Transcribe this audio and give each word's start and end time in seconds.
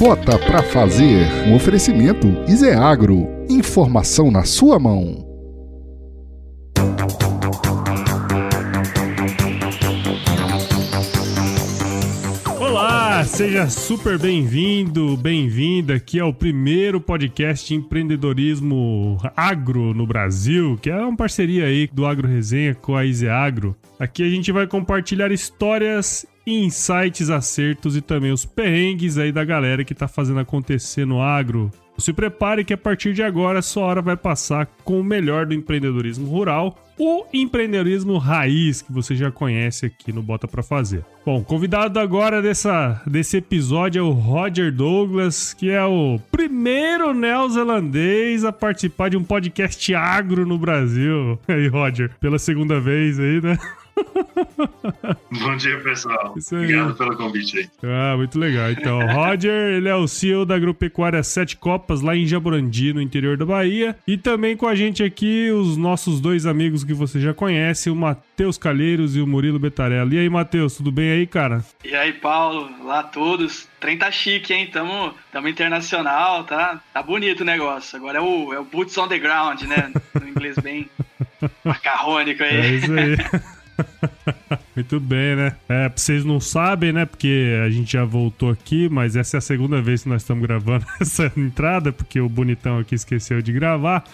Bota 0.00 0.38
pra 0.38 0.62
fazer 0.62 1.26
um 1.46 1.54
oferecimento 1.54 2.26
Iseagro. 2.48 3.28
Informação 3.50 4.30
na 4.30 4.44
sua 4.44 4.78
mão. 4.78 5.29
Seja 13.40 13.70
super 13.70 14.18
bem-vindo, 14.18 15.16
bem-vinda 15.16 15.94
aqui 15.94 16.20
ao 16.20 16.30
primeiro 16.30 17.00
podcast 17.00 17.66
de 17.66 17.74
empreendedorismo 17.74 19.16
agro 19.34 19.94
no 19.94 20.06
Brasil, 20.06 20.78
que 20.82 20.90
é 20.90 20.96
uma 20.98 21.16
parceria 21.16 21.64
aí 21.64 21.88
do 21.90 22.04
Agro 22.04 22.28
Resenha 22.28 22.74
com 22.74 22.94
a 22.94 23.06
Iseagro. 23.06 23.74
Aqui 23.98 24.22
a 24.22 24.28
gente 24.28 24.52
vai 24.52 24.66
compartilhar 24.66 25.32
histórias 25.32 26.26
insights, 26.46 27.30
acertos 27.30 27.96
e 27.96 28.02
também 28.02 28.30
os 28.30 28.44
perrengues 28.44 29.16
aí 29.16 29.32
da 29.32 29.42
galera 29.42 29.86
que 29.86 29.94
tá 29.94 30.06
fazendo 30.06 30.40
acontecer 30.40 31.06
no 31.06 31.22
agro. 31.22 31.70
Se 32.00 32.12
prepare 32.12 32.64
que 32.64 32.72
a 32.72 32.78
partir 32.78 33.12
de 33.12 33.22
agora 33.22 33.62
sua 33.62 33.84
hora 33.84 34.02
vai 34.02 34.16
passar 34.16 34.66
com 34.84 35.00
o 35.00 35.04
melhor 35.04 35.46
do 35.46 35.54
empreendedorismo 35.54 36.28
rural, 36.28 36.76
o 36.98 37.24
empreendedorismo 37.32 38.18
raiz 38.18 38.82
que 38.82 38.92
você 38.92 39.14
já 39.14 39.30
conhece 39.30 39.86
aqui 39.86 40.12
no 40.12 40.22
Bota 40.22 40.46
Pra 40.46 40.62
Fazer. 40.62 41.04
Bom, 41.24 41.42
convidado 41.42 41.98
agora 41.98 42.42
dessa, 42.42 43.00
desse 43.06 43.38
episódio 43.38 44.00
é 44.00 44.02
o 44.02 44.10
Roger 44.10 44.70
Douglas, 44.72 45.54
que 45.54 45.70
é 45.70 45.84
o 45.84 46.20
primeiro 46.30 47.14
neozelandês 47.14 48.44
a 48.44 48.52
participar 48.52 49.08
de 49.08 49.16
um 49.16 49.24
podcast 49.24 49.94
agro 49.94 50.46
no 50.46 50.58
Brasil. 50.58 51.38
E 51.48 51.52
aí, 51.52 51.66
Roger, 51.68 52.12
pela 52.20 52.38
segunda 52.38 52.78
vez 52.80 53.18
aí, 53.18 53.40
né? 53.40 53.58
Bom 55.30 55.56
dia, 55.56 55.78
pessoal. 55.80 56.34
Obrigado 56.52 56.94
pelo 56.94 57.16
convite 57.16 57.58
aí. 57.58 57.70
Ah, 57.82 58.16
muito 58.16 58.38
legal. 58.38 58.70
Então, 58.70 58.98
Roger, 59.06 59.76
ele 59.76 59.88
é 59.88 59.94
o 59.94 60.06
CEO 60.06 60.44
da 60.44 60.56
Agropecuária 60.56 61.22
Sete 61.22 61.56
Copas, 61.56 62.00
lá 62.00 62.16
em 62.16 62.26
Jaborandi, 62.26 62.92
no 62.92 63.00
interior 63.00 63.36
da 63.36 63.44
Bahia. 63.44 63.96
E 64.06 64.16
também 64.16 64.56
com 64.56 64.66
a 64.66 64.74
gente 64.74 65.02
aqui, 65.02 65.50
os 65.50 65.76
nossos 65.76 66.20
dois 66.20 66.46
amigos 66.46 66.84
que 66.84 66.94
você 66.94 67.20
já 67.20 67.32
conhece, 67.32 67.90
o 67.90 67.96
Matheus 67.96 68.58
Calheiros 68.58 69.16
e 69.16 69.20
o 69.20 69.26
Murilo 69.26 69.58
Betarelli. 69.58 70.16
E 70.16 70.18
aí, 70.20 70.28
Matheus, 70.28 70.76
tudo 70.76 70.90
bem 70.90 71.10
aí, 71.12 71.26
cara? 71.26 71.64
E 71.84 71.94
aí, 71.94 72.12
Paulo? 72.12 72.70
Olá 72.80 73.00
a 73.00 73.04
todos. 73.04 73.68
Trem 73.78 73.96
tá 73.96 74.10
chique, 74.10 74.52
hein? 74.52 74.68
Tamo, 74.70 75.14
tamo 75.32 75.48
internacional, 75.48 76.44
tá? 76.44 76.80
Tá 76.92 77.02
bonito 77.02 77.40
o 77.40 77.44
negócio. 77.46 77.96
Agora 77.96 78.18
é 78.18 78.20
o, 78.20 78.52
é 78.52 78.58
o 78.58 78.64
boots 78.64 78.96
on 78.98 79.08
the 79.08 79.18
ground, 79.18 79.62
né? 79.62 79.90
No 80.20 80.28
inglês 80.28 80.56
bem 80.58 80.90
macarrônico 81.64 82.42
aí. 82.42 82.56
É 82.56 82.70
isso 82.74 82.92
aí. 82.92 83.16
Muito 84.74 85.00
bem, 85.00 85.36
né? 85.36 85.56
É, 85.68 85.88
vocês 85.88 86.24
não 86.24 86.40
sabem, 86.40 86.92
né? 86.92 87.04
Porque 87.04 87.58
a 87.64 87.70
gente 87.70 87.92
já 87.92 88.04
voltou 88.04 88.50
aqui, 88.50 88.88
mas 88.88 89.16
essa 89.16 89.36
é 89.36 89.38
a 89.38 89.42
segunda 89.42 89.80
vez 89.80 90.02
que 90.02 90.08
nós 90.08 90.22
estamos 90.22 90.46
gravando 90.46 90.86
essa 91.00 91.32
entrada, 91.36 91.92
porque 91.92 92.20
o 92.20 92.28
bonitão 92.28 92.78
aqui 92.78 92.94
esqueceu 92.94 93.42
de 93.42 93.52
gravar. 93.52 94.04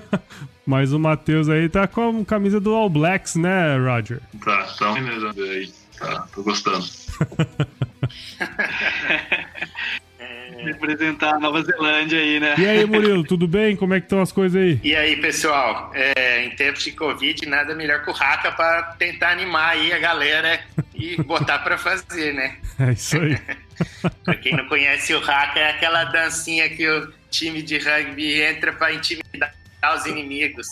mas 0.66 0.92
o 0.92 0.98
Matheus 0.98 1.48
aí 1.48 1.68
tá 1.68 1.86
com 1.86 2.20
a 2.20 2.24
camisa 2.24 2.60
do 2.60 2.74
All 2.74 2.90
Blacks, 2.90 3.36
né, 3.36 3.76
Roger? 3.78 4.20
Tá, 4.44 4.64
tá 4.78 4.94
aí. 4.94 5.72
Tá, 5.98 6.26
tô 6.34 6.42
gostando. 6.42 6.84
Representar 10.64 11.34
a 11.34 11.38
Nova 11.38 11.62
Zelândia 11.62 12.18
aí, 12.18 12.40
né? 12.40 12.54
E 12.58 12.66
aí, 12.66 12.84
Murilo, 12.86 13.24
tudo 13.24 13.46
bem? 13.46 13.76
Como 13.76 13.94
é 13.94 14.00
que 14.00 14.06
estão 14.06 14.20
as 14.20 14.32
coisas 14.32 14.60
aí? 14.60 14.80
E 14.82 14.94
aí, 14.94 15.16
pessoal? 15.16 15.90
É, 15.94 16.44
em 16.44 16.50
tempos 16.50 16.84
de 16.84 16.92
Covid, 16.92 17.46
nada 17.46 17.74
melhor 17.74 18.04
que 18.04 18.10
o 18.10 18.14
Haka 18.14 18.52
para 18.52 18.82
tentar 18.98 19.30
animar 19.30 19.70
aí 19.70 19.92
a 19.92 19.98
galera 19.98 20.60
e 20.94 21.16
botar 21.22 21.58
para 21.60 21.76
fazer, 21.78 22.34
né? 22.34 22.56
É 22.78 22.92
isso 22.92 23.16
aí. 23.16 23.38
pra 24.24 24.34
quem 24.36 24.56
não 24.56 24.66
conhece 24.66 25.14
o 25.14 25.18
Haka, 25.18 25.58
é 25.58 25.70
aquela 25.70 26.04
dancinha 26.04 26.68
que 26.68 26.88
o 26.88 27.12
time 27.30 27.62
de 27.62 27.78
rugby 27.78 28.42
entra 28.42 28.72
para 28.72 28.92
intimidar 28.92 29.54
os 29.96 30.06
inimigos. 30.06 30.68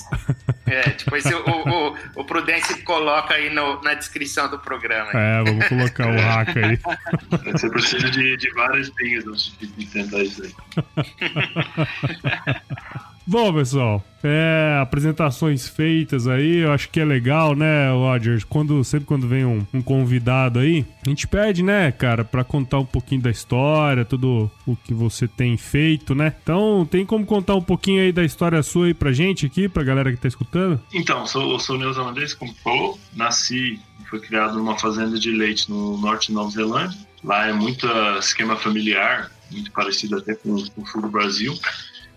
É, 0.70 0.90
depois 0.90 1.24
o, 1.26 1.38
o, 1.38 1.97
o 2.20 2.25
Prudêncio 2.25 2.82
coloca 2.84 3.34
aí 3.34 3.50
no, 3.50 3.82
na 3.82 3.94
descrição 3.94 4.48
do 4.48 4.56
programa. 4.58 5.10
É, 5.12 5.42
vamos 5.42 5.69
colocar 5.69 6.06
o 6.06 6.16
hack 6.16 6.56
aí. 6.56 6.78
Você 7.53 7.69
precisa 7.69 8.08
de, 8.08 8.36
de 8.36 8.50
várias 8.53 8.88
linhas 9.00 9.26
antes 9.26 9.53
de 9.58 9.86
tentar 9.86 10.22
isso 10.22 10.44
aí. 10.44 10.54
Bom, 13.30 13.54
pessoal, 13.54 14.04
é, 14.24 14.80
apresentações 14.82 15.68
feitas 15.68 16.26
aí, 16.26 16.64
eu 16.64 16.72
acho 16.72 16.88
que 16.91 16.98
é 16.98 17.04
legal, 17.04 17.54
né, 17.54 17.88
Roger? 17.92 18.44
Quando, 18.48 18.82
sempre 18.82 19.06
quando 19.06 19.28
vem 19.28 19.44
um, 19.44 19.64
um, 19.72 19.80
convidado 19.80 20.58
aí, 20.58 20.84
a 21.06 21.08
gente 21.08 21.28
pede, 21.28 21.62
né, 21.62 21.92
cara, 21.92 22.24
para 22.24 22.42
contar 22.42 22.80
um 22.80 22.84
pouquinho 22.84 23.22
da 23.22 23.30
história, 23.30 24.04
tudo 24.04 24.50
o 24.66 24.74
que 24.74 24.92
você 24.92 25.28
tem 25.28 25.56
feito, 25.56 26.12
né? 26.12 26.34
Então, 26.42 26.84
tem 26.90 27.06
como 27.06 27.24
contar 27.24 27.54
um 27.54 27.62
pouquinho 27.62 28.02
aí 28.02 28.10
da 28.10 28.24
história 28.24 28.60
sua 28.64 28.86
aí 28.86 28.94
pra 28.94 29.12
gente 29.12 29.46
aqui, 29.46 29.69
pra 29.69 29.84
galera 29.84 30.10
que 30.10 30.19
tá 30.19 30.26
escutando? 30.26 30.82
Então, 30.92 31.24
sou, 31.24 31.56
sou 31.60 31.78
neozelandês, 31.78 32.34
como 32.34 32.52
falou, 32.64 32.98
nasci, 33.14 33.78
foi 34.08 34.19
criado 34.19 34.58
numa 34.58 34.76
fazenda 34.76 35.16
de 35.20 35.30
leite 35.30 35.70
no 35.70 35.96
norte 35.98 36.26
de 36.26 36.32
Nova 36.32 36.50
Zelândia. 36.50 36.98
Lá 37.22 37.46
é 37.46 37.52
muito 37.52 37.86
esquema 38.19 38.56
familiar, 38.56 39.30
muito 39.52 39.70
parecido 39.70 40.19
até 40.19 40.34
com, 40.34 40.56
com 40.70 40.82
o 40.82 40.86
sul 40.88 41.02
do 41.02 41.08
Brasil 41.08 41.54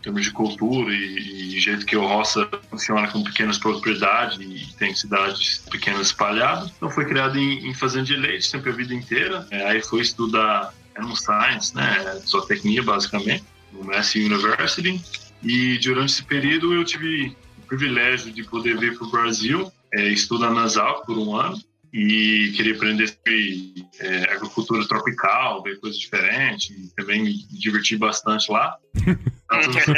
termos 0.03 0.23
de 0.23 0.31
cultura 0.31 0.93
e, 0.93 1.55
e 1.55 1.59
jeito 1.59 1.85
que 1.85 1.95
o 1.95 2.05
roça 2.05 2.47
funciona 2.69 3.07
com 3.07 3.23
pequenas 3.23 3.57
propriedades 3.57 4.37
e 4.39 4.75
tem 4.77 4.93
cidades 4.93 5.63
pequenas 5.71 6.07
espalhadas. 6.07 6.71
Então 6.75 6.89
foi 6.89 7.05
criado 7.05 7.39
em, 7.39 7.67
em 7.67 7.73
fazenda 7.73 8.05
de 8.05 8.15
leite 8.17 8.45
sempre 8.45 8.69
a 8.69 8.73
vida 8.73 8.93
inteira. 8.93 9.47
É, 9.49 9.65
aí 9.65 9.81
foi 9.81 10.01
estudar 10.01 10.73
Animal 10.95 11.15
Science, 11.15 11.75
né, 11.75 12.21
zootecnia 12.27 12.83
basicamente, 12.83 13.43
no 13.71 13.83
Massey 13.85 14.25
University. 14.25 15.01
E 15.41 15.79
durante 15.79 16.11
esse 16.11 16.23
período 16.23 16.73
eu 16.73 16.83
tive 16.83 17.35
o 17.57 17.61
privilégio 17.67 18.31
de 18.31 18.43
poder 18.43 18.77
vir 18.77 18.97
para 18.97 19.07
o 19.07 19.11
Brasil, 19.11 19.71
é, 19.93 20.09
estudar 20.09 20.51
nas 20.51 20.77
aulas 20.77 21.05
por 21.05 21.17
um 21.17 21.35
ano 21.35 21.59
e 21.93 22.51
queria 22.55 22.73
aprender 22.73 23.07
sobre 23.07 23.85
é, 23.99 24.33
agricultura 24.33 24.85
tropical, 24.87 25.61
ver 25.61 25.79
coisas 25.79 25.99
diferentes, 25.99 26.91
também 26.97 27.23
me 27.23 27.33
diverti 27.51 27.95
bastante 27.95 28.51
lá. 28.51 28.75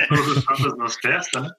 Todas 0.08 0.44
as 0.50 0.78
nas 0.78 0.96
festas, 0.98 1.44
né? 1.44 1.50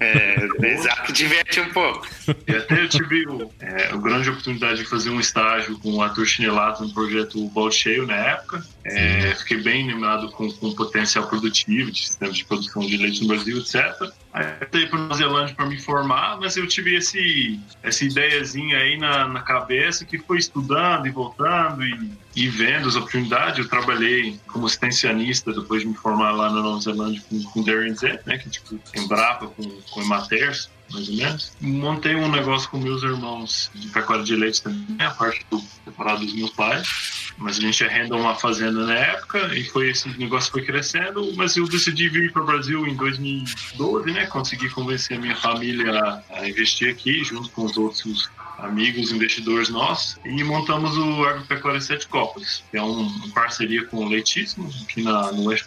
É, 0.00 0.48
exato, 0.66 1.12
diverte 1.12 1.60
um 1.60 1.70
pouco. 1.70 2.06
E 2.46 2.54
até 2.54 2.82
eu 2.82 2.88
tive 2.88 3.26
o, 3.26 3.50
é, 3.60 3.88
a 3.92 3.96
grande 3.96 4.30
oportunidade 4.30 4.78
de 4.78 4.88
fazer 4.88 5.10
um 5.10 5.18
estágio 5.18 5.78
com 5.78 5.94
o 5.94 6.02
Arthur 6.02 6.26
Chinelato 6.26 6.84
no 6.84 6.94
projeto 6.94 7.48
Balde 7.48 7.74
Cheio 7.74 8.06
na 8.06 8.14
época. 8.14 8.64
É, 8.84 9.34
fiquei 9.34 9.62
bem 9.62 9.90
animado 9.90 10.30
com, 10.30 10.50
com 10.52 10.68
o 10.68 10.76
potencial 10.76 11.26
produtivo 11.26 11.90
de 11.90 12.06
sistemas 12.06 12.36
de 12.36 12.44
produção 12.44 12.82
de 12.82 12.96
leite 12.96 13.22
no 13.22 13.28
Brasil, 13.28 13.58
etc. 13.58 14.12
Aí 14.32 14.46
eu 14.72 14.88
para 14.88 14.98
Nova 14.98 15.14
Zelândia 15.14 15.54
para 15.56 15.66
me 15.66 15.80
formar, 15.80 16.38
mas 16.38 16.56
eu 16.56 16.66
tive 16.66 16.96
esse, 16.96 17.58
essa 17.82 18.04
ideiazinha 18.04 18.78
aí 18.78 18.96
na, 18.96 19.26
na 19.26 19.42
cabeça 19.42 20.04
que 20.04 20.18
foi 20.18 20.38
estudando 20.38 21.06
e 21.06 21.10
voltando 21.10 21.84
e, 21.84 22.12
e 22.36 22.48
vendo 22.48 22.88
as 22.88 22.94
oportunidades. 22.94 23.58
Eu 23.58 23.68
trabalhei 23.68 24.38
como 24.46 24.68
extensionista 24.68 25.52
depois 25.52 25.82
de 25.82 25.88
me 25.88 25.94
formar 25.94 26.30
lá 26.30 26.48
na 26.48 26.62
Nova 26.62 26.80
Zelândia 26.80 27.20
com, 27.28 27.42
com 27.42 27.64
Darren 27.64 27.94
Z, 27.94 28.20
né, 28.24 28.38
que 28.38 28.48
tipo, 28.48 28.78
Embrapa 28.96 29.48
com, 29.50 29.62
com 29.90 30.02
Ematers, 30.02 30.70
mais 30.92 31.08
ou 31.08 31.14
menos. 31.14 31.52
Montei 31.60 32.14
um 32.14 32.30
negócio 32.30 32.68
com 32.68 32.78
meus 32.78 33.02
irmãos 33.02 33.70
de 33.74 33.88
pecuária 33.88 34.24
de 34.24 34.34
leite 34.34 34.62
também, 34.62 35.06
a 35.06 35.10
parte 35.10 35.44
do 35.50 35.62
separado 35.84 36.24
dos 36.24 36.34
meus 36.34 36.50
pais. 36.50 37.32
Mas 37.38 37.58
a 37.58 37.60
gente 37.60 37.82
arrendou 37.84 38.20
uma 38.20 38.34
fazenda 38.34 38.84
na 38.84 38.94
época 38.94 39.54
e 39.54 39.64
foi 39.64 39.90
esse 39.90 40.08
negócio 40.18 40.52
foi 40.52 40.62
crescendo. 40.62 41.32
Mas 41.36 41.56
eu 41.56 41.66
decidi 41.66 42.08
vir 42.08 42.32
para 42.32 42.42
o 42.42 42.46
Brasil 42.46 42.86
em 42.86 42.94
2012, 42.94 44.12
né? 44.12 44.26
Consegui 44.26 44.68
convencer 44.68 45.16
a 45.16 45.20
minha 45.20 45.36
família 45.36 46.22
a 46.30 46.48
investir 46.48 46.92
aqui, 46.92 47.24
junto 47.24 47.48
com 47.50 47.64
os 47.64 47.76
outros 47.76 48.28
amigos 48.62 49.12
investidores 49.12 49.68
nossos, 49.68 50.18
e 50.24 50.42
montamos 50.44 50.96
o 50.96 51.24
Agropecuária 51.24 51.80
Sete 51.80 52.06
Copas, 52.08 52.62
que 52.70 52.76
é 52.76 52.82
um, 52.82 53.00
uma 53.00 53.28
parceria 53.30 53.84
com 53.86 53.98
o 53.98 54.08
Leitíssimo, 54.08 54.70
aqui 54.82 55.02
na, 55.02 55.32
no 55.32 55.48
Oeste. 55.48 55.66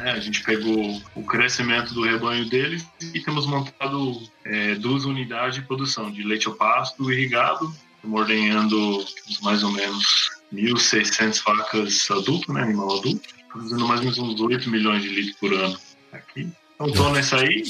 É, 0.00 0.10
a 0.10 0.20
gente 0.20 0.42
pegou 0.42 1.02
o 1.14 1.22
crescimento 1.24 1.92
do 1.94 2.02
rebanho 2.02 2.48
deles 2.48 2.86
e 3.14 3.20
temos 3.20 3.46
montado 3.46 4.20
é, 4.44 4.74
duas 4.76 5.04
unidades 5.04 5.56
de 5.56 5.62
produção 5.62 6.10
de 6.10 6.22
leite 6.22 6.46
ao 6.46 6.54
pasto 6.54 7.10
irrigado, 7.10 7.74
ordenhando 8.04 9.04
mais 9.42 9.62
ou 9.62 9.72
menos 9.72 10.30
1.600 10.54 11.42
vacas 11.44 12.10
adulto, 12.10 12.52
né, 12.52 12.62
animal 12.62 12.98
adulto, 12.98 13.28
produzindo 13.50 13.86
mais 13.86 14.00
ou 14.00 14.04
menos 14.04 14.18
uns 14.18 14.40
8 14.40 14.70
milhões 14.70 15.02
de 15.02 15.08
litros 15.08 15.36
por 15.36 15.52
ano 15.52 15.78
aqui. 16.12 16.48
Então, 16.74 16.86
estou 16.88 17.12
nessa 17.12 17.36
aí. 17.36 17.64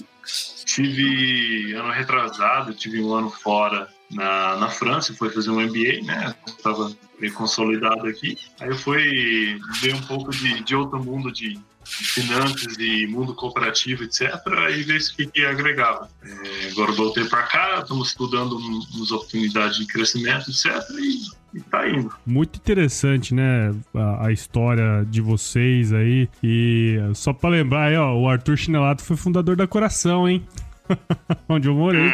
Tive 0.65 1.73
ano 1.75 1.93
retrasado, 1.93 2.75
tive 2.75 3.01
um 3.01 3.15
ano 3.15 3.31
fora 3.31 3.89
na, 4.11 4.57
na 4.57 4.69
França, 4.69 5.15
foi 5.15 5.31
fazer 5.31 5.51
um 5.51 5.61
MBA, 5.61 6.05
né? 6.05 6.35
Estava 6.47 6.91
consolidado 7.35 8.07
aqui. 8.07 8.39
Aí 8.61 8.69
eu 8.69 8.79
fui 8.79 9.59
ver 9.81 9.95
um 9.95 10.03
pouco 10.03 10.31
de, 10.31 10.63
de 10.63 10.77
outro 10.77 11.03
mundo 11.03 11.33
de, 11.33 11.55
de 11.55 12.05
finanças 12.05 12.77
e 12.79 13.07
mundo 13.07 13.35
cooperativo, 13.35 14.05
etc. 14.05 14.31
E 14.77 14.83
ver 14.83 15.01
o 15.01 15.17
que, 15.17 15.27
que 15.27 15.45
agregava. 15.45 16.11
É, 16.23 16.69
agora 16.71 16.93
voltei 16.93 17.25
para 17.25 17.43
cá, 17.45 17.81
estamos 17.81 18.09
estudando 18.09 18.59
as 19.03 19.11
oportunidades 19.11 19.79
de 19.79 19.87
crescimento, 19.87 20.51
etc. 20.51 20.83
E 20.99 21.47
e 21.57 21.61
tá 21.61 21.89
indo. 21.89 22.13
Muito 22.27 22.57
interessante, 22.57 23.35
né? 23.35 23.75
A, 23.95 24.27
a 24.27 24.33
história 24.33 25.07
de 25.09 25.23
vocês 25.23 25.91
aí. 25.91 26.29
E 26.43 26.99
só 27.15 27.33
pra 27.33 27.49
lembrar 27.49 27.85
aí, 27.85 27.97
ó, 27.97 28.15
o 28.15 28.29
Arthur 28.29 28.59
Chinelato 28.59 29.03
foi 29.03 29.17
fundador 29.17 29.57
da 29.57 29.67
Coração, 29.67 30.29
hein? 30.29 30.47
Onde 31.49 31.69
eu 31.69 31.75
morei. 31.75 32.11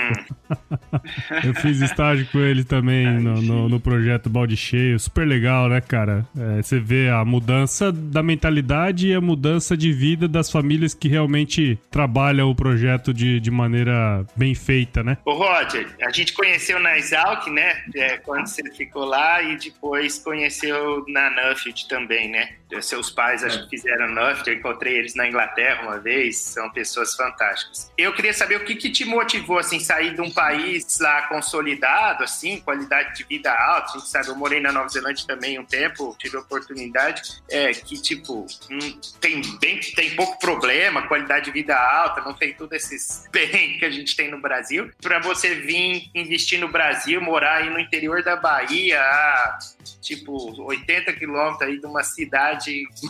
eu 1.44 1.54
fiz 1.54 1.80
estágio 1.80 2.26
com 2.30 2.38
ele 2.38 2.64
também 2.64 3.06
no, 3.06 3.40
no, 3.40 3.69
no, 3.69 3.80
projeto 3.80 4.28
Balde 4.28 4.56
Cheio. 4.56 4.98
Super 4.98 5.26
legal, 5.26 5.69
né, 5.69 5.80
cara? 5.80 6.26
É, 6.36 6.62
você 6.62 6.78
vê 6.78 7.08
a 7.08 7.24
mudança 7.24 7.90
da 7.90 8.22
mentalidade 8.22 9.08
e 9.08 9.14
a 9.14 9.20
mudança 9.20 9.76
de 9.76 9.92
vida 9.92 10.28
das 10.28 10.50
famílias 10.50 10.94
que 10.94 11.08
realmente 11.08 11.78
trabalham 11.90 12.50
o 12.50 12.54
projeto 12.54 13.12
de, 13.12 13.40
de 13.40 13.50
maneira 13.50 14.24
bem 14.36 14.54
feita, 14.54 15.02
né? 15.02 15.16
Ô, 15.24 15.32
Roger, 15.32 15.88
a 16.02 16.10
gente 16.10 16.32
conheceu 16.32 16.78
na 16.78 16.98
Exalc, 16.98 17.48
né? 17.48 17.82
É, 17.94 18.19
quando 18.19 18.46
você 18.46 18.62
ficou 18.72 19.04
lá 19.04 19.42
e 19.42 19.56
depois 19.56 20.19
conheceu 20.19 21.04
na 21.08 21.30
Nuffield 21.30 21.88
também, 21.88 22.30
né? 22.30 22.50
Seus 22.80 23.10
pais 23.10 23.44
acho 23.44 23.64
que 23.64 23.70
fizeram 23.70 24.08
Nuffield, 24.08 24.50
eu 24.50 24.56
encontrei 24.56 24.96
eles 24.96 25.14
na 25.14 25.28
Inglaterra 25.28 25.82
uma 25.82 25.98
vez, 25.98 26.38
são 26.38 26.70
pessoas 26.70 27.14
fantásticas. 27.14 27.90
Eu 27.96 28.12
queria 28.14 28.32
saber 28.32 28.56
o 28.56 28.64
que, 28.64 28.74
que 28.74 28.90
te 28.90 29.04
motivou, 29.04 29.58
assim, 29.58 29.80
sair 29.80 30.14
de 30.14 30.20
um 30.20 30.30
país 30.30 30.98
lá 31.00 31.22
consolidado, 31.22 32.24
assim, 32.24 32.60
qualidade 32.60 33.16
de 33.16 33.24
vida 33.24 33.52
alta, 33.52 33.90
a 33.90 33.98
gente 33.98 34.08
sabe, 34.08 34.28
eu 34.28 34.36
morei 34.36 34.60
na 34.60 34.72
Nova 34.72 34.88
Zelândia 34.88 35.26
também 35.26 35.58
um 35.58 35.64
tempo, 35.64 36.16
tive 36.19 36.36
a 36.36 36.40
oportunidade, 36.40 37.22
é, 37.50 37.72
que, 37.72 38.00
tipo, 38.00 38.46
hum, 38.70 39.00
tem, 39.20 39.42
bem, 39.58 39.80
tem 39.80 40.14
pouco 40.14 40.38
problema, 40.38 41.06
qualidade 41.08 41.46
de 41.46 41.50
vida 41.50 41.76
alta, 41.76 42.20
não 42.20 42.34
tem 42.34 42.54
todos 42.54 42.76
esses 42.76 43.28
bem 43.32 43.78
que 43.78 43.84
a 43.84 43.90
gente 43.90 44.16
tem 44.16 44.30
no 44.30 44.40
Brasil, 44.40 44.90
para 45.00 45.19
você 45.19 45.54
vir 45.54 46.10
investir 46.14 46.58
no 46.58 46.69
Brasil, 46.69 47.20
morar 47.20 47.58
aí 47.58 47.70
no 47.70 47.78
interior 47.78 48.22
da 48.22 48.36
Bahia, 48.36 49.00
a, 49.00 49.58
tipo, 50.00 50.62
80 50.62 51.12
quilômetros 51.14 51.62
aí 51.62 51.78
de 51.78 51.86
uma 51.86 52.02
cidade 52.02 52.61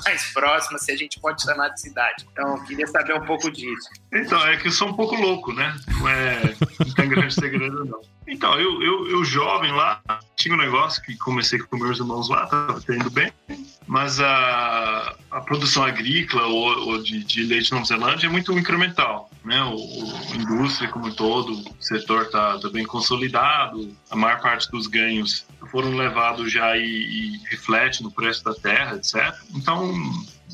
mais 0.05 0.33
próxima, 0.33 0.79
se 0.79 0.93
a 0.93 0.97
gente 0.97 1.21
pode 1.21 1.43
chamar 1.43 1.69
de 1.69 1.81
cidade. 1.81 2.27
Então, 2.33 2.63
queria 2.65 2.87
saber 2.87 3.15
um 3.15 3.25
pouco 3.25 3.51
disso. 3.51 3.89
Então, 4.13 4.45
é 4.47 4.57
que 4.57 4.69
eu 4.69 4.73
sou 4.73 4.89
um 4.89 4.95
pouco 4.95 5.15
louco, 5.15 5.53
né? 5.53 5.75
Não 5.99 6.09
é 6.09 6.55
tem 6.95 7.09
grande 7.09 7.35
segredo, 7.35 7.85
não. 7.85 8.01
Então, 8.27 8.59
eu, 8.59 8.83
eu, 8.83 9.11
eu 9.11 9.25
jovem 9.25 9.73
lá, 9.73 10.01
tinha 10.37 10.55
um 10.55 10.59
negócio 10.59 11.03
que 11.03 11.17
comecei 11.19 11.59
com 11.59 11.77
meus 11.77 11.99
irmãos 11.99 12.29
lá, 12.29 12.47
tava 12.47 12.81
tendo 12.81 13.11
bem, 13.11 13.33
mas 13.87 14.21
a, 14.21 15.17
a 15.31 15.41
produção 15.41 15.85
agrícola 15.85 16.47
ou, 16.47 16.89
ou 16.89 17.03
de, 17.03 17.25
de, 17.25 17.43
leite 17.43 17.73
na 17.73 17.79
Nova 17.79 17.89
Zelândia 17.89 18.27
é 18.29 18.31
muito 18.31 18.57
incremental, 18.57 19.31
né? 19.45 19.63
O, 19.65 19.77
o 19.77 20.35
indústria 20.35 20.89
como 20.89 21.09
um 21.09 21.15
todo, 21.15 21.53
o 21.53 21.77
setor 21.81 22.23
está 22.23 22.59
tá 22.59 22.69
bem 22.71 22.85
consolidado, 22.85 23.95
a 24.11 24.17
maior 24.17 24.41
parte 24.41 24.71
dos 24.71 24.87
ganhos 24.87 25.47
foram 25.71 25.97
levados 25.97 26.53
já 26.53 26.77
e, 26.77 26.83
e 26.83 27.39
reflete 27.49 28.03
no 28.03 28.11
preço 28.11 28.45
da 28.45 28.55
terra, 28.55 28.97
etc. 28.97 29.35
Então, 29.55 29.93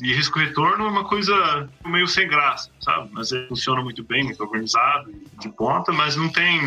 e 0.01 0.13
risco-retorno 0.13 0.85
é 0.85 0.87
uma 0.87 1.03
coisa 1.03 1.69
meio 1.85 2.07
sem 2.07 2.27
graça, 2.27 2.71
sabe? 2.79 3.09
Mas 3.11 3.31
ele 3.31 3.47
funciona 3.47 3.81
muito 3.81 4.01
bem, 4.03 4.23
muito 4.23 4.41
organizado, 4.41 5.11
de 5.39 5.49
ponta, 5.49 5.91
mas 5.91 6.15
não 6.15 6.29
tem, 6.29 6.61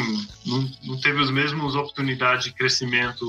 não, 0.45 0.71
não 0.85 1.01
teve 1.01 1.23
as 1.23 1.31
mesmas 1.31 1.75
oportunidades 1.75 2.45
de 2.45 2.53
crescimento 2.53 3.25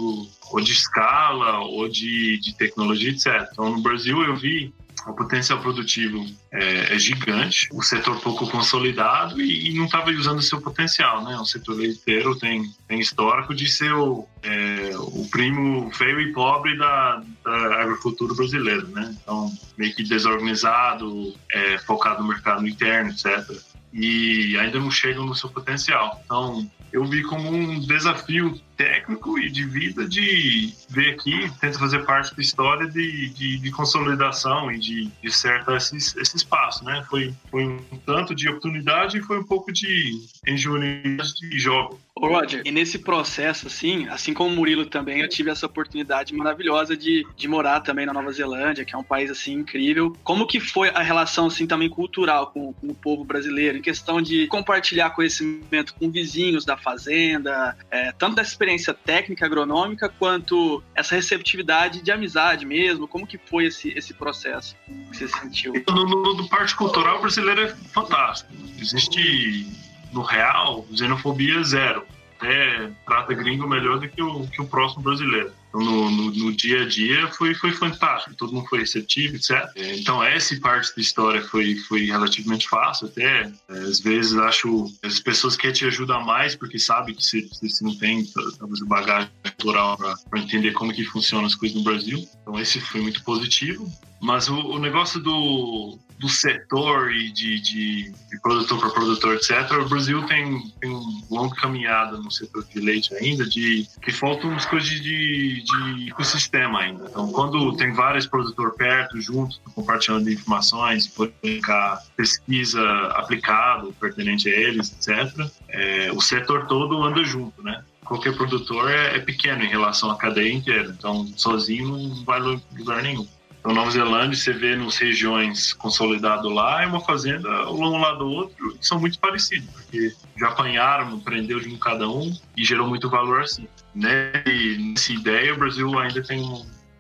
ou 0.52 0.60
de 0.60 0.74
escala 0.74 1.60
ou 1.60 1.88
de, 1.88 2.38
de 2.40 2.54
tecnologia, 2.58 3.12
etc. 3.12 3.48
Então, 3.52 3.72
no 3.72 3.82
Brasil 3.82 4.22
eu 4.24 4.36
vi 4.36 4.74
o 5.06 5.14
potencial 5.14 5.60
produtivo 5.60 6.26
é, 6.52 6.94
é, 6.94 7.00
gigante, 7.00 7.68
o 7.72 7.82
setor 7.82 8.20
pouco 8.22 8.50
consolidado 8.50 9.42
e, 9.42 9.70
e 9.70 9.74
não 9.74 9.86
estava 9.86 10.10
usando 10.12 10.42
seu 10.42 10.62
potencial, 10.62 11.24
né? 11.24 11.36
O 11.38 11.46
setor 11.46 11.76
leiteiro 11.76 12.38
tem, 12.38 12.64
tem 12.88 13.00
histórico 13.00 13.54
de 13.54 13.68
ser 13.70 13.94
o, 13.94 14.28
é, 14.42 14.92
o 14.96 15.28
primo 15.30 15.92
feio 15.92 16.22
e 16.22 16.32
pobre 16.32 16.78
da, 16.78 17.22
da, 17.44 17.82
agricultura 17.82 18.34
brasileira, 18.34 18.84
né? 18.84 19.16
Então, 19.22 19.52
meio 19.78 19.94
que 19.94 20.04
desorganizado, 20.04 21.34
é, 21.52 21.78
focado 21.80 22.22
no 22.22 22.30
mercado 22.30 22.68
interno, 22.68 23.12
etc. 23.12 23.50
E 23.92 24.58
ainda 24.58 24.80
não 24.80 24.90
chegam 24.90 25.26
no 25.26 25.36
seu 25.36 25.50
potencial. 25.50 26.22
Então, 26.24 26.70
eu 26.92 27.04
vi 27.06 27.24
como 27.24 27.50
um 27.50 27.80
desafio 27.80 28.60
técnico 28.84 29.40
e 29.40 29.50
de 29.50 29.64
vida 29.64 30.06
de 30.06 30.74
ver 30.90 31.12
aqui, 31.12 31.50
tenta 31.62 31.80
fazer 31.80 32.06
parte 32.06 32.36
da 32.36 32.42
história 32.42 32.86
de, 32.88 33.30
de, 33.30 33.58
de 33.58 33.72
consolidação 33.72 34.70
e 34.70 34.78
de, 34.78 35.10
de 35.22 35.32
certa 35.32 35.76
esse, 35.78 35.96
esse 35.96 36.36
espaço, 36.36 36.84
né? 36.84 37.04
Foi, 37.10 37.34
foi 37.50 37.64
um 37.64 37.80
tanto 38.06 38.36
de 38.36 38.50
oportunidade 38.50 39.18
e 39.18 39.22
foi 39.22 39.40
um 39.40 39.44
pouco 39.44 39.72
de 39.72 40.20
ingenuidade 40.46 41.34
de 41.36 41.60
jogo. 41.60 42.00
Ô 42.16 42.28
Roger, 42.28 42.62
e 42.64 42.72
nesse 42.72 43.00
processo, 43.00 43.66
assim, 43.68 44.08
assim 44.08 44.34
como 44.34 44.52
o 44.52 44.56
Murilo 44.56 44.86
também, 44.86 45.22
eu 45.22 45.28
tive 45.28 45.50
essa 45.50 45.66
oportunidade 45.66 46.34
maravilhosa 46.34 46.96
de, 46.96 47.26
de 47.36 47.48
morar 47.48 47.80
também 47.80 48.06
na 48.06 48.14
Nova 48.14 48.32
Zelândia, 48.32 48.86
que 48.86 48.94
é 48.94 48.98
um 48.98 49.04
país, 49.04 49.32
assim, 49.32 49.54
incrível. 49.54 50.16
Como 50.24 50.46
que 50.46 50.60
foi 50.60 50.90
a 50.90 51.02
relação, 51.02 51.48
assim, 51.48 51.66
também 51.66 51.90
cultural 51.90 52.52
com, 52.52 52.72
com 52.72 52.88
o 52.88 52.94
povo 52.94 53.24
brasileiro, 53.24 53.80
em 53.80 53.82
questão 53.82 54.22
de 54.22 54.46
compartilhar 54.48 55.10
conhecimento 55.10 55.96
com 55.96 56.10
vizinhos 56.12 56.64
da 56.64 56.78
fazenda, 56.78 57.76
é, 57.90 58.12
tanto 58.12 58.36
dessa 58.36 58.52
experiência 58.52 58.73
técnica, 58.94 59.46
agronômica, 59.46 60.10
quanto 60.10 60.84
essa 60.96 61.16
receptividade 61.16 62.02
de 62.02 62.12
amizade 62.12 62.66
mesmo? 62.66 63.08
Como 63.08 63.28
que 63.28 63.38
foi 63.38 63.66
esse, 63.66 63.90
esse 63.90 64.14
processo 64.14 64.76
que 65.12 65.18
você 65.18 65.28
sentiu? 65.28 65.74
No, 65.88 66.06
no, 66.06 66.36
no 66.36 66.50
parte 66.50 66.76
cultural 66.76 67.22
brasileiro 67.22 67.62
é 67.62 67.68
fantástico. 67.68 68.52
Existe 68.80 69.68
no 70.12 70.22
real, 70.22 70.86
xenofobia 70.94 71.62
zero. 71.64 72.06
Até 72.38 72.90
trata 73.06 73.34
gringo 73.34 73.68
melhor 73.68 74.00
do 74.00 74.10
que 74.10 74.22
o, 74.22 74.48
que 74.48 74.62
o 74.62 74.68
próximo 74.68 75.04
brasileiro. 75.04 75.52
No, 75.74 76.12
no, 76.12 76.32
no, 76.32 76.54
dia 76.54 76.84
a 76.84 76.88
dia 76.88 77.28
foi, 77.30 77.56
foi 77.56 77.72
fantástico, 77.72 78.36
todo 78.36 78.54
mundo 78.54 78.68
foi 78.68 78.80
receptivo, 78.80 79.36
etc. 79.36 79.68
Então, 79.76 80.24
essa 80.24 80.56
parte 80.60 80.96
da 80.96 81.02
história 81.02 81.42
foi, 81.42 81.76
foi 81.88 82.06
relativamente 82.06 82.70
fácil, 82.70 83.08
até 83.08 83.52
às 83.68 84.00
vezes 84.00 84.38
acho 84.38 84.86
as 85.04 85.20
pessoas 85.20 85.58
querem 85.58 85.74
te 85.74 85.86
ajudar 85.86 86.20
mais 86.20 86.56
porque 86.56 86.78
sabe 86.78 87.16
que 87.16 87.24
você, 87.24 87.48
você 87.62 87.84
não 87.84 87.96
tem 87.96 88.24
talvez 88.60 88.80
bagagem 88.82 89.30
cultural 89.42 89.98
para 89.98 90.40
entender 90.40 90.74
como 90.74 90.94
que 90.94 91.04
funcionam 91.06 91.46
as 91.46 91.56
coisas 91.56 91.76
no 91.76 91.84
Brasil. 91.84 92.28
Então, 92.42 92.60
esse 92.60 92.80
foi 92.80 93.02
muito 93.02 93.24
positivo. 93.24 93.92
Mas 94.22 94.48
o, 94.48 94.56
o 94.56 94.80
negócio 94.80 95.20
do, 95.20 96.00
do 96.20 96.30
setor 96.30 97.12
e 97.12 97.32
de, 97.32 97.60
de, 97.60 98.12
de 98.12 98.42
produtor 98.42 98.80
para 98.80 98.90
produtor, 98.90 99.36
etc., 99.36 99.72
o 99.80 99.90
Brasil 99.90 100.26
tem, 100.26 100.72
tem 100.80 100.90
uma 100.90 101.22
longa 101.30 101.56
caminhada 101.56 102.18
no 102.18 102.32
setor 102.32 102.66
de 102.66 102.80
leite 102.80 103.14
ainda, 103.16 103.46
de 103.46 103.88
que 104.02 104.12
faltam 104.12 104.50
umas 104.50 104.66
coisas 104.66 104.90
de, 104.90 105.64
de 105.64 106.10
ecossistema 106.10 106.80
ainda. 106.80 107.06
Então, 107.10 107.32
quando 107.32 107.76
tem 107.76 107.94
vários 107.94 108.26
produtores 108.26 108.76
perto, 108.76 109.20
juntos, 109.20 109.60
compartilhando 109.76 110.30
informações, 110.30 111.08
publicar 111.08 112.00
pesquisa 112.16 112.82
aplicada, 113.16 113.88
pertinente 114.00 114.50
a 114.50 114.52
eles, 114.52 114.92
etc., 114.92 115.50
é, 115.70 116.12
o 116.12 116.22
setor 116.22 116.68
todo 116.68 117.02
anda 117.04 117.24
junto, 117.24 117.62
né? 117.64 117.84
Qualquer 118.04 118.36
produtor 118.36 118.92
é, 118.92 119.16
é 119.16 119.20
pequeno 119.20 119.64
em 119.64 119.70
relação 119.70 120.12
à 120.12 120.18
cadeia 120.18 120.54
inteira, 120.54 120.94
então 120.98 121.26
sozinho 121.38 121.98
não 121.98 122.24
vai 122.26 122.40
lugar 122.40 123.02
nenhum. 123.02 123.28
Então, 123.64 123.74
Nova 123.74 123.90
Zelândia, 123.92 124.38
você 124.38 124.52
vê 124.52 124.76
nas 124.76 124.98
regiões 124.98 125.72
consolidado 125.72 126.50
lá, 126.50 126.84
é 126.84 126.86
uma 126.86 127.00
fazenda 127.00 127.50
um 127.72 127.98
lado 127.98 128.20
do 128.20 128.30
outro, 128.30 128.78
e 128.78 128.86
são 128.86 129.00
muito 129.00 129.18
parecidos, 129.18 129.70
porque 129.70 130.14
já 130.38 130.50
apanharam, 130.50 131.18
prendeu 131.22 131.62
de 131.62 131.70
um 131.70 131.78
cada 131.78 132.10
um 132.10 132.30
e 132.58 132.66
gerou 132.66 132.86
muito 132.86 133.10
valor 133.10 133.40
assim. 133.40 133.66
Nessa 133.96 135.14
ideia, 135.14 135.54
o 135.54 135.58
Brasil 135.58 135.98
ainda 135.98 136.22
tem 136.22 136.44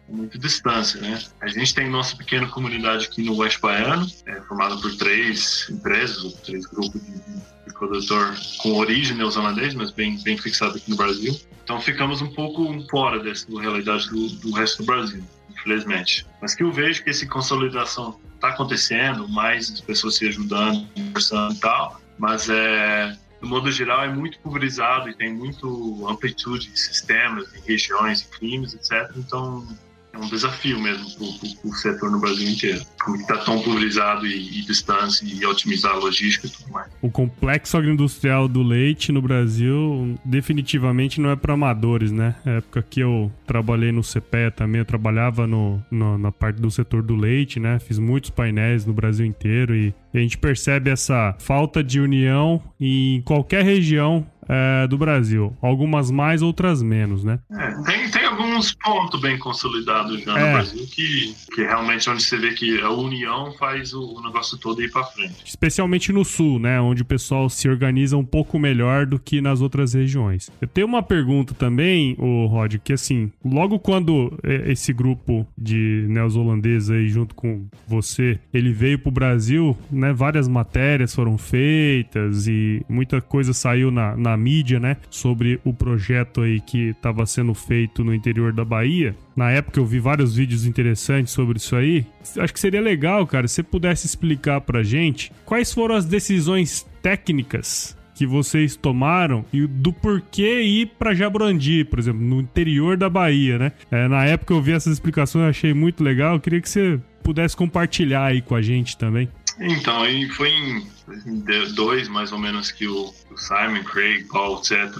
muita 0.07 0.39
distância, 0.39 1.01
né? 1.01 1.21
A 1.41 1.49
gente 1.49 1.75
tem 1.75 1.89
nossa 1.89 2.15
pequena 2.15 2.47
comunidade 2.47 3.07
aqui 3.07 3.21
no 3.21 3.35
Oeste 3.39 3.59
Baiano, 3.59 4.09
é, 4.25 4.39
formada 4.43 4.77
por 4.77 4.95
três 4.95 5.67
empresas, 5.69 6.33
três 6.45 6.65
grupos 6.65 7.01
de, 7.01 7.11
de 7.11 7.73
produtor 7.73 8.37
com 8.59 8.75
origem 8.75 9.17
neozelandês, 9.17 9.73
mas 9.73 9.91
bem, 9.91 10.17
bem 10.23 10.37
fixado 10.37 10.77
aqui 10.77 10.89
no 10.89 10.95
Brasil. 10.95 11.37
Então 11.65 11.81
ficamos 11.81 12.21
um 12.21 12.33
pouco 12.33 12.87
fora 12.89 13.19
dessa 13.19 13.47
realidade 13.59 14.09
do, 14.09 14.29
do 14.29 14.51
resto 14.53 14.77
do 14.77 14.85
Brasil 14.85 15.23
infelizmente. 15.63 16.27
Mas 16.41 16.53
que 16.53 16.63
eu 16.63 16.71
vejo 16.71 17.03
que 17.03 17.09
essa 17.09 17.25
consolidação 17.27 18.19
está 18.35 18.49
acontecendo, 18.49 19.27
mais 19.29 19.79
pessoas 19.81 20.17
se 20.17 20.27
ajudando, 20.27 20.87
conversando 20.93 21.53
e 21.53 21.59
tal, 21.59 22.01
mas 22.17 22.49
é, 22.49 23.17
no 23.41 23.47
modo 23.47 23.71
geral 23.71 24.03
é 24.03 24.09
muito 24.09 24.39
pulverizado 24.39 25.09
e 25.09 25.13
tem 25.13 25.33
muito 25.33 26.07
amplitude 26.07 26.69
de 26.69 26.79
sistemas, 26.79 27.51
de 27.51 27.59
regiões, 27.61 28.21
de 28.21 28.27
crimes, 28.27 28.73
etc. 28.73 29.11
Então 29.15 29.65
é 30.13 30.17
um 30.17 30.29
desafio 30.29 30.79
mesmo 30.79 31.05
para 31.09 31.69
o 31.69 31.73
setor 31.73 32.11
no 32.11 32.19
Brasil 32.19 32.47
inteiro. 32.47 32.81
Como 33.03 33.17
está 33.17 33.37
tão 33.37 33.61
pulverizado 33.61 34.27
e, 34.27 34.59
e 34.59 34.61
distância 34.61 35.25
e 35.25 35.43
otimizar 35.45 35.93
a 35.93 35.95
logística 35.95 36.47
e 36.47 36.49
tudo 36.49 36.71
mais. 36.71 36.87
O 37.01 37.09
complexo 37.09 37.75
agroindustrial 37.75 38.47
do 38.47 38.61
leite 38.61 39.11
no 39.11 39.21
Brasil 39.21 40.17
definitivamente 40.23 41.19
não 41.19 41.31
é 41.31 41.35
para 41.35 41.55
amadores, 41.55 42.11
né? 42.11 42.35
Na 42.45 42.53
época 42.53 42.85
que 42.87 42.99
eu 42.99 43.31
trabalhei 43.47 43.91
no 43.91 44.03
CPE 44.03 44.51
também, 44.55 44.79
eu 44.79 44.85
trabalhava 44.85 45.47
no, 45.47 45.83
no, 45.89 46.17
na 46.17 46.31
parte 46.31 46.61
do 46.61 46.69
setor 46.69 47.01
do 47.01 47.15
leite, 47.15 47.59
né? 47.59 47.79
Fiz 47.79 47.97
muitos 47.97 48.29
painéis 48.29 48.85
no 48.85 48.93
Brasil 48.93 49.25
inteiro 49.25 49.75
e, 49.75 49.93
a 50.13 50.19
gente 50.19 50.37
percebe 50.37 50.91
essa 50.91 51.35
falta 51.39 51.83
de 51.83 51.99
união 51.99 52.61
em 52.79 53.23
qualquer 53.23 53.63
região 53.63 54.27
é, 54.47 54.87
do 54.87 54.95
Brasil. 54.95 55.57
Algumas 55.59 56.11
mais, 56.11 56.43
outras 56.43 56.83
menos, 56.83 57.23
né? 57.23 57.39
É, 57.51 57.71
tem, 57.83 58.11
tem 58.11 58.22
uns 58.53 58.73
pontos 58.73 59.19
bem 59.19 59.37
consolidados 59.37 60.21
já 60.23 60.37
É. 60.37 60.45
no 60.47 60.53
Brasil 60.53 60.87
que, 60.87 61.35
que 61.53 61.61
realmente 61.61 62.09
onde 62.09 62.23
você 62.23 62.37
vê 62.37 62.51
que 62.53 62.79
a 62.81 62.89
união 62.89 63.51
faz 63.53 63.93
o, 63.93 64.01
o 64.01 64.21
negócio 64.23 64.57
todo 64.57 64.81
ir 64.81 64.91
pra 64.91 65.03
frente. 65.03 65.35
Especialmente 65.45 66.11
no 66.11 66.23
sul, 66.25 66.59
né? 66.59 66.79
Onde 66.81 67.01
o 67.01 67.05
pessoal 67.05 67.49
se 67.49 67.67
organiza 67.69 68.17
um 68.17 68.25
pouco 68.25 68.57
melhor 68.59 69.05
do 69.05 69.19
que 69.19 69.41
nas 69.41 69.61
outras 69.61 69.93
regiões. 69.93 70.51
Eu 70.61 70.67
tenho 70.67 70.87
uma 70.87 71.03
pergunta 71.03 71.53
também, 71.53 72.15
o 72.19 72.45
Rod, 72.45 72.75
que 72.83 72.93
assim, 72.93 73.31
logo 73.43 73.79
quando 73.79 74.37
é, 74.43 74.71
esse 74.71 74.91
grupo 74.93 75.47
de 75.57 76.05
neozelandeses 76.09 76.89
aí, 76.89 77.07
junto 77.07 77.33
com 77.35 77.65
você, 77.87 78.39
ele 78.53 78.71
veio 78.73 78.99
pro 78.99 79.11
Brasil, 79.11 79.77
né? 79.91 80.13
Várias 80.13 80.47
matérias 80.47 81.13
foram 81.13 81.37
feitas 81.37 82.47
e 82.47 82.83
muita 82.89 83.21
coisa 83.21 83.53
saiu 83.53 83.91
na, 83.91 84.15
na 84.15 84.35
mídia, 84.37 84.79
né? 84.79 84.97
Sobre 85.09 85.59
o 85.63 85.73
projeto 85.73 86.41
aí 86.41 86.59
que 86.59 86.89
estava 86.89 87.25
sendo 87.25 87.53
feito 87.53 88.03
no 88.03 88.13
interior 88.13 88.42
da 88.51 88.65
Bahia. 88.65 89.15
Na 89.35 89.51
época 89.51 89.79
eu 89.79 89.85
vi 89.85 89.99
vários 89.99 90.35
vídeos 90.35 90.65
interessantes 90.65 91.31
sobre 91.31 91.57
isso 91.57 91.75
aí. 91.75 92.05
Acho 92.37 92.53
que 92.53 92.59
seria 92.59 92.81
legal, 92.81 93.25
cara, 93.27 93.47
se 93.47 93.55
você 93.55 93.63
pudesse 93.63 94.05
explicar 94.05 94.61
pra 94.61 94.83
gente 94.83 95.31
quais 95.45 95.71
foram 95.71 95.95
as 95.95 96.05
decisões 96.05 96.85
técnicas 97.01 97.95
que 98.15 98.27
vocês 98.27 98.75
tomaram 98.75 99.43
e 99.51 99.65
do 99.65 99.91
porquê 99.91 100.61
ir 100.61 100.91
pra 100.99 101.13
Jabrandi, 101.13 101.83
por 101.83 101.99
exemplo, 101.99 102.21
no 102.21 102.41
interior 102.41 102.95
da 102.95 103.09
Bahia, 103.09 103.57
né? 103.57 103.71
É, 103.89 104.07
na 104.07 104.23
época 104.25 104.53
eu 104.53 104.61
vi 104.61 104.71
essas 104.71 104.93
explicações, 104.93 105.49
achei 105.49 105.73
muito 105.73 106.03
legal. 106.03 106.35
Eu 106.35 106.39
queria 106.39 106.61
que 106.61 106.69
você 106.69 106.99
pudesse 107.23 107.55
compartilhar 107.55 108.25
aí 108.25 108.41
com 108.41 108.55
a 108.55 108.61
gente 108.61 108.97
também. 108.97 109.29
Então, 109.59 110.01
aí 110.01 110.27
foi 110.29 110.49
em 110.49 110.87
2002, 111.07 112.07
mais 112.07 112.31
ou 112.31 112.39
menos, 112.39 112.71
que 112.71 112.87
o 112.87 113.13
Simon, 113.35 113.83
Craig, 113.83 114.25
Paul, 114.25 114.59
etc., 114.59 114.91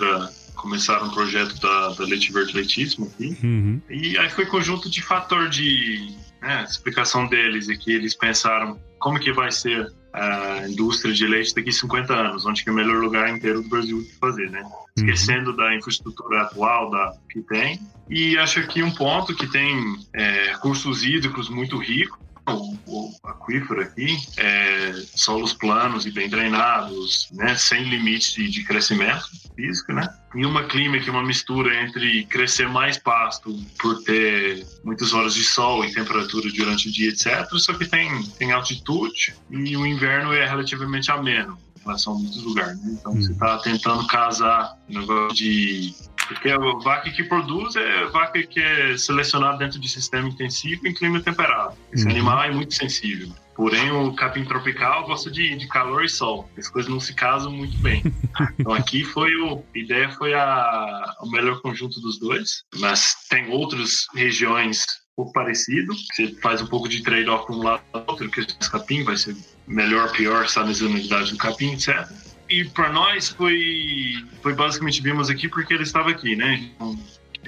começaram 0.56 1.08
o 1.08 1.14
projeto 1.14 1.60
da, 1.60 1.90
da 1.90 2.04
Leite 2.06 2.32
Verde 2.32 2.56
Leitíssimo 2.56 3.12
aqui. 3.14 3.38
Uhum. 3.44 3.82
E 3.90 4.18
aí 4.18 4.30
foi 4.30 4.46
conjunto 4.46 4.90
de 4.90 5.02
fator 5.02 5.50
de 5.50 6.16
né, 6.42 6.64
explicação 6.68 7.28
deles 7.28 7.70
e 7.70 7.78
que 7.78 7.92
eles 7.92 8.16
pensaram 8.16 8.80
como 9.00 9.20
que 9.20 9.32
vai 9.32 9.52
ser 9.52 9.92
a 10.14 10.68
indústria 10.70 11.14
de 11.14 11.26
leite 11.26 11.56
daqui 11.56 11.70
a 11.70 11.74
50 11.74 12.14
anos, 12.14 12.46
onde 12.46 12.64
que 12.64 12.70
é 12.70 12.72
o 12.72 12.76
melhor 12.76 13.02
lugar 13.02 13.30
inteiro 13.30 13.64
do 13.64 13.68
Brasil 13.68 14.02
de 14.02 14.14
fazer, 14.14 14.50
né? 14.52 14.64
Esquecendo 14.96 15.56
da 15.56 15.76
infraestrutura 15.76 16.44
atual 16.44 16.92
da, 16.92 17.14
que 17.30 17.42
tem. 17.42 17.80
E 18.08 18.38
acho 18.38 18.66
que 18.68 18.84
um 18.84 18.92
ponto 18.92 19.36
que 19.36 19.48
tem 19.48 19.98
é, 20.14 20.52
recursos 20.52 21.04
hídricos 21.04 21.50
muito 21.50 21.78
ricos, 21.78 22.20
o, 22.48 22.78
o 22.88 23.14
aquífero 23.24 23.82
aqui, 23.82 24.18
é, 24.38 24.94
solos 25.16 25.54
planos 25.54 26.06
e 26.06 26.12
bem 26.12 26.30
drenados, 26.30 27.30
né, 27.32 27.56
sem 27.56 27.84
limite 27.84 28.36
de, 28.36 28.50
de 28.50 28.64
crescimento 28.64 29.26
físico, 29.56 29.94
né? 29.94 30.08
E 30.36 30.46
uma 30.46 30.64
clima 30.64 31.00
que 31.00 31.10
é 31.10 31.12
uma 31.12 31.24
mistura 31.24 31.82
entre 31.84 32.26
crescer 32.26 32.68
mais 32.68 32.98
pasto 32.98 33.56
por 33.80 34.04
ter 34.04 34.66
muitas 34.84 35.14
horas 35.14 35.36
de 35.36 35.44
sol 35.44 35.86
e 35.86 35.94
temperatura 35.94 36.50
durante 36.52 36.90
o 36.90 36.92
dia, 36.92 37.10
etc. 37.10 37.48
Só 37.58 37.74
que 37.74 37.86
tem, 37.86 38.24
tem 38.40 38.52
altitude 38.52 39.36
e 39.52 39.78
o 39.78 39.86
inverno 39.86 40.34
é 40.34 40.48
relativamente 40.48 41.12
ameno 41.12 41.58
em 41.78 41.84
relação 41.86 42.14
a 42.14 42.18
muitos 42.18 42.44
lugares. 42.44 42.82
Né? 42.82 42.98
Então 43.00 43.14
você 43.14 43.32
está 43.32 43.58
tentando 43.60 44.08
casar 44.08 44.76
o 44.90 44.94
negócio 44.94 45.36
de 45.36 45.94
porque 46.28 46.50
a 46.50 46.58
vaca 46.58 47.10
que 47.12 47.24
produz 47.24 47.76
é 47.76 48.06
vaca 48.06 48.42
que 48.44 48.60
é 48.60 48.98
selecionada 48.98 49.58
dentro 49.58 49.80
de 49.80 49.90
sistema 49.90 50.28
intensivo 50.28 50.88
em 50.88 50.94
clima 50.94 51.20
temperado. 51.22 51.76
Esse 51.92 52.06
Uhum. 52.06 52.12
animal 52.12 52.44
é 52.44 52.52
muito 52.52 52.74
sensível. 52.74 53.30
Porém, 53.56 53.92
o 53.92 54.14
capim 54.16 54.44
tropical 54.46 55.06
gosta 55.06 55.30
de, 55.30 55.56
de 55.56 55.68
calor 55.68 56.04
e 56.04 56.10
sol. 56.10 56.50
As 56.58 56.68
coisas 56.70 56.90
não 56.92 57.00
se 57.00 57.14
casam 57.14 57.52
muito 57.52 57.78
bem. 57.80 58.02
Então 58.60 58.74
aqui 58.74 59.04
foi 59.04 59.36
o, 59.36 59.64
a 59.76 59.78
ideia 59.78 60.10
foi 60.10 60.34
a, 60.34 61.16
o 61.22 61.30
melhor 61.30 61.62
conjunto 61.62 62.02
dos 62.02 62.18
dois, 62.20 62.64
mas 62.80 63.14
tem 63.30 63.52
outras 63.52 64.08
regiões 64.16 64.84
um 65.12 65.16
pouco 65.18 65.34
parecido. 65.34 65.94
Você 66.12 66.34
faz 66.42 66.60
um 66.62 66.66
pouco 66.66 66.90
de 66.90 67.04
trade-off 67.04 67.46
para 67.46 67.56
um 67.56 67.64
lado 67.64 67.84
outro, 68.08 68.30
que 68.32 68.40
esse 68.40 68.58
capim 68.72 69.04
vai 69.04 69.16
ser 69.18 69.36
melhor, 69.68 70.12
pior, 70.14 70.46
está 70.46 70.64
nas 70.66 70.82
unidades 70.82 71.30
do 71.30 71.38
capim, 71.38 71.74
etc. 71.74 72.10
E 72.54 72.66
para 72.66 72.92
nós 72.92 73.30
foi, 73.30 74.24
foi 74.44 74.54
basicamente 74.54 75.02
vimos 75.02 75.28
aqui 75.28 75.50
porque 75.50 75.74
ele 75.74 75.82
estava 75.82 76.12
aqui, 76.12 76.36
né? 76.36 76.70
Então, 76.76 76.96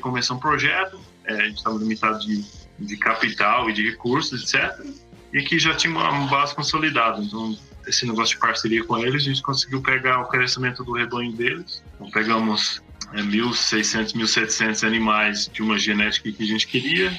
começou 0.01 0.35
um 0.35 0.39
projeto, 0.39 1.00
é, 1.25 1.33
a 1.33 1.45
gente 1.45 1.57
estava 1.57 1.77
limitado 1.77 2.19
de, 2.25 2.43
de 2.79 2.97
capital 2.97 3.69
e 3.69 3.74
de 3.74 3.88
recursos, 3.88 4.41
etc. 4.41 4.83
E 5.31 5.38
aqui 5.38 5.59
já 5.59 5.75
tinha 5.75 5.93
uma 5.93 6.25
base 6.25 6.55
consolidada, 6.55 7.21
então 7.21 7.55
esse 7.85 8.03
negócio 8.07 8.33
de 8.33 8.41
parceria 8.41 8.83
com 8.83 8.97
eles, 8.97 9.21
a 9.21 9.25
gente 9.25 9.43
conseguiu 9.43 9.79
pegar 9.79 10.21
o 10.21 10.25
crescimento 10.27 10.83
do 10.83 10.93
rebanho 10.93 11.31
deles. 11.33 11.83
Então 11.93 12.09
pegamos 12.09 12.81
é, 13.13 13.21
1.600, 13.21 14.15
1.700 14.15 14.88
animais 14.88 15.47
de 15.53 15.62
uma 15.62 15.77
genética 15.77 16.31
que 16.31 16.41
a 16.41 16.47
gente 16.47 16.65
queria, 16.65 17.15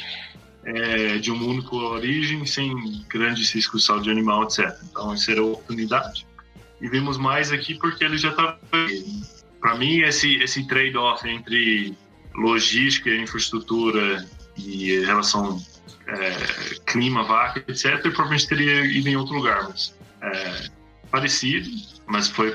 é, 0.64 1.18
de 1.18 1.30
uma 1.30 1.44
única 1.44 1.72
origem, 1.72 2.44
sem 2.46 3.04
grandes 3.08 3.52
riscos 3.52 3.82
de 3.82 3.86
saúde 3.86 4.10
animal, 4.10 4.42
etc. 4.42 4.76
Então 4.90 5.12
essa 5.12 5.30
era 5.30 5.40
a 5.40 5.44
oportunidade. 5.44 6.26
E 6.80 6.88
vimos 6.88 7.16
mais 7.16 7.50
aqui 7.52 7.74
porque 7.74 8.04
ele 8.04 8.18
já 8.18 8.30
estava 8.30 8.58
Para 9.60 9.76
mim, 9.76 10.00
esse, 10.00 10.36
esse 10.36 10.66
trade-off 10.66 11.26
entre 11.28 11.96
logística, 12.34 13.10
infraestrutura 13.10 14.26
e 14.56 15.00
relação 15.00 15.60
é, 16.06 16.30
clima, 16.86 17.24
vaca, 17.24 17.64
etc., 17.66 18.00
provavelmente 18.00 18.46
teria 18.46 18.84
ido 18.84 19.08
em 19.08 19.16
outro 19.16 19.34
lugar, 19.34 19.68
mas 19.68 19.94
é, 20.22 20.68
parecido, 21.10 21.68
mas 22.06 22.28
foi 22.28 22.54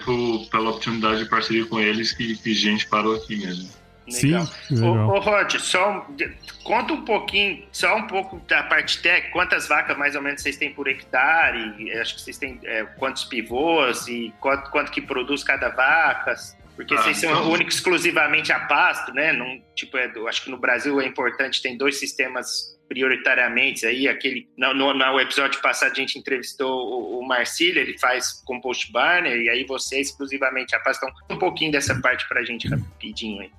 pela 0.49 0.69
oportunidade 0.69 1.23
de 1.23 1.29
parceria 1.29 1.65
com 1.65 1.79
eles 1.79 2.11
que, 2.11 2.35
que 2.37 2.53
gente 2.53 2.87
parou 2.87 3.15
aqui 3.15 3.35
mesmo. 3.35 3.69
Legal. 4.11 4.45
Sim, 4.45 4.75
legal. 4.75 5.09
Ô, 5.09 5.13
ô 5.15 5.19
Rod, 5.19 5.55
só 5.59 5.91
um- 6.09 6.33
conta 6.63 6.93
um 6.93 7.05
pouquinho, 7.05 7.65
só 7.71 7.95
um 7.95 8.07
pouco 8.07 8.39
da 8.47 8.63
parte 8.63 9.01
técnica, 9.01 9.31
quantas 9.33 9.67
vacas 9.67 9.97
mais 9.97 10.15
ou 10.15 10.21
menos 10.21 10.41
vocês 10.41 10.57
têm 10.57 10.73
por 10.73 10.87
hectare, 10.87 11.75
e 11.83 11.91
acho 11.93 12.15
que 12.15 12.21
vocês 12.21 12.37
têm 12.37 12.59
é, 12.63 12.83
quantos 12.97 13.23
pivôs 13.25 14.07
e 14.07 14.33
quanto, 14.39 14.69
quanto 14.71 14.91
que 14.91 15.01
produz 15.01 15.43
cada 15.43 15.69
vaca, 15.69 16.35
porque 16.75 16.93
Ah, 16.93 16.97
vocês 17.01 17.17
são 17.17 17.31
então- 17.31 17.51
únicos 17.51 17.75
exclusivamente 17.75 18.51
a 18.51 18.59
pasto, 18.61 19.13
né? 19.13 19.33
Não, 19.33 19.61
tipo, 19.75 19.97
é, 19.97 20.11
acho 20.27 20.43
que 20.43 20.49
no 20.49 20.57
Brasil 20.57 20.99
é 21.01 21.05
importante, 21.05 21.61
tem 21.61 21.77
dois 21.77 21.99
sistemas 21.99 22.71
prioritariamente 22.87 23.85
aí, 23.85 24.05
aquele, 24.07 24.49
no, 24.57 24.73
no, 24.73 24.93
no 24.93 25.19
episódio 25.21 25.61
passado 25.61 25.91
a 25.93 25.95
gente 25.95 26.19
entrevistou 26.19 26.69
o, 26.69 27.19
o 27.19 27.25
Marcílio, 27.27 27.81
ele 27.81 27.97
faz 27.97 28.33
compost 28.45 28.91
burner, 28.91 29.37
e 29.37 29.49
aí 29.49 29.63
você 29.65 29.95
é 29.95 30.01
exclusivamente 30.01 30.75
a 30.75 30.79
pasto, 30.81 31.05
então 31.05 31.37
um 31.37 31.39
pouquinho 31.39 31.71
dessa 31.71 31.95
parte 32.01 32.27
pra 32.27 32.43
gente 32.43 32.67
rapidinho 32.67 33.41
aí. 33.43 33.51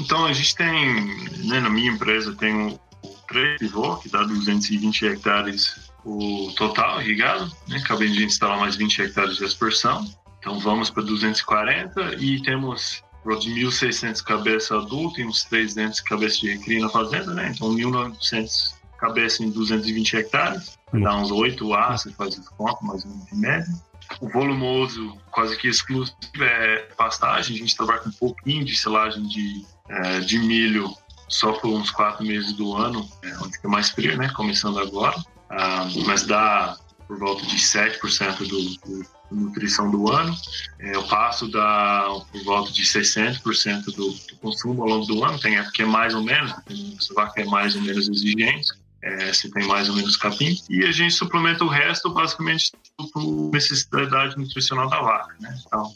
Então 0.00 0.24
a 0.24 0.32
gente 0.32 0.54
tem, 0.56 1.16
né, 1.46 1.60
na 1.60 1.70
minha 1.70 1.90
empresa, 1.90 2.34
tem 2.34 2.54
o, 2.54 2.80
o 3.04 3.16
3 3.28 3.58
pivô, 3.58 3.96
que 3.96 4.08
dá 4.08 4.22
220 4.22 5.06
hectares 5.06 5.92
o 6.04 6.52
total 6.56 7.00
irrigado, 7.00 7.50
né? 7.68 7.76
Acabei 7.78 8.08
de 8.08 8.24
instalar 8.24 8.58
mais 8.58 8.76
20 8.76 9.02
hectares 9.02 9.36
de 9.36 9.44
aspersão. 9.44 10.04
Então 10.38 10.58
vamos 10.58 10.90
para 10.90 11.02
240 11.02 12.16
e 12.18 12.42
temos 12.42 13.02
de 13.38 13.50
1.600 13.50 14.22
cabeças 14.24 14.72
adultas 14.72 15.18
e 15.18 15.24
uns 15.24 15.44
300 15.44 16.00
cabeças 16.00 16.40
de 16.40 16.50
recria 16.50 16.80
na 16.80 16.88
fazenda, 16.88 17.32
né? 17.32 17.52
Então 17.54 17.72
1.900 17.72 18.74
cabeças 18.98 19.40
em 19.40 19.50
220 19.50 20.16
hectares, 20.16 20.78
dá 20.92 21.16
uns 21.16 21.30
8 21.30 21.74
A, 21.74 21.96
você 21.96 22.10
faz 22.12 22.38
esse 22.38 22.50
conta, 22.50 22.78
mais 22.82 23.04
ou 23.04 23.10
menos 23.10 23.26
de 23.26 23.36
média. 23.36 23.74
Volumoso 24.20 25.18
quase 25.30 25.56
que 25.56 25.68
exclusivo 25.68 26.16
é 26.40 26.88
pastagem, 26.96 27.56
a 27.56 27.58
gente 27.58 27.76
trabalha 27.76 28.00
com 28.00 28.08
um 28.10 28.12
pouquinho 28.12 28.64
de 28.64 28.76
silagem 28.76 29.22
de, 29.26 29.64
eh, 29.88 30.20
de 30.20 30.38
milho 30.38 30.94
só 31.28 31.52
por 31.52 31.70
uns 31.70 31.90
quatro 31.90 32.24
meses 32.24 32.52
do 32.52 32.76
ano, 32.76 33.08
é, 33.22 33.34
onde 33.38 33.58
é 33.62 33.68
mais 33.68 33.90
frio, 33.90 34.16
né? 34.16 34.28
Começando 34.36 34.78
agora, 34.78 35.16
Ah, 35.48 35.86
mas 36.06 36.24
dá 36.24 36.76
por 37.08 37.18
volta 37.18 37.44
de 37.44 37.56
7% 37.56 38.38
do, 38.38 38.46
do, 38.46 39.02
da 39.02 39.36
nutrição 39.36 39.90
do 39.90 40.10
ano. 40.10 40.34
É, 40.78 40.96
o 40.96 41.06
pasto 41.08 41.46
dá 41.50 42.06
por 42.30 42.42
volta 42.44 42.72
de 42.72 42.82
60% 42.82 43.84
do, 43.84 44.12
do 44.12 44.36
consumo 44.40 44.82
ao 44.82 44.88
longo 44.88 45.06
do 45.06 45.22
ano. 45.24 45.38
Tem 45.38 45.56
época 45.56 45.72
que 45.72 45.82
é 45.82 45.86
mais 45.86 46.14
ou 46.14 46.22
menos, 46.22 46.54
tem 46.64 46.96
vaca 47.14 47.40
é 47.40 47.44
mais 47.44 47.74
ou 47.74 47.82
menos 47.82 48.08
exigente, 48.08 48.72
é, 49.02 49.32
se 49.32 49.50
tem 49.50 49.66
mais 49.66 49.88
ou 49.88 49.96
menos 49.96 50.16
capim. 50.16 50.56
E 50.70 50.84
a 50.84 50.92
gente 50.92 51.14
suplementa 51.14 51.64
o 51.64 51.68
resto 51.68 52.10
basicamente 52.10 52.72
por 53.12 53.50
necessidade 53.52 54.36
nutricional 54.36 54.88
da 54.88 55.00
vaca. 55.00 55.34
Né? 55.40 55.56
Então, 55.66 55.92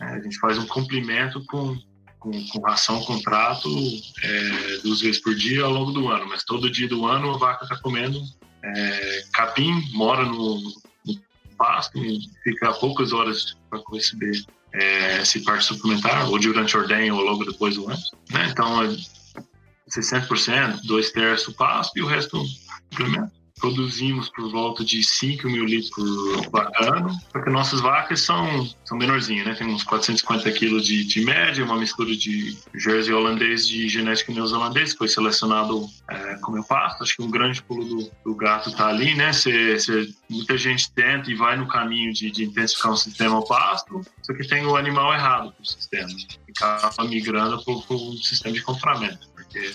é, 0.00 0.04
a 0.04 0.20
gente 0.20 0.38
faz 0.38 0.58
um 0.58 0.66
complemento 0.66 1.44
com, 1.46 1.76
com, 2.18 2.30
com 2.48 2.60
ração, 2.60 3.02
contrato, 3.04 3.68
é, 4.22 4.78
duas 4.82 5.00
vezes 5.00 5.22
por 5.22 5.34
dia 5.34 5.64
ao 5.64 5.72
longo 5.72 5.92
do 5.92 6.08
ano. 6.08 6.26
Mas 6.28 6.44
todo 6.44 6.70
dia 6.70 6.88
do 6.88 7.06
ano 7.06 7.34
a 7.34 7.38
vaca 7.38 7.64
está 7.64 7.76
comendo 7.78 8.20
é, 8.62 9.24
capim, 9.32 9.72
mora 9.92 10.24
no, 10.24 10.60
no 11.06 11.20
pasto 11.56 11.98
fica 12.44 12.68
a 12.68 12.74
poucas 12.74 13.12
horas 13.12 13.56
para 13.68 13.80
receber 13.92 14.44
é, 14.72 15.22
esse 15.22 15.40
parte 15.40 15.64
suplementar, 15.64 16.28
ou 16.30 16.38
durante 16.38 16.76
a 16.76 16.80
ordenha 16.80 17.14
ou 17.14 17.20
logo 17.20 17.44
depois 17.44 17.74
do 17.74 17.88
antes. 17.88 18.10
Né? 18.30 18.48
Então, 18.50 18.82
é 18.82 18.88
60%, 19.90 20.80
dois 20.84 21.10
terços 21.10 21.54
pasto 21.54 21.98
e 21.98 22.02
o 22.02 22.06
resto 22.06 22.42
suplemento. 22.90 23.32
produzimos 23.60 24.30
por 24.30 24.50
volta 24.50 24.82
de 24.82 25.02
5 25.02 25.46
mil 25.46 25.66
litros 25.66 25.90
por 25.90 26.50
vacano, 26.50 27.14
porque 27.30 27.50
nossas 27.50 27.80
vacas 27.80 28.22
são, 28.22 28.66
são 28.84 28.96
menorzinhas, 28.96 29.46
né? 29.46 29.54
Tem 29.54 29.66
uns 29.66 29.84
450 29.84 30.50
quilos 30.52 30.86
de, 30.86 31.04
de 31.04 31.20
média, 31.22 31.62
uma 31.62 31.78
mistura 31.78 32.16
de 32.16 32.56
jersey 32.74 33.12
holandês 33.12 33.68
de 33.68 33.86
genética 33.86 34.32
neozelandês, 34.32 34.94
foi 34.94 35.08
selecionado 35.08 35.86
é, 36.08 36.36
como 36.36 36.66
pasto. 36.66 37.02
Acho 37.02 37.16
que 37.16 37.22
um 37.22 37.30
grande 37.30 37.62
pulo 37.62 37.84
do, 37.84 38.10
do 38.24 38.34
gato 38.34 38.74
tá 38.74 38.88
ali, 38.88 39.14
né? 39.14 39.30
Cê, 39.32 39.78
cê, 39.78 40.08
muita 40.28 40.56
gente 40.56 40.90
tenta 40.92 41.30
e 41.30 41.34
vai 41.34 41.56
no 41.56 41.68
caminho 41.68 42.14
de, 42.14 42.30
de 42.30 42.44
intensificar 42.44 42.92
um 42.92 42.96
sistema 42.96 43.44
pasto, 43.44 44.00
só 44.22 44.32
que 44.32 44.48
tem 44.48 44.64
o 44.64 44.74
animal 44.74 45.12
errado 45.12 45.52
pro 45.52 45.66
sistema. 45.66 46.08
Acaba 46.48 47.04
migrando 47.04 47.62
para 47.62 47.74
o 47.74 48.16
sistema 48.16 48.54
de 48.54 48.62
compramento 48.62 49.29
porque 49.50 49.72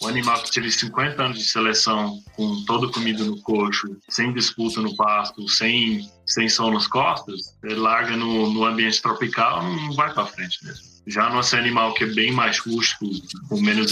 o 0.00 0.06
animal 0.06 0.40
que 0.42 0.52
teve 0.52 0.70
50 0.70 1.22
anos 1.22 1.38
de 1.38 1.44
seleção 1.44 2.22
com 2.36 2.64
toda 2.64 2.86
a 2.86 2.92
comida 2.92 3.24
no 3.24 3.40
coxo, 3.42 3.96
sem 4.08 4.32
disputa 4.32 4.80
no 4.80 4.94
pasto, 4.96 5.46
sem, 5.48 6.08
sem 6.24 6.48
som 6.48 6.70
nas 6.70 6.86
costas, 6.86 7.56
ele 7.64 7.74
larga 7.74 8.16
no, 8.16 8.52
no 8.52 8.64
ambiente 8.64 9.02
tropical, 9.02 9.62
não 9.64 9.92
vai 9.94 10.14
para 10.14 10.26
frente 10.26 10.64
mesmo. 10.64 10.88
Já 11.06 11.28
nosso 11.28 11.56
animal 11.56 11.92
que 11.94 12.04
é 12.04 12.06
bem 12.06 12.30
mais 12.30 12.58
rústico, 12.58 13.06
com 13.48 13.60
menos 13.60 13.90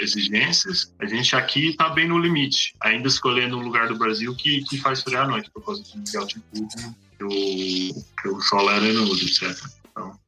exigências, 0.00 0.92
a 0.98 1.06
gente 1.06 1.36
aqui 1.36 1.68
está 1.68 1.90
bem 1.90 2.08
no 2.08 2.18
limite, 2.18 2.74
ainda 2.80 3.08
escolhendo 3.08 3.58
um 3.58 3.62
lugar 3.62 3.88
do 3.88 3.98
Brasil 3.98 4.34
que, 4.34 4.62
que 4.64 4.78
faz 4.78 5.02
friar 5.02 5.24
à 5.24 5.28
noite, 5.28 5.50
por 5.50 5.64
causa 5.64 5.82
de 5.82 6.16
altitude, 6.16 6.94
que 7.18 7.24
o, 7.24 8.04
que 8.22 8.28
o 8.28 8.40
sol 8.40 8.70
é 8.70 8.76
arenoso, 8.76 9.22
etc. 9.22 9.54
Então, 9.90 10.18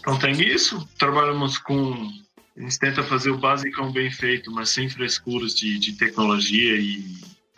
então 0.00 0.18
tem 0.18 0.42
isso, 0.42 0.86
trabalhamos 0.98 1.58
com 1.58 2.23
a 2.56 2.60
gente 2.60 2.78
tenta 2.78 3.02
fazer 3.02 3.30
o 3.30 3.38
básico 3.38 3.90
bem 3.90 4.10
feito, 4.10 4.50
mas 4.50 4.70
sem 4.70 4.88
frescuras 4.88 5.54
de, 5.54 5.78
de 5.78 5.94
tecnologia 5.94 6.76
e 6.76 7.04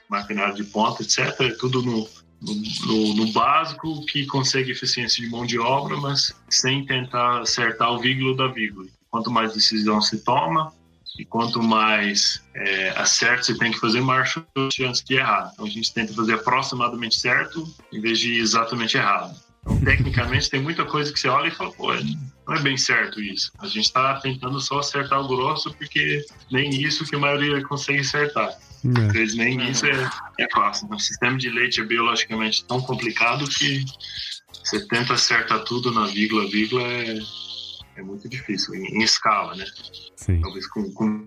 maquinário 0.09 0.55
de 0.55 0.65
ponta, 0.65 1.03
etc. 1.03 1.19
É 1.41 1.51
tudo 1.51 1.83
no, 1.83 2.09
no, 2.41 3.15
no, 3.15 3.33
básico 3.33 4.05
que 4.07 4.27
consegue 4.27 4.71
eficiência 4.71 5.23
de 5.23 5.31
mão 5.31 5.45
de 5.45 5.59
obra, 5.59 5.97
mas 5.97 6.35
sem 6.49 6.87
tentar 6.87 7.41
acertar 7.41 7.93
o 7.93 7.99
vírgula 7.99 8.37
da 8.37 8.47
vírgula. 8.49 8.87
Quanto 9.11 9.31
mais 9.31 9.53
decisão 9.53 10.01
se 10.01 10.19
toma 10.19 10.73
e 11.19 11.25
quanto 11.25 11.63
mais 11.63 12.43
é, 12.55 12.91
acerto 12.91 13.47
você 13.47 13.59
tem 13.59 13.73
que 13.73 13.81
fazer, 13.81 14.01
maior 14.01 14.27
chance 14.73 15.05
de 15.05 15.15
errar. 15.15 15.51
Então 15.53 15.67
a 15.67 15.71
gente 15.71 15.93
tenta 15.93 16.15
fazer 16.15 16.35
aproximadamente 16.35 17.17
certo 17.17 17.67
em 17.93 18.01
vez 18.01 18.19
de 18.19 18.39
exatamente 18.39 18.97
errado. 18.97 19.37
Então, 19.61 19.81
tecnicamente, 19.81 20.49
tem 20.49 20.63
muita 20.63 20.85
coisa 20.85 21.13
que 21.13 21.19
você 21.19 21.29
olha 21.29 21.49
e 21.49 21.51
fala, 21.51 21.73
pô, 21.73 21.93
não 22.47 22.55
é 22.55 22.61
bem 22.61 22.77
certo 22.77 23.21
isso. 23.21 23.51
A 23.59 23.67
gente 23.67 23.87
está 23.87 24.15
tentando 24.21 24.61
só 24.61 24.79
acertar 24.79 25.21
o 25.21 25.29
grosso, 25.29 25.73
porque 25.75 26.25
nem 26.51 26.71
isso 26.71 27.05
que 27.05 27.17
a 27.17 27.19
maioria 27.19 27.63
consegue 27.65 28.01
acertar. 28.01 28.57
É. 28.85 29.13
Vezes 29.13 29.35
nem 29.35 29.71
isso 29.71 29.85
é, 29.87 30.11
é 30.39 30.47
fácil. 30.55 30.89
O 30.91 30.99
sistema 30.99 31.37
de 31.37 31.51
leite 31.51 31.81
é 31.81 31.85
biologicamente 31.85 32.65
tão 32.65 32.81
complicado 32.81 33.49
que 33.49 33.85
você 34.63 34.87
tenta 34.87 35.15
acertar 35.15 35.65
tudo 35.65 35.91
na 35.93 36.07
vírgula, 36.07 36.49
vírgula 36.49 36.83
é, 36.83 37.19
é 37.97 38.03
muito 38.03 38.29
difícil, 38.29 38.75
em, 38.75 38.99
em 38.99 39.03
escala, 39.03 39.55
né? 39.55 39.65
Sim. 40.17 40.41
Talvez 40.41 40.67
com, 40.69 40.91
com 40.93 41.27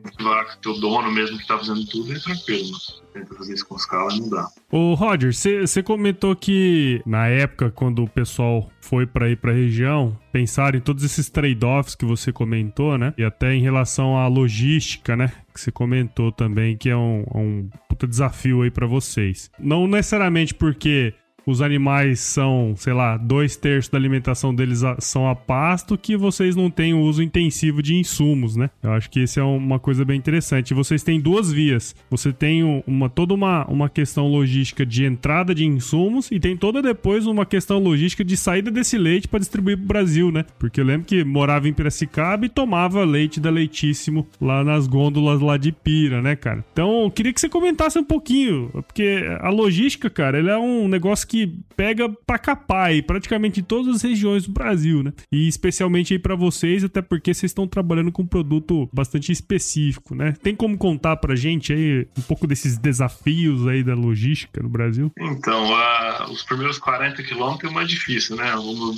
o 0.66 0.74
dono 0.74 1.12
mesmo 1.12 1.38
que 1.38 1.44
está 1.44 1.58
fazendo 1.58 1.86
tudo 1.88 2.14
é 2.14 2.20
tranquilo, 2.20 2.70
mas 2.72 3.02
tenta 3.14 3.36
fazer 3.36 3.54
isso 3.54 3.68
com 3.68 3.76
escala 3.76 4.16
não 4.16 4.30
dá. 4.30 4.48
Ô 4.72 4.94
Roger, 4.94 5.32
você 5.34 5.84
comentou 5.84 6.36
que 6.36 7.02
na 7.06 7.28
época, 7.28 7.72
quando 7.72 8.04
o 8.04 8.10
pessoal 8.10 8.70
foi 8.82 9.06
para 9.06 9.30
ir 9.30 9.38
para 9.38 9.52
a 9.52 9.56
região, 9.56 10.18
pensaram 10.32 10.78
em 10.78 10.82
todos 10.82 11.04
esses 11.04 11.30
trade-offs 11.30 11.96
que 11.96 12.06
você 12.06 12.32
comentou, 12.32 12.98
né? 12.98 13.14
E 13.18 13.24
até 13.24 13.54
em 13.54 13.62
relação 13.62 14.18
à 14.18 14.28
logística, 14.28 15.16
né? 15.16 15.32
Que 15.54 15.60
você 15.60 15.72
comentou 15.72 16.32
também, 16.32 16.78
que 16.78 16.90
é 16.90 16.96
um, 16.96 17.24
um 17.34 17.70
puta 17.88 18.08
desafio 18.08 18.62
aí 18.62 18.72
para 18.72 18.88
vocês. 18.88 19.50
Não 19.60 19.88
necessariamente 19.88 20.54
porque 20.54 21.14
os 21.46 21.62
animais 21.62 22.20
são, 22.20 22.74
sei 22.78 22.94
lá, 22.94 23.18
dois 23.18 23.56
terços 23.56 23.90
da 23.90 23.98
alimentação 23.98 24.54
deles 24.54 24.82
são 25.00 25.28
a 25.28 25.36
pasto, 25.36 25.98
que 25.98 26.16
vocês 26.16 26.56
não 26.56 26.70
têm 26.70 26.94
o 26.94 27.02
uso 27.02 27.22
intensivo 27.22 27.82
de 27.82 27.96
insumos, 27.96 28.56
né? 28.56 28.70
Eu 28.82 28.92
acho 28.92 29.10
que 29.10 29.22
isso 29.22 29.40
é 29.40 29.44
uma 29.44 29.80
coisa 29.80 30.06
bem 30.06 30.18
interessante. 30.18 30.74
Vocês 30.74 31.04
têm 31.04 31.20
duas 31.20 31.52
vias. 31.52 31.96
Você 32.10 32.32
tem 32.32 32.64
uma 32.86 33.10
toda 33.10 33.34
uma, 33.34 33.66
uma 33.66 33.90
questão 33.90 34.28
logística 34.28 34.86
de 34.86 35.06
entrada 35.06 35.54
de 35.54 35.66
insumos 35.66 36.30
e 36.32 36.40
tem 36.40 36.56
toda 36.56 36.82
depois 36.82 37.26
uma 37.26 37.46
questão 37.46 37.80
logística 37.80 38.24
de 38.24 38.38
saída 38.38 38.72
desse 38.72 38.98
leite 38.98 39.28
para 39.28 39.40
distribuir 39.40 39.78
para 39.78 39.84
o 39.84 39.88
Brasil, 39.88 40.32
né? 40.32 40.46
Porque 40.58 40.80
eu 40.80 40.86
lembro 40.86 41.08
que 41.08 41.24
morava 41.24 41.68
em 41.68 41.74
Piracicaba 41.74 42.46
e 42.46 42.50
tomava 42.50 43.04
leite 43.04 43.40
da 43.40 43.50
Leitíssimo 43.50 44.28
lá 44.40 44.64
nas 44.64 44.88
gôndolas 44.88 45.42
lá 45.42 45.58
de 45.58 45.72
Pira, 45.72 46.22
né, 46.22 46.36
cara? 46.36 46.64
Então, 46.72 47.04
eu 47.04 47.12
queria 47.12 47.34
que 47.34 47.40
você 47.42 47.50
comentasse 47.50 47.98
um 47.98 48.04
pouquinho, 48.04 48.70
porque 48.88 49.26
a 49.40 49.50
logística, 49.50 50.10
cara, 50.10 50.40
ele 50.40 50.50
é 50.50 50.58
um 50.58 50.88
negócio 50.88 51.28
que 51.30 51.56
pega 51.78 52.10
pra 52.10 52.40
capar 52.40 52.88
aí, 52.88 53.02
praticamente 53.04 53.60
em 53.60 53.64
todas 53.64 53.98
as 53.98 54.02
regiões 54.02 54.48
do 54.48 54.52
Brasil, 54.52 55.04
né? 55.04 55.14
E 55.32 55.48
especialmente 55.48 56.14
aí 56.14 56.20
para 56.20 56.36
vocês, 56.36 56.84
até 56.84 57.02
porque 57.02 57.34
vocês 57.34 57.52
estão 57.52 57.68
trabalhando 57.68 58.12
com 58.12 58.24
um 58.24 58.28
produto 58.28 58.90
bastante 58.92 59.32
específico, 59.32 60.16
né? 60.16 60.34
Tem 60.42 60.56
como 60.56 60.78
contar 60.78 61.18
pra 61.18 61.36
gente 61.36 61.72
aí 61.72 62.08
um 62.18 62.22
pouco 62.24 62.48
desses 62.48 62.78
desafios 62.78 63.68
aí 63.68 63.84
da 63.84 63.94
logística 63.94 64.62
no 64.64 64.70
Brasil? 64.70 65.12
Então, 65.20 65.72
uh, 65.72 66.32
os 66.32 66.42
primeiros 66.42 66.80
40 66.80 67.22
quilômetros 67.22 67.72
é 67.72 67.74
mais 67.74 67.88
difícil, 67.88 68.36
né? 68.36 68.52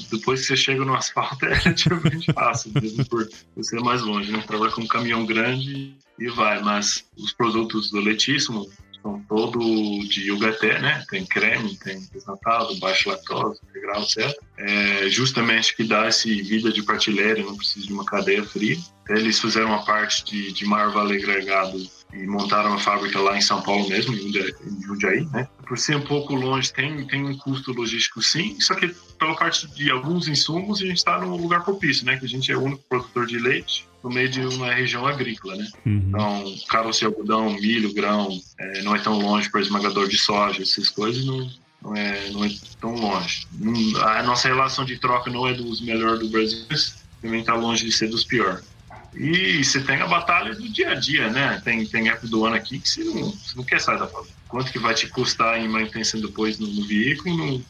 Depois 0.10 0.42
que 0.42 0.48
você 0.48 0.56
chega 0.56 0.86
no 0.86 0.96
asfalto 0.96 1.44
é 1.46 1.54
relativamente 1.54 2.32
fácil, 2.32 2.72
mesmo 2.82 3.06
por 3.06 3.28
ser 3.62 3.82
mais 3.82 4.02
longe, 4.02 4.32
né? 4.32 4.42
Trabalhar 4.48 4.72
com 4.72 4.82
um 4.82 4.88
caminhão 4.88 5.26
grande 5.26 5.94
e 6.18 6.30
vai, 6.30 6.62
mas 6.62 7.04
os 7.18 7.34
produtos 7.34 7.92
do 7.92 8.00
Letíssimo, 8.00 8.70
são 9.02 9.20
todo 9.28 9.60
de 10.08 10.32
UHT, 10.32 10.80
né? 10.80 11.04
Tem 11.10 11.26
creme, 11.26 11.76
tem 11.78 12.00
desnatado, 12.14 12.80
baixo 12.80 13.10
lactose, 13.10 13.60
integral, 13.70 14.04
etc. 14.04 14.38
É 14.58 15.10
justamente 15.10 15.76
que 15.76 15.84
dá 15.84 16.08
esse 16.08 16.42
vida 16.42 16.72
de 16.72 16.84
prateleira, 16.84 17.44
não 17.44 17.58
precisa 17.58 17.88
de 17.88 17.94
uma 17.94 18.06
cadeia 18.06 18.44
fria. 18.44 18.78
Eles 19.10 19.40
fizeram 19.40 19.68
uma 19.68 19.84
parte 19.84 20.24
de, 20.24 20.54
de 20.54 20.66
maior 20.66 20.92
valor 20.92 21.14
agregado 21.14 21.78
e 22.14 22.28
montaram 22.28 22.74
a 22.74 22.78
fábrica 22.78 23.20
lá 23.20 23.38
em 23.38 23.42
São 23.42 23.62
Paulo 23.62 23.88
mesmo, 23.90 24.14
em 24.14 24.82
Jundiaí, 24.84 25.26
né? 25.32 25.48
Por 25.68 25.78
ser 25.78 25.98
um 25.98 26.02
pouco 26.02 26.36
longe, 26.36 26.72
tem, 26.72 27.06
tem 27.08 27.26
um 27.26 27.38
custo 27.38 27.74
logístico 27.74 28.22
sim, 28.22 28.60
só 28.60 28.76
que 28.76 28.88
pela 29.18 29.36
parte 29.36 29.68
de 29.68 29.90
alguns 29.90 30.28
insumos 30.28 30.82
a 30.82 30.86
gente 30.86 30.98
está 30.98 31.20
num 31.20 31.36
lugar 31.36 31.64
propício, 31.64 32.06
né? 32.06 32.18
Que 32.18 32.26
a 32.26 32.30
gente 32.30 32.52
é 32.52 32.58
o 32.58 32.62
único 32.62 32.84
produtor 32.88 33.26
de 33.26 33.40
leite 33.40 33.91
no 34.04 34.10
meio 34.10 34.30
de 34.30 34.42
uma 34.42 34.74
região 34.74 35.06
agrícola, 35.06 35.56
né? 35.56 35.68
Uhum. 35.86 36.04
Então, 36.08 36.56
caroço 36.68 37.06
algodão, 37.06 37.54
milho, 37.54 37.94
grão, 37.94 38.30
é, 38.58 38.82
não 38.82 38.96
é 38.96 39.00
tão 39.00 39.20
longe 39.20 39.50
para 39.50 39.62
esmagador 39.62 40.08
de 40.08 40.18
soja, 40.18 40.62
essas 40.62 40.90
coisas 40.90 41.26
não, 41.26 41.50
não, 41.82 41.96
é, 41.96 42.30
não 42.30 42.44
é 42.44 42.50
tão 42.80 42.96
longe. 42.96 43.48
Não, 43.54 44.02
a 44.02 44.24
nossa 44.24 44.48
relação 44.48 44.84
de 44.84 44.98
troca 44.98 45.30
não 45.30 45.48
é 45.48 45.54
dos 45.54 45.82
melhores 45.82 46.20
do 46.20 46.30
Brasil, 46.30 46.66
mas 46.70 47.04
também 47.22 47.42
está 47.42 47.54
longe 47.54 47.86
de 47.86 47.92
ser 47.92 48.08
dos 48.08 48.24
piores. 48.24 48.72
E 49.14 49.64
você 49.64 49.82
tem 49.82 49.98
a 49.98 50.08
batalha 50.08 50.56
do 50.56 50.68
dia 50.70 50.92
a 50.92 50.96
dia, 50.96 51.30
né? 51.30 51.62
Tem, 51.64 51.86
tem 51.86 52.10
época 52.10 52.28
do 52.28 52.46
ano 52.46 52.56
aqui 52.56 52.80
que 52.80 52.90
você 52.90 53.04
não, 53.04 53.32
você 53.32 53.56
não 53.56 53.64
quer 53.64 53.82
sair 53.82 54.00
da 54.00 54.08
fábrica. 54.08 54.34
Quanto 54.48 54.72
que 54.72 54.80
vai 54.80 54.94
te 54.94 55.08
custar 55.08 55.60
em 55.60 55.68
manutenção 55.68 56.22
depois 56.22 56.58
no, 56.58 56.68
no 56.68 56.86
veículo, 56.86 57.38
não, 57.38 57.66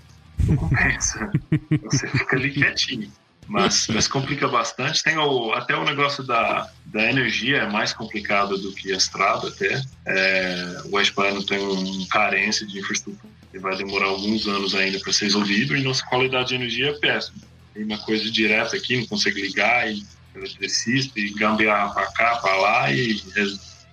não 0.46 0.56
compensa. 0.56 1.32
você 1.82 2.08
fica 2.08 2.36
ali 2.36 2.52
quietinho. 2.52 3.12
Mas, 3.52 3.88
mas 3.88 4.08
complica 4.08 4.48
bastante. 4.48 5.04
Tem 5.04 5.18
o, 5.18 5.52
até 5.52 5.76
o 5.76 5.84
negócio 5.84 6.24
da, 6.24 6.70
da 6.86 7.10
energia 7.10 7.58
é 7.58 7.70
mais 7.70 7.92
complicado 7.92 8.58
do 8.58 8.72
que 8.72 8.94
a 8.94 8.96
estrada 8.96 9.50
até. 9.50 9.84
É, 10.08 10.82
o 10.90 10.98
Espanha 11.02 11.46
tem 11.46 11.60
uma 11.60 12.08
carência 12.08 12.66
de 12.66 12.80
infraestrutura 12.80 13.30
que 13.52 13.60
vai 13.60 13.76
demorar 13.76 14.06
alguns 14.06 14.48
anos 14.48 14.74
ainda 14.74 14.98
para 15.02 15.12
ser 15.12 15.26
resolvido 15.26 15.76
e 15.76 15.84
nossa 15.84 16.02
qualidade 16.06 16.48
de 16.48 16.56
energia 16.56 16.92
é 16.92 16.94
péssima. 16.94 17.40
Tem 17.74 17.84
uma 17.84 17.98
coisa 17.98 18.32
direta 18.32 18.78
aqui, 18.78 18.96
não 18.96 19.08
consegue 19.08 19.42
ligar 19.42 19.92
e 19.92 20.02
eletricista 20.34 21.20
e 21.20 21.34
gambearra 21.34 21.94
para 21.94 22.08
cá, 22.14 22.38
para 22.38 22.56
lá 22.56 22.94
e 22.94 23.22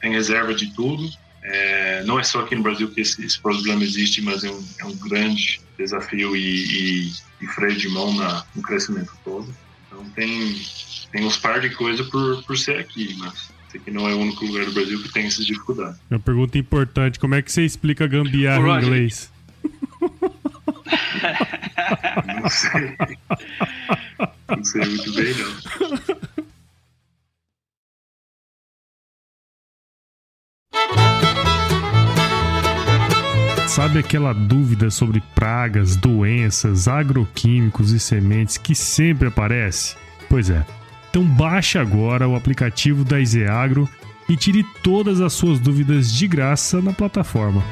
tem 0.01 0.13
reserva 0.13 0.55
de 0.55 0.73
tudo. 0.73 1.11
É, 1.43 2.05
não 2.05 2.21
é 2.21 2.23
só 2.23 2.43
aqui 2.43 2.55
no 2.55 2.63
Brasil 2.63 2.89
que 2.93 3.01
esse, 3.01 3.25
esse 3.25 3.41
problema 3.41 3.83
existe, 3.83 4.23
mas 4.23 4.45
é 4.45 4.51
um, 4.51 4.65
é 4.79 4.85
um 4.85 4.95
grande 4.99 5.61
desafio 5.77 6.37
e, 6.37 7.09
e, 7.09 7.13
e, 7.41 7.47
freio 7.47 7.77
de 7.77 7.89
mão 7.89 8.15
na, 8.15 8.45
no 8.55 8.63
crescimento 8.63 9.13
todo. 9.25 9.49
Então 9.87 10.05
tem, 10.11 10.61
tem 11.13 11.25
uns 11.25 11.37
par 11.37 11.61
de 11.61 11.71
coisas 11.71 12.07
por, 12.09 12.43
por 12.45 12.57
ser 12.57 12.79
aqui, 12.79 13.15
mas 13.19 13.51
esse 13.69 13.79
aqui 13.79 13.91
não 13.91 14.09
é 14.09 14.15
o 14.15 14.19
único 14.19 14.45
lugar 14.47 14.65
do 14.65 14.73
Brasil 14.73 15.03
que 15.03 15.13
tem 15.13 15.27
essas 15.27 15.45
dificuldades. 15.47 16.01
Uma 16.11 16.21
pergunta 16.21 16.59
importante, 16.59 17.19
como 17.19 17.35
é 17.35 17.43
que 17.43 17.53
você 17.53 17.65
explica 17.65 18.07
gambiarra 18.07 18.81
em 18.81 18.85
inglês? 18.85 19.31
Não 22.41 22.49
sei. 22.49 22.97
Não 24.49 24.65
sei 24.65 24.85
muito 24.85 25.13
bem, 25.15 25.35
não. 25.35 26.28
Sabe 33.79 34.01
aquela 34.01 34.33
dúvida 34.33 34.91
sobre 34.91 35.23
pragas, 35.37 35.95
doenças, 35.95 36.89
agroquímicos 36.89 37.93
e 37.93 38.01
sementes 38.01 38.59
que 38.59 38.75
sempre 38.75 39.29
aparece? 39.29 39.97
Pois 40.29 40.51
é. 40.51 40.67
Então 41.09 41.23
baixe 41.23 41.79
agora 41.79 42.27
o 42.27 42.35
aplicativo 42.35 43.05
da 43.05 43.21
Izeagro 43.21 43.89
e 44.29 44.37
tire 44.37 44.65
todas 44.83 45.21
as 45.21 45.33
suas 45.33 45.61
dúvidas 45.61 46.13
de 46.13 46.27
graça 46.27 46.83
na 46.83 46.93
plataforma. 46.93 47.63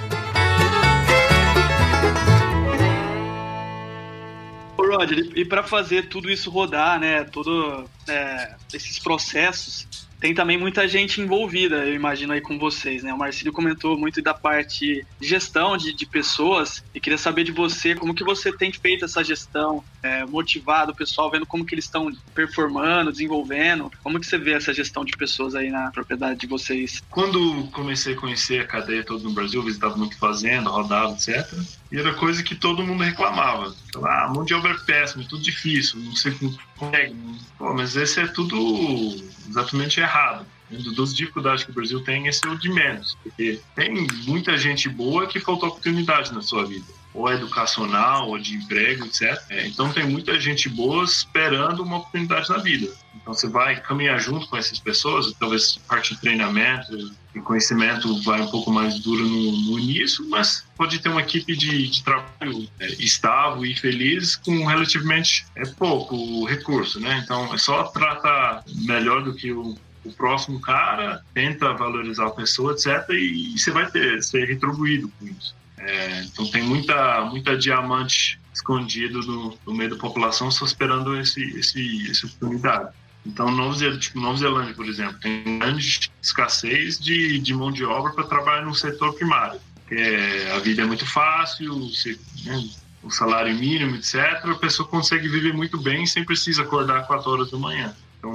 Roger, 4.79 5.33
e 5.35 5.45
para 5.45 5.65
fazer 5.65 6.07
tudo 6.07 6.31
isso 6.31 6.51
rodar, 6.51 7.01
né, 7.01 7.25
todos 7.25 7.85
é, 8.07 8.55
esses 8.73 9.01
processos, 9.01 9.89
tem 10.21 10.35
também 10.35 10.59
muita 10.59 10.89
gente 10.89 11.21
envolvida, 11.21 11.85
eu 11.85 11.95
imagino 11.95 12.33
aí 12.33 12.41
com 12.41 12.59
vocês, 12.59 13.03
né? 13.03 13.13
O 13.13 13.19
Marcílio 13.19 13.53
comentou 13.53 13.99
muito 13.99 14.23
da 14.23 14.35
parte 14.35 15.07
de 15.21 15.29
gestão 15.29 15.77
de, 15.77 15.95
de 15.95 16.07
pessoas 16.07 16.83
e 16.95 17.01
queria 17.01 17.19
saber 17.19 17.45
de 17.45 17.53
você 17.53 17.95
como 17.95 18.15
que 18.15 18.25
você 18.25 18.53
tem 18.53 18.73
feito 18.73 19.05
essa 19.05 19.23
gestão, 19.23 19.85
é, 20.03 20.25
motivado 20.25 20.93
o 20.93 20.95
pessoal, 20.95 21.31
vendo 21.31 21.47
como 21.47 21.65
que 21.65 21.75
eles 21.75 21.85
estão 21.85 22.11
performando, 22.35 23.13
desenvolvendo, 23.13 23.91
como 24.03 24.19
que 24.19 24.27
você 24.27 24.39
vê 24.39 24.53
essa 24.53 24.73
gestão 24.73 25.05
de 25.05 25.13
pessoas 25.17 25.55
aí 25.55 25.71
na 25.71 25.91
propriedade 25.91 26.41
de 26.41 26.47
vocês? 26.47 27.03
Quando 27.11 27.69
comecei 27.73 28.15
a 28.15 28.17
conhecer 28.17 28.61
a 28.61 28.67
cadeia 28.67 29.05
toda 29.05 29.23
no 29.23 29.33
Brasil, 29.33 29.63
visitava 29.63 29.97
muito 29.97 30.19
fazenda, 30.19 30.71
rodava, 30.71 31.13
etc. 31.13 31.47
E 31.91 31.99
era 31.99 32.15
coisa 32.15 32.43
que 32.43 32.55
todo 32.55 32.85
mundo 32.85 33.03
reclamava. 33.03 33.75
Ah, 34.03 34.29
mão 34.33 34.45
de 34.45 34.55
obra 34.55 34.73
é 34.73 34.79
péssima, 34.79 35.23
é 35.23 35.27
tudo 35.27 35.43
difícil, 35.43 36.01
não 36.01 36.17
sei 36.17 36.33
como 36.33 36.59
consegue. 36.77 37.15
Pô, 37.59 37.73
mas 37.75 37.97
esse 37.97 38.21
é 38.21 38.27
tudo 38.27 39.17
exatamente 39.49 40.01
errado. 40.01 40.45
Uma 40.69 40.95
das 40.95 41.15
dificuldades 41.15 41.65
que 41.65 41.71
o 41.71 41.75
Brasil 41.75 42.03
tem, 42.03 42.27
esse 42.27 42.45
é 42.45 42.51
o 42.51 42.59
de 42.59 42.69
menos. 42.69 43.17
Porque 43.23 43.61
tem 43.77 44.07
muita 44.27 44.59
gente 44.59 44.89
boa 44.89 45.27
que 45.27 45.39
faltou 45.39 45.69
oportunidade 45.69 46.35
na 46.35 46.43
sua 46.43 46.67
vida 46.67 46.97
ou 47.17 47.33
educacional, 47.33 48.29
ou 48.29 48.39
de 48.39 48.55
emprego, 48.55 49.07
etc. 49.07 49.43
É, 49.49 49.67
então 49.67 49.91
tem 49.91 50.07
muita 50.07 50.39
gente 50.39 50.69
boa 50.69 51.03
esperando 51.03 51.83
uma 51.83 51.97
oportunidade 51.97 52.49
na 52.51 52.59
vida. 52.59 52.93
Então 53.27 53.35
você 53.35 53.49
vai 53.49 53.81
caminhar 53.81 54.21
junto 54.21 54.47
com 54.47 54.57
essas 54.57 54.79
pessoas, 54.79 55.33
talvez 55.33 55.79
parte 55.89 56.15
de 56.15 56.21
treinamento 56.21 57.13
e 57.35 57.41
conhecimento 57.41 58.23
vai 58.23 58.41
um 58.41 58.47
pouco 58.47 58.71
mais 58.71 59.01
duro 59.01 59.25
no, 59.25 59.51
no 59.63 59.79
início, 59.81 60.25
mas 60.29 60.65
pode 60.77 61.01
ter 61.01 61.09
uma 61.09 61.23
equipe 61.23 61.57
de, 61.57 61.89
de 61.89 62.05
trabalho 62.05 62.69
é, 62.79 62.87
estável 63.03 63.67
e 63.67 63.75
feliz 63.75 64.37
com 64.37 64.65
relativamente 64.65 65.45
é, 65.57 65.67
pouco 65.67 66.45
recurso, 66.45 67.01
né? 67.01 67.21
Então 67.25 67.53
é 67.53 67.59
só 67.59 67.83
tratar 67.89 68.63
melhor 68.87 69.25
do 69.25 69.35
que 69.35 69.51
o 69.51 69.77
o 70.05 70.13
próximo 70.13 70.61
cara, 70.61 71.21
tenta 71.35 71.75
valorizar 71.75 72.29
a 72.29 72.31
pessoa, 72.31 72.75
etc. 72.75 73.11
E, 73.11 73.59
você 73.59 73.73
vai 73.73 73.91
ter, 73.91 74.23
ser 74.23 74.47
retribuído 74.47 75.11
com 75.19 75.27
isso. 75.27 75.53
É, 75.79 76.23
então 76.23 76.47
tem 76.47 76.63
muita, 76.63 77.25
muita 77.25 77.57
diamante 77.57 78.39
escondido 78.55 79.21
no, 79.23 79.59
no, 79.67 79.75
meio 79.75 79.91
da 79.91 79.97
população 79.97 80.49
só 80.49 80.65
esperando 80.65 81.17
esse, 81.17 81.43
esse, 81.59 82.09
essa 82.09 82.27
oportunidade. 82.29 82.95
Então, 83.27 83.49
Zelândia, 83.75 83.99
tipo, 83.99 84.21
Nova 84.21 84.39
Zelândia, 84.39 84.75
por 84.75 84.87
exemplo, 84.87 85.19
tem 85.21 85.59
grande 85.59 86.11
escassez 86.23 86.99
de, 86.99 87.39
de 87.41 87.53
mão 87.53 87.73
de 87.73 87.85
obra 87.85 88.13
para 88.13 88.25
trabalhar 88.25 88.65
no 88.65 88.75
setor 88.75 89.15
primário. 89.15 89.61
É, 89.91 90.53
a 90.53 90.59
vida 90.61 90.83
é 90.83 90.85
muito 90.85 91.05
fácil, 91.05 91.89
você, 91.89 92.19
né, 92.45 92.69
o 93.03 93.11
salário 93.11 93.55
mínimo, 93.55 93.97
etc. 93.97 94.17
A 94.45 94.55
pessoa 94.55 94.89
consegue 94.89 95.29
viver 95.29 95.53
muito 95.53 95.79
bem 95.79 96.07
sem 96.07 96.25
precisar 96.25 96.63
acordar 96.63 97.07
4 97.07 97.31
horas 97.31 97.51
da 97.51 97.59
manhã. 97.59 97.95
Então, 98.19 98.33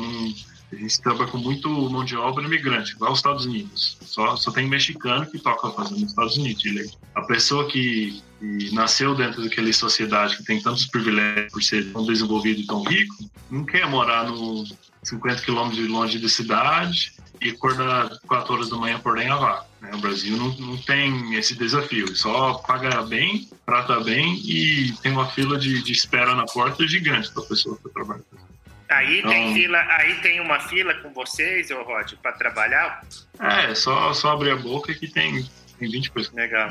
a 0.71 0.75
gente 0.75 1.01
trabalha 1.01 1.29
com 1.29 1.37
muito 1.37 1.69
mão 1.69 2.03
de 2.03 2.15
obra 2.15 2.45
imigrante, 2.45 2.93
igual 2.93 3.11
os 3.11 3.19
Estados 3.19 3.45
Unidos. 3.45 3.97
Só, 4.01 4.35
só 4.35 4.51
tem 4.51 4.67
mexicano 4.67 5.25
que 5.25 5.39
toca 5.39 5.69
fazendo 5.71 5.99
nos 5.99 6.09
Estados 6.09 6.37
Unidos. 6.37 6.65
Ele, 6.65 6.89
a 7.15 7.21
pessoa 7.23 7.67
que, 7.67 8.21
que, 8.41 8.73
nasceu 8.73 9.13
dentro 9.13 9.43
daquela 9.43 9.71
sociedade 9.71 10.37
que 10.37 10.43
tem 10.43 10.59
tantos 10.59 10.85
privilégios 10.85 11.51
por 11.51 11.61
ser 11.61 11.91
tão 11.91 12.03
desenvolvido 12.05 12.61
e 12.61 12.65
tão 12.65 12.83
rico, 12.83 13.15
não 13.49 13.63
quer 13.63 13.87
morar 13.87 14.25
no 14.25 14.65
50 15.03 15.43
quilômetros 15.43 15.81
de 15.81 15.87
longe 15.87 16.17
da 16.17 16.27
cidade 16.27 17.13
e 17.39 17.51
acordar 17.51 18.09
4 18.27 18.53
horas 18.53 18.69
da 18.69 18.77
manhã 18.77 18.99
por 18.99 19.15
nem 19.15 19.29
a 19.29 19.35
vaca. 19.35 19.65
Né? 19.79 19.91
O 19.93 19.99
Brasil 19.99 20.35
não, 20.35 20.49
não 20.57 20.77
tem 20.77 21.35
esse 21.35 21.55
desafio. 21.55 22.15
Só 22.15 22.55
paga 22.55 23.01
bem, 23.03 23.47
trata 23.65 23.99
bem 23.99 24.35
e 24.43 24.93
tem 25.01 25.11
uma 25.11 25.27
fila 25.27 25.57
de, 25.57 25.83
de 25.83 25.91
espera 25.91 26.35
na 26.35 26.45
porta 26.45 26.87
gigante 26.87 27.31
para 27.31 27.43
a 27.43 27.45
pessoa 27.45 27.77
que 27.77 27.89
trabalha. 27.89 28.23
Aí 28.89 29.19
então, 29.19 29.31
tem 29.31 29.53
fila, 29.53 29.79
aí 29.89 30.15
tem 30.15 30.41
uma 30.41 30.59
fila 30.59 30.93
com 30.95 31.13
vocês, 31.13 31.71
ô 31.71 31.81
Rod, 31.81 32.13
para 32.21 32.33
trabalhar? 32.33 33.05
É, 33.39 33.73
só, 33.73 34.13
só 34.13 34.31
abrir 34.33 34.51
a 34.51 34.57
boca 34.57 34.93
que 34.93 35.07
tem, 35.07 35.49
tem 35.79 35.89
20 35.89 36.11
pessoas. 36.11 36.35
Legal. 36.35 36.69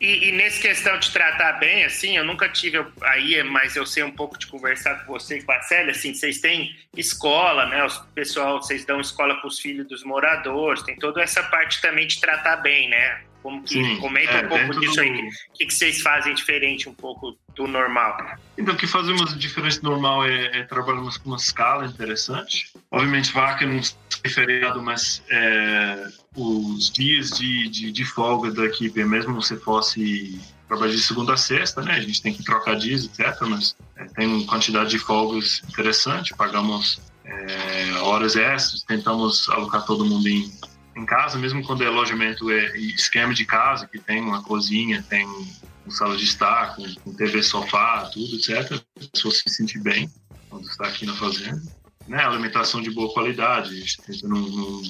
E, 0.00 0.28
e 0.28 0.32
nesse 0.32 0.60
questão 0.60 0.98
de 0.98 1.10
tratar 1.12 1.52
bem, 1.54 1.84
assim, 1.84 2.16
eu 2.16 2.24
nunca 2.24 2.48
tive 2.48 2.84
aí, 3.02 3.42
mas 3.44 3.76
eu 3.76 3.86
sei 3.86 4.02
um 4.02 4.10
pouco 4.10 4.38
de 4.38 4.46
conversar 4.46 5.04
com 5.04 5.12
você 5.12 5.38
e 5.38 5.42
com 5.42 5.52
a 5.52 5.62
Célia, 5.62 5.92
assim, 5.92 6.12
vocês 6.12 6.40
têm 6.40 6.76
escola, 6.96 7.66
né? 7.66 7.84
O 7.84 8.04
pessoal, 8.14 8.60
vocês 8.60 8.84
dão 8.84 9.00
escola 9.00 9.36
para 9.36 9.46
os 9.46 9.60
filhos 9.60 9.86
dos 9.86 10.02
moradores, 10.02 10.82
tem 10.82 10.96
toda 10.96 11.22
essa 11.22 11.42
parte 11.44 11.80
também 11.80 12.06
de 12.06 12.20
tratar 12.20 12.56
bem, 12.56 12.88
né? 12.88 13.24
Como 13.44 13.62
que, 13.62 13.74
Sim, 13.74 13.98
comenta 13.98 14.32
é, 14.32 14.46
um 14.46 14.48
pouco 14.48 14.80
disso 14.80 14.94
do... 14.94 15.00
aí. 15.02 15.10
O 15.10 15.52
que, 15.52 15.66
que 15.66 15.74
vocês 15.74 16.00
fazem 16.00 16.32
diferente 16.34 16.88
um 16.88 16.94
pouco 16.94 17.36
do 17.54 17.66
normal? 17.66 18.16
Então, 18.56 18.72
o 18.72 18.76
que 18.76 18.86
fazemos 18.86 19.38
diferente 19.38 19.82
do 19.82 19.90
normal 19.90 20.24
é, 20.24 20.60
é 20.60 20.62
trabalhamos 20.62 21.18
com 21.18 21.28
uma 21.28 21.36
escala 21.36 21.84
interessante. 21.84 22.72
Obviamente, 22.90 23.30
vaca 23.32 23.66
não 23.66 23.78
é 24.24 24.28
feriado, 24.30 24.82
mas 24.82 25.22
é, 25.30 26.08
os 26.34 26.90
dias 26.90 27.32
de, 27.32 27.68
de, 27.68 27.92
de, 27.92 28.04
folga 28.06 28.50
da 28.50 28.64
equipe, 28.64 29.04
mesmo 29.04 29.42
se 29.42 29.58
fosse 29.58 30.40
trabalhar 30.66 30.92
de 30.92 31.02
segunda 31.02 31.34
a 31.34 31.36
sexta, 31.36 31.82
né? 31.82 31.96
A 31.96 32.00
gente 32.00 32.22
tem 32.22 32.32
que 32.32 32.42
trocar 32.42 32.76
dias, 32.76 33.04
etc. 33.04 33.42
Mas 33.42 33.76
é, 33.94 34.04
tem 34.06 34.26
uma 34.26 34.46
quantidade 34.46 34.88
de 34.88 34.98
folgas 34.98 35.62
interessante. 35.68 36.34
Pagamos 36.34 36.98
é, 37.26 37.92
horas 38.00 38.36
extras, 38.36 38.82
tentamos 38.84 39.50
alocar 39.50 39.84
todo 39.84 40.02
mundo 40.02 40.26
em 40.26 40.50
em 40.96 41.04
casa, 41.04 41.38
mesmo 41.38 41.64
quando 41.64 41.82
é 41.82 41.86
alojamento, 41.86 42.50
é 42.50 42.76
esquema 42.78 43.34
de 43.34 43.44
casa, 43.44 43.86
que 43.86 43.98
tem 43.98 44.20
uma 44.20 44.42
cozinha, 44.42 45.04
tem 45.08 45.26
uma 45.26 45.90
sala 45.90 46.16
de 46.16 46.24
estar, 46.24 46.76
com 47.02 47.12
TV, 47.14 47.42
sofá, 47.42 48.08
tudo, 48.12 48.36
etc. 48.36 48.72
A 48.72 49.06
pessoa 49.12 49.34
se 49.34 49.42
sentir 49.48 49.80
bem 49.80 50.10
quando 50.48 50.68
está 50.68 50.86
aqui 50.86 51.04
na 51.04 51.14
fazenda. 51.14 51.60
Né? 52.06 52.22
Alimentação 52.22 52.80
de 52.80 52.90
boa 52.90 53.12
qualidade, 53.12 53.70
a 53.70 53.74
gente 53.74 54.00
tenta 54.02 54.28
não, 54.28 54.40
não, 54.40 54.82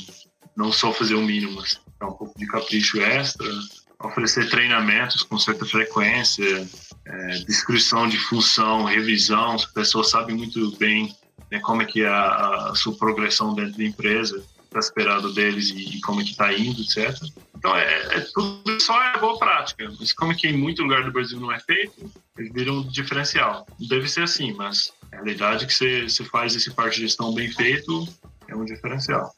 não 0.56 0.72
só 0.72 0.92
fazer 0.92 1.14
o 1.14 1.22
mínimo, 1.22 1.54
mas 1.56 1.80
dar 1.98 2.08
um 2.08 2.12
pouco 2.12 2.38
de 2.38 2.46
capricho 2.46 3.00
extra, 3.00 3.48
oferecer 4.02 4.50
treinamentos 4.50 5.22
com 5.22 5.38
certa 5.38 5.64
frequência, 5.64 6.68
é, 7.06 7.28
descrição 7.46 8.08
de 8.08 8.18
função, 8.18 8.84
revisão, 8.84 9.54
as 9.54 9.64
pessoas 9.64 10.10
sabem 10.10 10.36
muito 10.36 10.76
bem 10.76 11.14
né, 11.50 11.60
como 11.60 11.82
é 11.82 11.84
que 11.86 12.02
é 12.02 12.08
a, 12.08 12.70
a 12.70 12.74
sua 12.74 12.94
progressão 12.96 13.54
dentro 13.54 13.78
da 13.78 13.84
empresa 13.84 14.44
está 14.74 14.80
esperado 14.80 15.32
deles 15.32 15.70
e, 15.70 16.00
como 16.00 16.20
é 16.20 16.24
que 16.24 16.30
está 16.30 16.52
indo, 16.52 16.80
etc. 16.80 17.16
Então, 17.56 17.74
é, 17.76 18.16
é, 18.16 18.20
tudo 18.34 18.80
só 18.80 19.00
é 19.02 19.18
boa 19.18 19.38
prática. 19.38 19.90
Mas 19.98 20.12
como 20.12 20.32
é 20.32 20.34
que 20.34 20.48
em 20.48 20.56
muito 20.56 20.82
lugar 20.82 21.04
do 21.04 21.12
Brasil 21.12 21.40
não 21.40 21.52
é 21.52 21.60
feito, 21.60 22.10
eles 22.36 22.52
viram 22.52 22.78
um 22.78 22.88
diferencial. 22.88 23.66
Deve 23.88 24.08
ser 24.08 24.24
assim, 24.24 24.52
mas 24.52 24.92
a 25.12 25.16
realidade 25.16 25.64
é 25.64 25.66
que 25.66 26.08
você, 26.08 26.24
faz 26.24 26.54
esse 26.54 26.70
parte 26.72 26.96
de 26.96 27.02
gestão 27.02 27.32
bem 27.32 27.50
feito 27.50 28.06
é 28.48 28.56
um 28.56 28.64
diferencial. 28.64 29.32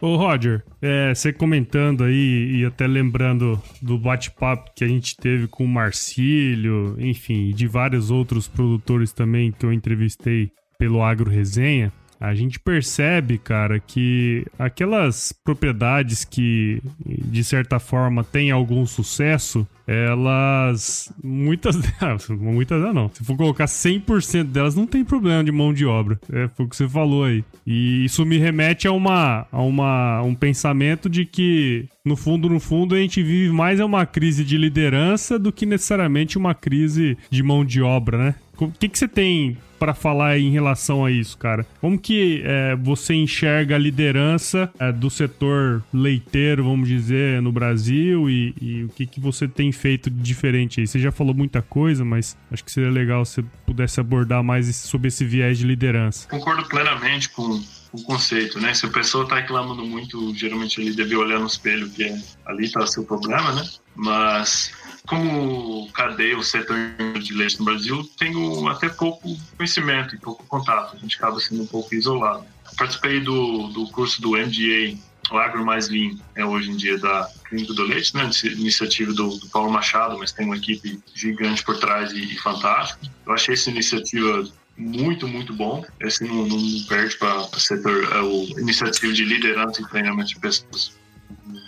Ô 0.00 0.16
Roger, 0.16 0.62
é, 0.80 1.14
você 1.14 1.32
comentando 1.32 2.04
aí 2.04 2.60
e 2.60 2.64
até 2.66 2.86
lembrando 2.86 3.60
do 3.80 3.98
bate-papo 3.98 4.70
que 4.76 4.84
a 4.84 4.88
gente 4.88 5.16
teve 5.16 5.48
com 5.48 5.64
o 5.64 5.68
Marcílio, 5.68 6.94
enfim, 6.98 7.50
de 7.50 7.66
vários 7.66 8.10
outros 8.10 8.46
produtores 8.46 9.10
também 9.12 9.50
que 9.50 9.64
eu 9.64 9.72
entrevistei 9.72 10.52
pelo 10.78 11.02
Agro 11.02 11.30
Resenha, 11.30 11.90
a 12.18 12.34
gente 12.34 12.58
percebe, 12.58 13.38
cara, 13.38 13.78
que 13.78 14.46
aquelas 14.58 15.32
propriedades 15.44 16.24
que, 16.24 16.82
de 17.04 17.44
certa 17.44 17.78
forma, 17.78 18.24
têm 18.24 18.50
algum 18.50 18.86
sucesso, 18.86 19.66
elas. 19.86 21.12
Muitas 21.22 21.76
delas. 22.00 22.28
Muitas 22.28 22.80
delas 22.80 22.94
não. 22.94 23.10
Se 23.12 23.22
for 23.22 23.36
colocar 23.36 23.66
100% 23.66 24.44
delas, 24.44 24.74
não 24.74 24.86
tem 24.86 25.04
problema 25.04 25.44
de 25.44 25.52
mão 25.52 25.72
de 25.72 25.84
obra. 25.84 26.18
É, 26.32 26.48
foi 26.48 26.66
o 26.66 26.68
que 26.68 26.76
você 26.76 26.88
falou 26.88 27.24
aí. 27.24 27.44
E 27.66 28.04
isso 28.04 28.24
me 28.24 28.38
remete 28.38 28.88
a, 28.88 28.92
uma, 28.92 29.46
a 29.52 29.62
uma, 29.62 30.22
um 30.22 30.34
pensamento 30.34 31.08
de 31.08 31.24
que, 31.24 31.86
no 32.04 32.16
fundo, 32.16 32.48
no 32.48 32.58
fundo, 32.58 32.94
a 32.94 32.98
gente 32.98 33.22
vive 33.22 33.52
mais 33.52 33.78
uma 33.78 34.06
crise 34.06 34.44
de 34.44 34.56
liderança 34.56 35.38
do 35.38 35.52
que 35.52 35.66
necessariamente 35.66 36.38
uma 36.38 36.54
crise 36.54 37.16
de 37.30 37.42
mão 37.42 37.64
de 37.64 37.82
obra, 37.82 38.18
né? 38.18 38.34
O 38.58 38.70
que, 38.70 38.88
que 38.88 38.98
você 38.98 39.06
tem 39.06 39.56
para 39.78 39.94
falar 39.94 40.38
em 40.38 40.50
relação 40.50 41.04
a 41.04 41.10
isso, 41.10 41.36
cara? 41.36 41.66
Como 41.80 41.98
que 41.98 42.42
é, 42.44 42.74
você 42.76 43.14
enxerga 43.14 43.74
a 43.74 43.78
liderança 43.78 44.70
é, 44.78 44.90
do 44.90 45.10
setor 45.10 45.82
leiteiro, 45.92 46.64
vamos 46.64 46.88
dizer, 46.88 47.42
no 47.42 47.52
Brasil 47.52 48.28
e, 48.28 48.54
e, 48.60 48.84
o 48.84 48.88
que, 48.88 49.06
que 49.06 49.20
você 49.20 49.46
tem 49.46 49.70
feito 49.72 50.10
de 50.10 50.22
diferente 50.22 50.80
aí? 50.80 50.86
Você 50.86 50.98
já 50.98 51.12
falou 51.12 51.34
muita 51.34 51.62
coisa, 51.62 52.04
mas 52.04 52.36
acho 52.50 52.64
que 52.64 52.70
seria 52.70 52.90
legal 52.90 53.24
se 53.24 53.42
pudesse 53.64 54.00
abordar 54.00 54.42
mais 54.42 54.74
sobre 54.74 55.08
esse 55.08 55.24
viés 55.24 55.58
de 55.58 55.66
liderança. 55.66 56.28
Concordo 56.28 56.64
plenamente 56.64 57.28
com 57.28 57.60
o 57.92 58.02
conceito, 58.02 58.60
né? 58.60 58.74
Se 58.74 58.86
a 58.86 58.90
pessoa 58.90 59.24
está 59.24 59.36
reclamando 59.36 59.84
muito, 59.84 60.34
geralmente 60.34 60.80
ele 60.80 60.94
deve 60.94 61.14
olhar 61.16 61.38
no 61.38 61.46
espelho, 61.46 61.88
que 61.90 62.04
é, 62.04 62.18
ali 62.46 62.64
está 62.64 62.80
o 62.80 62.86
seu 62.86 63.04
problema, 63.04 63.52
né? 63.52 63.64
Mas 63.94 64.72
como 65.06 65.90
cadeia 65.92 66.36
o 66.36 66.42
setor 66.42 66.76
de 67.20 67.32
leite 67.32 67.58
no 67.58 67.64
Brasil, 67.64 68.08
tenho 68.18 68.68
até 68.68 68.88
pouco 68.88 69.36
conhecimento 69.56 70.14
e 70.14 70.18
pouco 70.18 70.44
contato. 70.44 70.96
A 70.96 70.98
gente 70.98 71.16
acaba 71.16 71.40
sendo 71.40 71.62
um 71.62 71.66
pouco 71.66 71.94
isolado. 71.94 72.44
Participei 72.76 73.20
do, 73.20 73.68
do 73.68 73.86
curso 73.88 74.20
do 74.20 74.32
MGA, 74.32 74.98
o 75.30 75.38
Agro 75.38 75.64
Mais 75.64 75.88
Lean, 75.88 76.16
é 76.34 76.44
hoje 76.44 76.70
em 76.70 76.76
dia 76.76 76.98
da 76.98 77.28
Clínica 77.48 77.72
do 77.72 77.84
Leite, 77.84 78.14
né? 78.14 78.30
iniciativa 78.44 79.12
do, 79.12 79.36
do, 79.36 79.48
Paulo 79.48 79.70
Machado, 79.70 80.18
mas 80.18 80.32
tem 80.32 80.46
uma 80.46 80.56
equipe 80.56 81.00
gigante 81.14 81.62
por 81.64 81.78
trás 81.78 82.12
e, 82.12 82.34
e 82.34 82.38
fantástico. 82.38 83.00
Eu 83.24 83.32
achei 83.32 83.54
essa 83.54 83.70
iniciativa 83.70 84.48
muito, 84.76 85.26
muito 85.26 85.52
bom. 85.52 85.84
Esse 86.00 86.24
não, 86.24 86.46
não 86.46 86.58
perde 86.88 87.16
para 87.16 87.38
o 87.38 87.60
setor, 87.60 88.12
é 88.12 88.20
o 88.20 88.60
iniciativa 88.60 89.12
de 89.12 89.24
liderança 89.24 89.80
e 89.82 89.88
treinamento 89.88 90.28
de 90.28 90.38
pessoas 90.38 90.95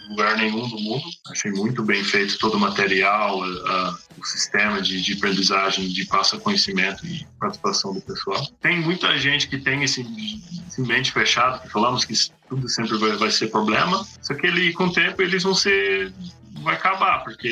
lugar 0.08 0.36
nenhum 0.36 0.68
do 0.68 0.78
mundo. 0.78 1.04
Achei 1.30 1.50
muito 1.50 1.82
bem 1.82 2.02
feito 2.02 2.38
todo 2.38 2.56
o 2.56 2.60
material, 2.60 3.40
o 3.40 4.24
sistema 4.24 4.80
de, 4.80 5.00
de, 5.02 5.14
aprendizagem, 5.14 5.88
de 5.88 6.06
passa 6.06 6.38
conhecimento 6.38 7.06
e 7.06 7.26
participação 7.38 7.92
do 7.92 8.00
pessoal. 8.00 8.46
Tem 8.60 8.80
muita 8.80 9.16
gente 9.18 9.48
que 9.48 9.58
tem 9.58 9.82
esse, 9.82 10.06
esse 10.66 10.80
mente 10.82 11.12
fechado, 11.12 11.60
que 11.62 11.68
falamos 11.68 12.04
que 12.04 12.14
tudo 12.48 12.68
sempre 12.68 12.96
vai, 12.96 13.16
vai 13.16 13.30
ser 13.30 13.48
problema, 13.48 14.06
só 14.22 14.34
que 14.34 14.46
ele, 14.46 14.72
com 14.72 14.86
o 14.86 14.92
tempo 14.92 15.22
eles 15.22 15.42
vão 15.42 15.54
ser 15.54 16.12
vai 16.62 16.74
acabar, 16.74 17.22
porque 17.22 17.48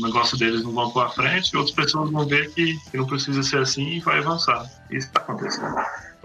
o 0.00 0.06
negócio 0.06 0.36
deles 0.36 0.62
não 0.62 0.72
vão 0.72 0.90
para 0.90 1.08
frente 1.08 1.50
e 1.52 1.56
outras 1.56 1.74
pessoas 1.74 2.10
vão 2.10 2.26
ver 2.26 2.52
que, 2.52 2.76
que 2.90 2.96
não 2.98 3.06
precisa 3.06 3.42
ser 3.42 3.60
assim 3.60 3.94
e 3.94 4.00
vai 4.00 4.18
avançar. 4.18 4.62
Isso 4.90 5.06
está 5.06 5.20
acontecendo 5.20 5.74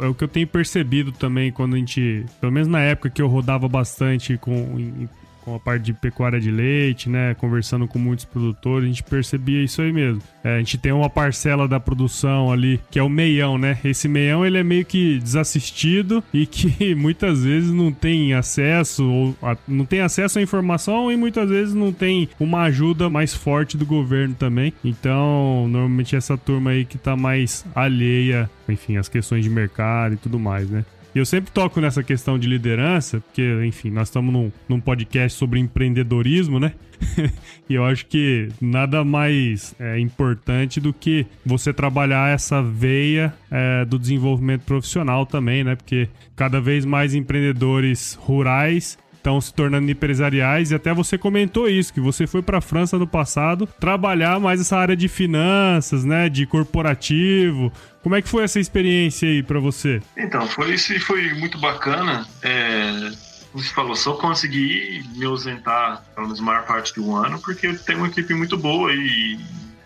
é 0.02 0.08
o 0.08 0.16
que 0.16 0.24
eu 0.24 0.28
tenho 0.28 0.48
percebido 0.48 1.12
também 1.12 1.52
quando 1.52 1.76
a 1.76 1.78
gente, 1.78 2.26
pelo 2.40 2.52
menos 2.52 2.68
na 2.68 2.80
época 2.80 3.10
que 3.10 3.22
eu 3.22 3.28
rodava 3.28 3.68
bastante 3.68 4.38
com 4.38 5.08
com 5.44 5.56
a 5.56 5.60
parte 5.60 5.84
de 5.84 5.94
pecuária 5.94 6.40
de 6.40 6.52
leite, 6.52 7.10
né? 7.10 7.34
Conversando 7.36 7.88
com 7.88 8.00
muitos 8.00 8.26
produtores, 8.26 8.86
a 8.86 8.88
gente 8.88 9.04
percebia 9.04 9.64
isso 9.64 9.82
aí 9.82 9.92
mesmo. 9.92 10.22
É, 10.44 10.56
a 10.56 10.58
gente 10.60 10.78
tem 10.78 10.92
uma 10.92 11.10
parcela 11.10 11.68
da 11.68 11.80
produção 11.80 12.52
ali, 12.52 12.80
que 12.90 12.98
é 12.98 13.04
o 13.04 13.10
meião, 13.10 13.58
né? 13.58 13.78
Esse 13.84 14.08
meião, 14.08 14.46
ele 14.46 14.58
é 14.58 14.64
meio 14.64 14.86
que 14.86 15.20
desassistido 15.20 16.24
e 16.34 16.46
que 16.46 16.96
muitas 16.96 17.44
vezes 17.44 17.72
não 17.72 17.92
tem 17.92 18.34
acesso, 18.34 19.06
ou 19.06 19.36
a, 19.42 19.58
não 19.68 19.86
tem 19.86 20.02
acesso 20.02 20.40
à 20.40 20.42
informação 20.42 21.12
e 21.12 21.18
muitas 21.18 21.50
vezes 21.50 21.74
não 21.74 21.92
tem 21.92 22.30
uma 22.40 22.64
ajuda 22.64 23.10
mais 23.10 23.34
forte 23.34 23.78
do 23.78 23.86
governo 23.86 24.36
também. 24.36 24.74
Então, 24.84 25.68
normalmente 25.68 26.16
essa 26.16 26.38
turma 26.38 26.72
aí 26.72 26.86
que 26.86 26.98
tá 26.98 27.16
mais 27.16 27.66
alheia, 27.76 28.50
enfim, 28.68 28.98
às 28.98 29.08
questões 29.08 29.44
de 29.44 29.50
mercado 29.50 30.14
e 30.14 30.18
tudo 30.18 30.40
mais, 30.40 30.70
né? 30.70 30.86
E 31.14 31.20
eu 31.20 31.26
sempre 31.26 31.52
toco 31.52 31.82
nessa 31.82 32.02
questão 32.02 32.40
de 32.40 32.48
liderança, 32.48 33.20
porque, 33.20 33.44
enfim, 33.66 33.90
nós 33.90 34.08
estamos 34.08 34.32
num, 34.32 34.52
num 34.68 34.80
podcast 34.80 35.38
sobre 35.38 35.60
empreendedorismo, 35.60 36.58
né? 36.60 36.74
e 37.68 37.74
eu 37.74 37.84
acho 37.84 38.06
que 38.06 38.48
nada 38.62 39.04
mais 39.04 39.76
é, 39.78 40.00
importante 40.00 40.80
do 40.80 40.94
que 40.94 41.26
você 41.46 41.74
trabalhar 41.74 42.34
essa 42.34 42.62
veia 42.62 43.34
é, 43.50 43.84
do 43.84 44.00
desenvolvimento 44.00 44.62
profissional 44.62 45.26
também, 45.26 45.64
né? 45.66 45.76
Porque 45.76 46.08
cada 46.36 46.62
vez 46.62 46.86
mais 46.86 47.14
empreendedores 47.14 48.18
rurais 48.22 48.98
estão 49.22 49.40
se 49.40 49.54
tornando 49.54 49.90
empresariais 49.90 50.72
e 50.72 50.76
até 50.76 50.94
você 50.94 51.18
comentou 51.18 51.70
isso, 51.70 51.94
que 51.94 52.02
você 52.02 52.26
foi 52.26 52.42
para 52.42 52.58
a 52.58 52.62
França 52.62 52.98
no 52.98 53.06
passado 53.06 53.68
trabalhar 53.80 54.40
mais 54.40 54.60
essa 54.60 54.76
área 54.76 54.96
de 54.96 55.08
finanças, 55.08 56.04
né, 56.04 56.28
de 56.28 56.46
corporativo. 56.48 57.72
Como 58.02 58.16
é 58.16 58.22
que 58.22 58.28
foi 58.28 58.44
essa 58.44 58.60
experiência 58.60 59.30
aí 59.30 59.44
para 59.44 59.60
você? 59.60 60.02
Então, 60.18 60.48
foi 60.48 60.74
isso 60.74 61.00
foi 61.02 61.34
muito 61.36 61.60
bacana. 61.60 62.28
É, 62.42 63.12
como 63.52 63.64
você 63.64 63.74
falou, 63.74 63.96
só 63.96 64.14
consegui 64.14 65.04
me 65.16 65.26
ausentar 65.26 66.04
pelo 66.16 66.28
menos 66.28 66.40
maior 66.40 66.66
parte 66.66 66.94
do 66.96 67.16
ano 67.16 67.40
porque 67.40 67.68
eu 67.68 67.78
tenho 67.78 68.00
uma 68.00 68.08
equipe 68.08 68.34
muito 68.34 68.58
boa 68.58 68.92
e 68.92 69.40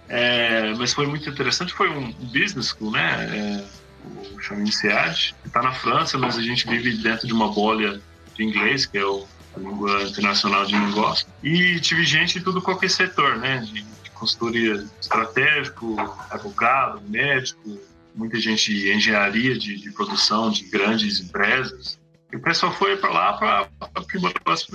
é, 0.08 0.74
mas 0.76 0.94
foi 0.94 1.08
muito 1.08 1.30
interessante, 1.30 1.74
foi 1.74 1.90
um 1.90 2.12
business 2.14 2.68
school, 2.68 2.92
né? 2.92 3.64
É, 3.64 4.36
o 4.36 4.40
chama 4.40 4.62
INSEAD, 4.62 5.36
está 5.44 5.62
na 5.62 5.74
França, 5.74 6.18
mas 6.18 6.38
a 6.38 6.42
gente 6.42 6.68
vive 6.68 6.96
dentro 6.98 7.28
de 7.28 7.34
uma 7.34 7.52
bolha 7.52 8.00
de 8.36 8.44
inglês, 8.44 8.86
que 8.86 8.98
é 8.98 9.06
o, 9.06 9.26
a 9.56 9.60
língua 9.60 10.04
internacional 10.04 10.66
de 10.66 10.78
negócio. 10.78 11.28
E 11.44 11.80
tive 11.80 12.04
gente 12.04 12.40
de 12.40 12.46
tudo 12.46 12.62
qualquer 12.62 12.90
setor, 12.90 13.38
né? 13.38 13.60
De, 13.60 13.96
consultoria 14.16 14.84
estratégico, 15.00 15.96
advogado, 16.30 17.02
médico, 17.08 17.80
muita 18.16 18.40
gente 18.40 18.74
de 18.74 18.92
engenharia, 18.92 19.58
de, 19.58 19.76
de 19.76 19.92
produção 19.92 20.50
de 20.50 20.64
grandes 20.64 21.20
empresas. 21.20 22.00
E 22.32 22.38
o 22.38 22.42
pessoal 22.42 22.74
foi 22.74 22.98
para 22.98 23.10
lá 23.12 23.34
para 23.34 23.70
aprimorar 23.94 24.42
essa 24.48 24.66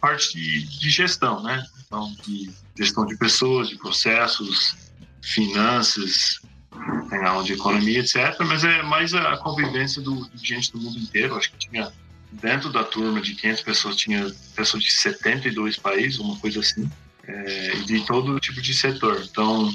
parte 0.00 0.34
de, 0.34 0.66
de, 0.78 0.90
gestão, 0.90 1.42
né? 1.42 1.64
Então, 1.86 2.12
de 2.22 2.50
gestão 2.76 3.06
de 3.06 3.16
pessoas, 3.16 3.68
de 3.68 3.78
processos, 3.78 4.76
finanças, 5.22 6.40
tem 7.08 7.24
aula 7.24 7.44
de 7.44 7.54
economia, 7.54 8.00
etc. 8.00 8.36
Mas 8.40 8.64
é 8.64 8.82
mais 8.82 9.14
a 9.14 9.36
convivência 9.38 10.02
do, 10.02 10.28
de 10.30 10.46
gente 10.46 10.72
do 10.72 10.80
mundo 10.80 10.98
inteiro. 10.98 11.36
Acho 11.36 11.50
que 11.52 11.58
tinha 11.58 11.92
dentro 12.32 12.70
da 12.70 12.82
turma 12.84 13.20
de 13.20 13.34
500 13.34 13.62
pessoas 13.62 13.96
tinha 13.96 14.32
pessoas 14.54 14.82
de 14.82 14.92
72 14.92 15.76
países, 15.76 16.18
uma 16.18 16.36
coisa 16.36 16.60
assim, 16.60 16.90
é, 17.26 17.74
de 17.86 18.04
todo 18.06 18.40
tipo 18.40 18.60
de 18.60 18.72
setor. 18.72 19.22
Então, 19.30 19.72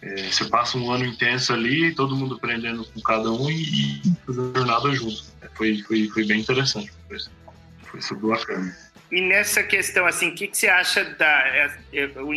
é, 0.00 0.30
você 0.30 0.44
passa 0.46 0.78
um 0.78 0.90
ano 0.90 1.04
intenso 1.04 1.52
ali, 1.52 1.94
todo 1.94 2.16
mundo 2.16 2.34
aprendendo 2.36 2.84
com 2.84 3.00
cada 3.00 3.30
um 3.30 3.50
e, 3.50 3.62
e 3.62 4.16
fazendo 4.26 4.56
jornada 4.56 4.94
junto. 4.94 5.24
É, 5.40 5.48
foi, 5.54 5.82
foi, 5.82 6.08
foi 6.08 6.24
bem 6.24 6.40
interessante. 6.40 6.90
Foi, 7.08 7.18
foi 7.84 8.00
super 8.00 8.28
bacana. 8.28 8.76
E 9.12 9.20
nessa 9.20 9.62
questão, 9.62 10.06
assim, 10.06 10.30
o 10.30 10.34
que, 10.34 10.48
que 10.48 10.56
você 10.56 10.68
acha 10.68 11.04
da 11.04 11.26
é, 11.26 11.70
é, 11.92 12.06
o 12.16 12.32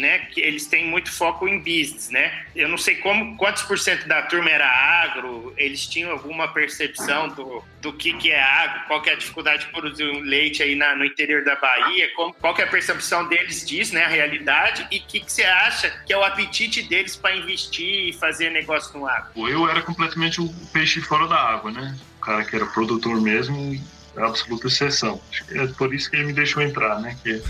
né? 0.00 0.20
Que 0.30 0.40
eles 0.40 0.64
têm 0.68 0.86
muito 0.86 1.10
foco 1.10 1.48
em 1.48 1.58
business, 1.58 2.08
né? 2.08 2.46
Eu 2.54 2.68
não 2.68 2.78
sei 2.78 2.94
como, 2.96 3.36
quantos 3.36 3.64
por 3.64 3.76
cento 3.76 4.06
da 4.06 4.22
turma 4.22 4.48
era 4.48 4.64
agro, 4.64 5.52
eles 5.56 5.84
tinham 5.88 6.12
alguma 6.12 6.46
percepção 6.46 7.30
do, 7.30 7.64
do 7.82 7.92
que, 7.92 8.12
que 8.14 8.30
é 8.30 8.40
agro, 8.40 8.86
qual 8.86 9.02
que 9.02 9.10
é 9.10 9.14
a 9.14 9.16
dificuldade 9.16 9.66
de 9.66 9.72
produzir 9.72 10.04
leite 10.20 10.62
aí 10.62 10.76
na, 10.76 10.94
no 10.94 11.04
interior 11.04 11.42
da 11.42 11.56
Bahia, 11.56 12.08
como, 12.14 12.32
qual 12.34 12.54
que 12.54 12.62
é 12.62 12.64
a 12.64 12.68
percepção 12.68 13.26
deles 13.26 13.66
disso, 13.66 13.92
né? 13.92 14.04
A 14.04 14.08
realidade, 14.08 14.86
e 14.92 14.98
o 14.98 15.02
que, 15.02 15.18
que 15.18 15.32
você 15.32 15.42
acha 15.42 15.90
que 16.06 16.12
é 16.12 16.16
o 16.16 16.22
apetite 16.22 16.80
deles 16.84 17.16
para 17.16 17.34
investir 17.34 18.10
e 18.10 18.12
fazer 18.12 18.50
negócio 18.50 18.96
no 18.96 19.08
agro? 19.08 19.48
Eu 19.48 19.68
era 19.68 19.82
completamente 19.82 20.40
o 20.40 20.48
peixe 20.72 21.00
fora 21.00 21.26
da 21.26 21.36
água, 21.36 21.72
né? 21.72 21.98
O 22.18 22.20
cara 22.20 22.44
que 22.44 22.54
era 22.54 22.66
produtor 22.66 23.20
mesmo 23.20 23.76
é 24.16 24.22
absoluta 24.22 24.66
exceção. 24.66 25.20
É 25.50 25.66
por 25.68 25.94
isso 25.94 26.10
que 26.10 26.16
ele 26.16 26.26
me 26.26 26.32
deixou 26.32 26.62
entrar, 26.62 27.00
né? 27.00 27.16
Que 27.22 27.42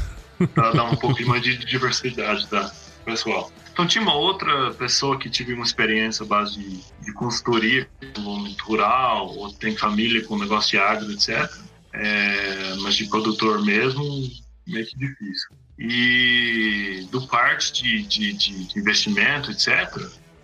para 0.48 0.72
dar 0.72 0.84
um 0.84 0.96
pouquinho 0.96 1.28
mais 1.28 1.42
de 1.42 1.56
diversidade 1.56 2.48
da 2.48 2.72
pessoal. 3.04 3.52
Então 3.72 3.86
tinha 3.86 4.02
uma 4.02 4.14
outra 4.14 4.72
pessoa 4.74 5.18
que 5.18 5.28
tive 5.28 5.52
uma 5.52 5.64
experiência 5.64 6.24
base 6.24 6.58
de, 6.58 6.80
de 7.04 7.12
consultoria 7.12 7.88
rural, 8.62 9.28
ou 9.36 9.52
tem 9.52 9.76
família 9.76 10.24
com 10.24 10.38
negócio 10.38 10.70
de 10.70 10.78
agro, 10.78 11.12
etc. 11.12 11.50
É, 11.92 12.74
mas 12.80 12.94
de 12.94 13.06
produtor 13.06 13.64
mesmo, 13.64 14.02
meio 14.66 14.86
que 14.86 14.96
difícil. 14.96 15.50
E 15.78 17.06
do 17.10 17.26
parte 17.26 17.72
de, 17.72 18.02
de, 18.02 18.32
de 18.32 18.78
investimento, 18.78 19.50
etc., 19.50 19.92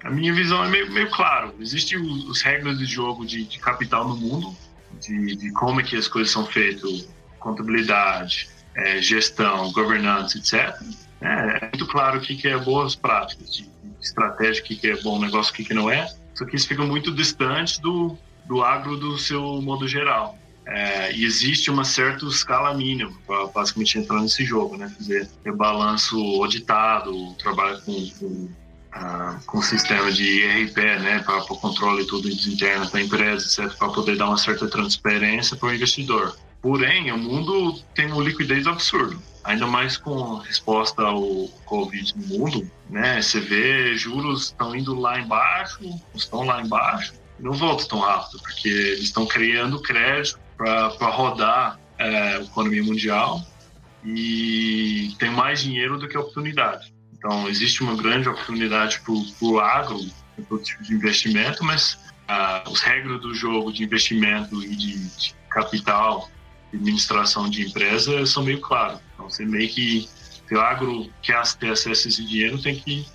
a 0.03 0.11
minha 0.11 0.33
visão 0.33 0.65
é 0.65 0.69
meio, 0.69 0.91
meio 0.93 1.11
claro. 1.11 1.55
Existem 1.61 1.99
os 1.99 2.43
regras 2.43 2.79
de 2.79 2.85
jogo 2.85 3.25
de, 3.25 3.45
de 3.45 3.59
capital 3.59 4.09
no 4.09 4.17
mundo, 4.17 4.57
de, 5.01 5.37
de 5.37 5.53
como 5.53 5.81
é 5.81 5.85
que 5.85 5.97
as 5.97 6.09
coisas 6.09 6.33
são 6.33 6.47
feitas, 6.47 7.09
contabilidade, 7.39 8.49
é, 8.75 9.01
gestão, 9.01 9.73
governança, 9.73 10.39
etc. 10.39 10.75
É, 11.21 11.57
é, 11.57 11.61
muito 11.63 11.87
claro 11.87 12.19
o 12.19 12.21
que, 12.21 12.37
que 12.37 12.49
é 12.49 12.59
boas 12.59 12.95
práticas, 12.95 13.55
de, 13.55 13.63
de 13.63 13.71
estratégia, 14.01 14.63
o 14.63 14.67
que, 14.67 14.77
que 14.77 14.89
é 14.89 14.97
bom 15.03 15.19
negócio, 15.19 15.53
o 15.53 15.57
que, 15.57 15.65
que 15.65 15.75
não 15.75 15.91
é. 15.91 16.07
Só 16.35 16.45
que 16.45 16.57
isso 16.57 16.69
fica 16.69 16.85
muito 16.85 17.13
distante 17.13 17.81
do, 17.81 18.17
do 18.47 18.63
agro 18.63 18.97
do 18.97 19.19
seu 19.19 19.61
modo 19.61 19.87
geral. 19.87 20.39
É, 20.67 21.13
e 21.13 21.25
existe 21.25 21.71
uma 21.71 21.85
certa 21.85 22.25
escala 22.27 22.73
mínima 22.75 23.13
para 23.27 23.47
basicamente 23.47 23.99
entrar 23.99 24.21
nesse 24.21 24.45
jogo, 24.45 24.77
né? 24.77 24.89
Fazer 24.97 25.29
balanço 25.57 26.17
auditado, 26.41 27.35
trabalhar 27.35 27.81
com, 27.81 27.93
com 28.19 28.49
com 29.47 29.63
sistema 29.63 30.11
de 30.11 30.25
IRP, 30.25 30.81
né, 31.01 31.21
para 31.21 31.39
o 31.39 31.57
controle 31.59 32.05
tudo 32.07 32.29
interno 32.29 32.91
da 32.91 33.01
empresa, 33.01 33.69
para 33.79 33.89
poder 33.89 34.17
dar 34.17 34.27
uma 34.27 34.37
certa 34.37 34.69
transparência 34.69 35.57
para 35.57 35.69
o 35.69 35.75
investidor. 35.75 36.37
Porém, 36.61 37.11
o 37.11 37.19
mundo 37.19 37.79
tem 37.95 38.13
uma 38.13 38.23
liquidez 38.23 38.67
absurda, 38.67 39.17
ainda 39.43 39.67
mais 39.67 39.97
com 39.97 40.37
resposta 40.37 41.03
ao 41.03 41.49
Covid 41.65 42.15
no 42.17 42.39
mundo, 42.39 42.71
né? 42.91 43.23
Você 43.23 43.41
vê 43.41 43.97
juros 43.97 44.47
estão 44.47 44.77
indo 44.77 44.95
lá 44.99 45.19
embaixo, 45.19 45.79
estão 46.15 46.45
lá 46.45 46.61
embaixo, 46.61 47.15
não 47.39 47.53
voltam 47.53 47.87
tão 47.87 48.01
rápido, 48.01 48.41
porque 48.43 48.69
eles 48.69 49.05
estão 49.05 49.27
criando 49.27 49.81
crédito 49.81 50.39
para 50.57 51.09
rodar 51.09 51.81
é, 51.99 52.37
a 52.37 52.41
economia 52.43 52.83
mundial 52.83 53.41
e 54.05 55.15
tem 55.19 55.31
mais 55.31 55.63
dinheiro 55.63 55.99
do 55.99 56.07
que 56.07 56.19
oportunidade. 56.19 56.93
Então, 57.21 57.47
existe 57.51 57.83
uma 57.83 57.95
grande 57.95 58.31
oportunidade 58.31 58.99
para 59.01 59.13
o 59.47 59.61
agro, 59.61 60.01
para 60.49 60.59
tipo 60.59 60.83
de 60.83 60.95
investimento, 60.95 61.63
mas 61.63 61.99
ah, 62.27 62.65
os 62.67 62.81
regras 62.81 63.21
do 63.21 63.35
jogo 63.35 63.71
de 63.71 63.85
investimento 63.85 64.65
e 64.65 64.75
de, 64.75 64.99
de 65.19 65.35
capital, 65.51 66.31
administração 66.73 67.51
de 67.51 67.69
empresa, 67.69 68.25
são 68.25 68.43
meio 68.43 68.59
claros. 68.59 69.01
Então, 69.13 69.29
você 69.29 69.45
meio 69.45 69.69
que 69.69 70.09
se 70.49 70.55
o 70.55 70.61
agro 70.61 71.11
quer 71.21 71.43
ter 71.59 71.71
acesso 71.71 72.07
a 72.07 72.09
esse 72.09 72.25
dinheiro, 72.25 72.61
tem 72.61 72.77
que 72.77 73.07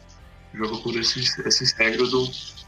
jogar 0.54 0.78
por 0.84 0.96
esses, 0.96 1.36
esses 1.40 1.74
regras 1.74 2.12
do, 2.12 2.28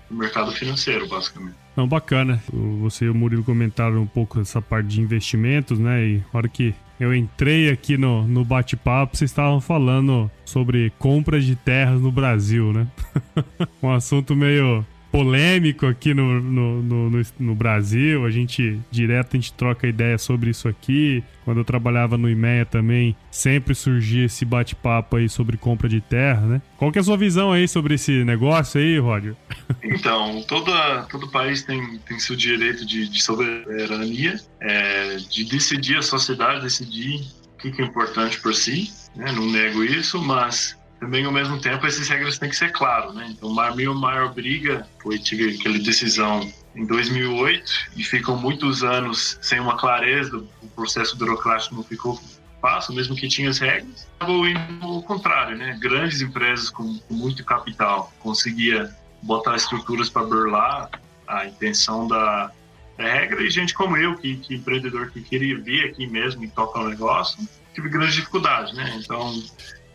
do 0.10 0.16
mercado 0.16 0.52
financeiro, 0.52 1.08
basicamente. 1.08 1.56
Não, 1.76 1.88
bacana. 1.88 2.42
Você 2.82 3.06
e 3.06 3.10
o 3.10 3.14
Murilo 3.14 3.44
comentaram 3.44 4.02
um 4.02 4.08
pouco 4.08 4.40
essa 4.40 4.60
parte 4.60 4.88
de 4.88 5.02
investimentos, 5.02 5.78
né? 5.78 6.04
E 6.04 6.18
na 6.18 6.40
hora 6.40 6.50
que 6.50 6.74
eu 7.00 7.14
entrei 7.14 7.70
aqui 7.70 7.98
no, 7.98 8.28
no 8.28 8.44
bate-papo, 8.44 9.16
vocês 9.16 9.30
estavam 9.30 9.62
falando 9.62 10.30
sobre 10.44 10.92
compras 10.98 11.46
de 11.46 11.56
terras 11.56 12.02
no 12.02 12.12
Brasil, 12.12 12.74
né? 12.74 12.88
um 13.82 13.92
assunto 13.92 14.36
meio 14.36 14.86
polêmico 15.18 15.88
aqui 15.88 16.14
no, 16.14 16.40
no, 16.40 16.84
no, 16.84 17.22
no, 17.40 17.56
Brasil. 17.56 18.24
A 18.24 18.30
gente 18.30 18.80
direto 18.92 19.36
a 19.36 19.40
gente 19.40 19.52
troca 19.52 19.88
ideia 19.88 20.16
sobre 20.20 20.52
isso 20.52 20.68
aqui. 20.68 21.24
Quando 21.44 21.58
eu 21.58 21.66
trabalhava 21.66 22.18
no 22.18 22.30
IMEA 22.30 22.66
também, 22.66 23.16
sempre 23.32 23.74
surgia 23.74 24.26
esse 24.26 24.46
bate-papo 24.46 25.16
aí 25.16 25.28
sobre 25.28 25.58
compra 25.58 25.90
de 25.90 26.02
terra, 26.02 26.42
né? 26.42 26.62
Qual 26.78 26.92
que 26.92 27.00
é 27.00 27.02
a 27.02 27.04
sua 27.04 27.18
visão 27.18 27.52
aí 27.52 27.68
sobre 27.68 27.96
esse 27.96 28.24
negócio 28.24 28.80
aí, 28.80 29.00
Roger? 29.00 29.36
Então, 29.84 30.44
toda, 30.48 31.04
todo 31.04 31.30
país 31.30 31.64
tem, 31.64 31.98
tem 32.00 32.20
seu 32.20 32.36
direito 32.36 32.86
de, 32.86 33.08
de 33.08 33.22
soberania, 33.22 34.40
é, 34.60 35.16
de 35.16 35.46
decidir, 35.46 35.98
a 35.98 36.02
sociedade 36.02 36.62
decidir 36.62 37.22
o 37.54 37.58
que, 37.58 37.72
que 37.72 37.82
é 37.82 37.86
importante 37.86 38.40
por 38.42 38.54
si. 38.54 38.92
Né? 39.16 39.32
Não 39.32 39.50
nego 39.50 39.84
isso, 39.84 40.22
mas 40.22 40.78
também 41.00 41.26
ao 41.26 41.32
mesmo 41.32 41.60
tempo 41.60 41.86
essas 41.86 42.08
regras 42.08 42.38
têm 42.38 42.50
que 42.50 42.56
ser 42.56 42.72
claras, 42.72 43.14
né? 43.14 43.28
Então, 43.30 43.58
a 43.60 43.76
minha 43.76 43.94
maior 43.94 44.34
briga 44.34 44.88
foi 45.02 45.20
tive 45.20 45.56
aquela 45.56 45.78
decisão 45.80 46.52
em 46.76 46.86
2008 46.86 47.72
e 47.96 48.04
ficam 48.04 48.38
muitos 48.38 48.84
anos 48.84 49.38
sem 49.42 49.60
uma 49.60 49.78
clareza, 49.78 50.38
o 50.38 50.68
processo 50.76 51.18
burocrático 51.18 51.76
não 51.76 51.84
ficou 51.84 52.20
fácil, 52.62 52.94
mesmo 52.94 53.16
que 53.16 53.28
tinha 53.28 53.50
as 53.50 53.60
regras. 53.60 54.08
Acabou 54.20 54.48
indo 54.48 54.86
ao 54.86 55.02
contrário, 55.04 55.58
né? 55.58 55.78
Grandes 55.80 56.22
empresas 56.22 56.70
com, 56.70 56.98
com 57.00 57.14
muito 57.14 57.44
capital 57.44 58.12
conseguia 58.20 58.94
botar 59.22 59.56
estruturas 59.56 60.10
para 60.10 60.26
burlar 60.26 60.90
a 61.28 61.46
intenção 61.46 62.08
da, 62.08 62.52
da, 62.98 63.04
regra 63.04 63.42
e 63.42 63.50
gente 63.50 63.74
como 63.74 63.98
eu, 63.98 64.16
que, 64.16 64.38
que 64.38 64.56
empreendedor 64.56 65.12
que 65.12 65.22
queria 65.22 65.58
vir 65.60 65.86
aqui 65.86 66.08
mesmo 66.08 66.44
e 66.44 66.48
tocar 66.48 66.82
o 66.82 66.90
negócio, 66.90 67.38
tive 67.74 67.90
grandes 67.90 68.16
dificuldades, 68.16 68.74
né? 68.74 69.00
Então 69.00 69.34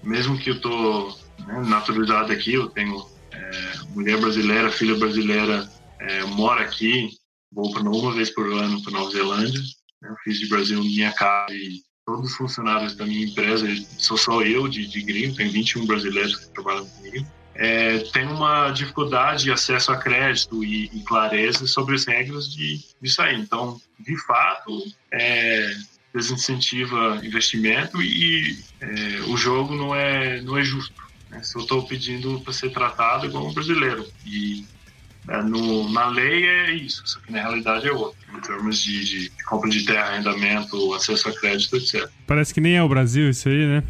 mesmo 0.03 0.39
que 0.39 0.51
eu 0.51 0.61
tô 0.61 1.09
né, 1.47 1.63
naturalizado 1.67 2.33
aqui, 2.33 2.55
eu 2.55 2.69
tenho 2.69 3.07
é, 3.33 3.73
mulher 3.95 4.21
brasileira, 4.21 4.71
filha 4.71 4.97
brasileira, 4.97 5.69
é, 6.01 6.25
moro 6.25 6.61
aqui, 6.61 7.11
vou 7.51 7.73
para 7.73 7.83
uma 7.83 8.13
vez 8.13 8.31
por 8.31 8.47
ano 8.53 8.83
para 8.83 8.93
Nova 8.93 9.11
Zelândia. 9.11 9.61
Né, 10.01 10.11
eu 10.11 10.17
fiz 10.25 10.39
de 10.39 10.49
Brasil 10.49 10.81
minha 10.83 11.13
casa 11.13 11.55
e 11.55 11.83
todos 12.05 12.31
os 12.31 12.37
funcionários 12.37 12.97
da 12.97 13.07
minha 13.07 13.27
empresa, 13.27 13.67
sou 13.99 14.17
só 14.17 14.43
eu 14.43 14.69
de, 14.69 14.87
de 14.87 15.03
gringo, 15.03 15.37
tem 15.37 15.49
21 15.49 15.87
brasileiros 15.87 16.37
que 16.37 16.53
trabalham 16.53 16.87
comigo. 16.87 17.27
É, 17.55 17.99
tem 17.99 18.27
uma 18.27 18.71
dificuldade 18.71 19.45
de 19.45 19.53
acesso 19.53 19.93
a 19.93 19.97
crédito 19.97 20.65
e, 20.65 20.87
e 20.87 21.03
clareza 21.03 21.67
sobre 21.67 21.95
as 21.95 22.07
regras 22.07 22.51
de, 22.51 22.81
de 23.01 23.11
sair. 23.11 23.39
Então, 23.39 23.81
de 24.01 24.17
fato, 24.25 24.83
é, 25.13 25.75
desincentiva 26.15 27.21
investimento 27.25 28.03
e 28.03 28.59
é, 28.81 29.21
o 29.29 29.37
jogo 29.37 29.75
não 29.75 29.95
é, 29.95 30.41
não 30.43 30.59
é 30.59 30.65
justo. 30.65 30.95
Né? 31.31 31.43
Se 31.43 31.57
eu 31.57 31.63
estou 31.63 31.87
pedindo 31.87 32.41
para 32.41 32.53
ser 32.53 32.71
tratado 32.71 33.27
igual 33.27 33.47
um 33.47 33.53
brasileiro 33.53 34.07
e 34.27 34.67
é, 35.29 35.43
no, 35.43 35.91
na 35.91 36.07
lei 36.07 36.45
é 36.45 36.71
isso, 36.73 37.03
só 37.07 37.21
que 37.21 37.33
na 37.33 37.41
realidade 37.41 37.87
é 37.87 37.93
outro, 37.93 38.19
em 38.37 38.41
termos 38.41 38.83
de, 38.83 39.05
de, 39.05 39.21
de 39.31 39.45
compra 39.45 39.71
de 39.71 39.85
terra, 39.85 40.09
arrendamento, 40.09 40.95
acesso 40.95 41.29
a 41.29 41.33
crédito, 41.33 41.77
etc. 41.77 42.09
Parece 42.27 42.53
que 42.53 42.61
nem 42.61 42.77
é 42.77 42.83
o 42.83 42.89
Brasil 42.89 43.31
isso 43.31 43.49
aí, 43.49 43.67
né? 43.67 43.85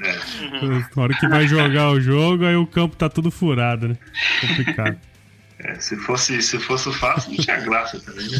É. 0.00 0.18
Na 0.94 1.02
hora 1.02 1.14
que 1.18 1.26
vai 1.26 1.48
jogar 1.48 1.90
o 1.90 2.00
jogo, 2.00 2.44
aí 2.44 2.56
o 2.56 2.66
campo 2.66 2.96
tá 2.96 3.08
tudo 3.08 3.30
furado, 3.30 3.88
né? 3.88 3.96
Complicado. 4.40 4.98
É, 5.64 5.80
se, 5.80 5.96
fosse, 5.96 6.42
se 6.42 6.58
fosse 6.58 6.92
fácil, 6.92 7.30
não 7.30 7.38
tinha 7.38 7.58
graça 7.58 7.98
também, 7.98 8.28
né? 8.28 8.38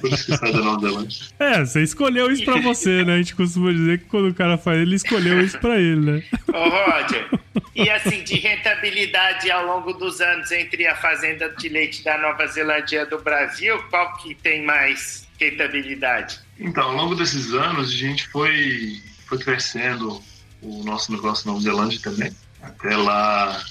Por 0.00 0.10
isso 0.10 0.24
que 0.24 0.36
sai 0.36 0.50
da 0.50 0.60
Nova 0.60 0.80
Zelândia. 0.80 1.26
É, 1.38 1.62
você 1.62 1.82
escolheu 1.82 2.30
isso 2.30 2.42
pra 2.42 2.58
você, 2.58 3.04
né? 3.04 3.14
A 3.14 3.18
gente 3.18 3.34
costuma 3.36 3.70
dizer 3.70 3.98
que 3.98 4.06
quando 4.06 4.28
o 4.28 4.34
cara 4.34 4.56
faz, 4.56 4.78
ele 4.80 4.96
escolheu 4.96 5.42
isso 5.42 5.58
pra 5.58 5.78
ele, 5.78 6.00
né? 6.00 6.22
Ô, 6.48 6.68
Roger, 6.70 7.28
e 7.74 7.90
assim, 7.90 8.24
de 8.24 8.36
rentabilidade 8.36 9.50
ao 9.50 9.66
longo 9.66 9.92
dos 9.92 10.22
anos 10.22 10.50
entre 10.52 10.86
a 10.86 10.96
fazenda 10.96 11.50
de 11.50 11.68
leite 11.68 12.02
da 12.02 12.16
Nova 12.16 12.46
Zelândia 12.46 13.02
e 13.02 13.06
do 13.06 13.18
Brasil, 13.18 13.76
qual 13.90 14.16
que 14.16 14.34
tem 14.34 14.64
mais 14.64 15.28
rentabilidade? 15.38 16.40
Então, 16.58 16.84
ao 16.84 16.96
longo 16.96 17.14
desses 17.14 17.52
anos, 17.52 17.90
a 17.90 17.96
gente 17.96 18.26
foi, 18.28 19.02
foi 19.26 19.36
crescendo 19.36 20.22
o 20.62 20.82
nosso 20.82 21.12
negócio 21.12 21.46
na 21.46 21.52
Nova 21.52 21.62
Zelândia 21.62 22.00
também. 22.02 22.32
Até 22.62 22.96
lá, 22.96 23.62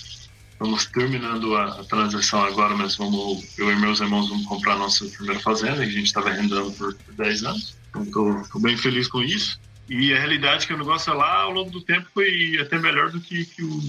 Estamos 0.54 0.86
terminando 0.86 1.56
a, 1.58 1.66
a, 1.66 1.84
transação 1.84 2.44
agora, 2.44 2.76
mas 2.76 2.96
vamos, 2.96 3.58
eu 3.58 3.72
e 3.72 3.76
meus 3.76 4.00
irmãos 4.00 4.30
vamos 4.30 4.46
comprar 4.46 4.74
a 4.74 4.78
nossa 4.78 5.06
primeira 5.06 5.40
fazenda, 5.42 5.78
que 5.78 5.90
a 5.90 5.92
gente 5.92 6.06
estava 6.06 6.30
arrendando 6.30 6.72
por 6.72 6.96
10 7.18 7.44
anos. 7.44 7.78
Então, 7.96 8.42
estou 8.42 8.62
bem 8.62 8.78
feliz 8.78 9.08
com 9.08 9.22
isso. 9.22 9.60
E 9.90 10.14
a 10.14 10.18
realidade 10.18 10.64
é 10.64 10.68
que 10.68 10.74
o 10.74 10.78
negócio 10.78 11.14
lá, 11.14 11.42
ao 11.42 11.52
longo 11.52 11.70
do 11.70 11.82
tempo, 11.82 12.08
foi 12.14 12.58
até 12.62 12.80
melhor 12.80 13.12
do 13.12 13.20
que, 13.20 13.46
que 13.46 13.64
o 13.64 13.82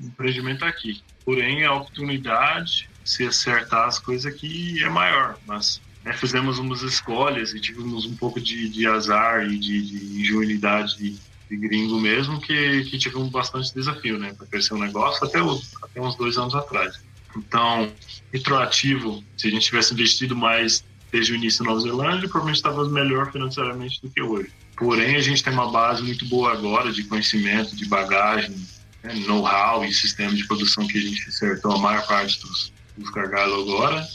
empreendimento 0.00 0.64
aqui. 0.64 1.02
Porém, 1.24 1.64
a 1.64 1.74
oportunidade, 1.74 2.88
se 3.04 3.24
acertar 3.26 3.86
as 3.86 3.98
coisas 3.98 4.32
aqui, 4.32 4.82
é 4.82 4.88
maior. 4.88 5.36
Mas 5.46 5.80
né, 6.04 6.12
fizemos 6.12 6.58
umas 6.58 6.82
escolhas 6.82 7.52
e 7.52 7.60
tivemos 7.60 8.06
um 8.06 8.16
pouco 8.16 8.40
de, 8.40 8.68
de 8.68 8.86
azar 8.86 9.46
e 9.46 9.58
de, 9.58 9.82
de 9.82 10.20
ingenuidade 10.20 10.96
de 10.96 11.16
gringo 11.56 12.00
mesmo 12.00 12.40
que, 12.40 12.84
que 12.84 12.98
tive 12.98 13.16
um 13.16 13.28
bastante 13.28 13.74
desafio, 13.74 14.18
né, 14.18 14.32
para 14.34 14.46
crescer 14.46 14.74
o 14.74 14.76
um 14.76 14.80
negócio 14.80 15.24
até, 15.26 15.42
o, 15.42 15.60
até 15.82 16.00
uns 16.00 16.16
dois 16.16 16.36
anos 16.38 16.54
atrás. 16.54 17.00
Então, 17.36 17.90
retroativo, 18.32 19.22
se 19.36 19.48
a 19.48 19.50
gente 19.50 19.64
tivesse 19.64 19.94
investido 19.94 20.36
mais 20.36 20.84
desde 21.10 21.32
o 21.32 21.36
início 21.36 21.64
na 21.64 21.70
Nova 21.70 21.82
Zelândia, 21.82 22.28
provavelmente 22.28 22.56
estava 22.56 22.88
melhor 22.88 23.30
financeiramente 23.30 24.00
do 24.02 24.10
que 24.10 24.22
hoje. 24.22 24.50
Porém, 24.76 25.16
a 25.16 25.20
gente 25.20 25.42
tem 25.42 25.52
uma 25.52 25.70
base 25.70 26.02
muito 26.02 26.24
boa 26.26 26.52
agora 26.52 26.90
de 26.90 27.04
conhecimento, 27.04 27.76
de 27.76 27.86
bagagem, 27.86 28.56
né, 29.02 29.14
know-how 29.26 29.84
e 29.84 29.92
sistema 29.92 30.34
de 30.34 30.46
produção 30.46 30.86
que 30.86 30.98
a 30.98 31.00
gente 31.00 31.28
acertou 31.28 31.72
a 31.72 31.78
maior 31.78 32.06
parte 32.06 32.40
dos, 32.40 32.72
dos 32.96 33.10
gargalos 33.10 33.68
agora 33.68 34.06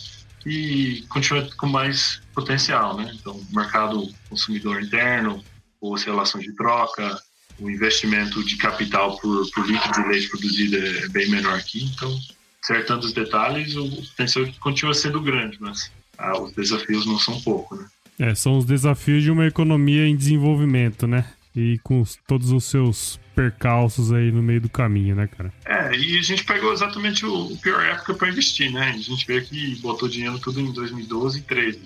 e 0.46 1.04
continua 1.10 1.48
com 1.58 1.68
mais 1.68 2.22
potencial, 2.34 2.96
né? 2.96 3.12
Então, 3.14 3.40
mercado 3.52 4.10
consumidor 4.30 4.82
interno, 4.82 5.44
boas 5.82 6.04
relações 6.04 6.46
de 6.46 6.56
troca, 6.56 7.22
o 7.60 7.70
investimento 7.70 8.44
de 8.44 8.58
capital 8.58 9.18
por, 9.20 9.50
por 9.52 9.66
litro 9.66 9.92
de 9.92 10.08
leite 10.08 10.30
produzido 10.30 10.78
é 10.78 11.08
bem 11.10 11.30
menor 11.30 11.56
aqui, 11.56 11.84
então, 11.84 12.16
acertando 12.64 13.06
os 13.06 13.14
detalhes, 13.14 13.76
o 13.76 13.90
potencial 13.90 14.46
continua 14.60 14.94
sendo 14.94 15.22
grande, 15.22 15.58
mas 15.60 15.92
ah, 16.18 16.40
os 16.40 16.54
desafios 16.54 17.06
não 17.06 17.20
são 17.20 17.40
pouco, 17.42 17.76
né? 17.76 17.86
É, 18.20 18.34
são 18.34 18.58
os 18.58 18.66
desafios 18.66 19.24
de 19.24 19.30
uma 19.30 19.46
economia 19.46 20.08
em 20.08 20.16
desenvolvimento, 20.16 21.06
né? 21.06 21.26
E 21.56 21.80
com 21.84 22.04
todos 22.28 22.52
os 22.52 22.66
seus 22.66 23.20
percalços 23.36 24.12
aí 24.12 24.32
no 24.32 24.42
meio 24.42 24.62
do 24.62 24.70
caminho, 24.70 25.16
né, 25.16 25.28
cara? 25.28 25.54
É, 25.66 25.96
e 25.96 26.18
a 26.18 26.22
gente 26.24 26.44
pegou 26.44 26.74
exatamente 26.74 27.26
o, 27.26 27.54
o 27.54 27.58
pior 27.58 27.84
época 27.84 28.16
para 28.16 28.30
investir, 28.30 28.72
né? 28.72 28.90
A 28.90 28.98
gente 28.98 29.26
vê 29.28 29.42
que 29.42 29.76
botou 29.76 30.10
dinheiro 30.10 30.40
tudo 30.40 30.60
em 30.60 30.72
2012 30.72 31.38
e 31.38 31.42
2013. 31.42 31.82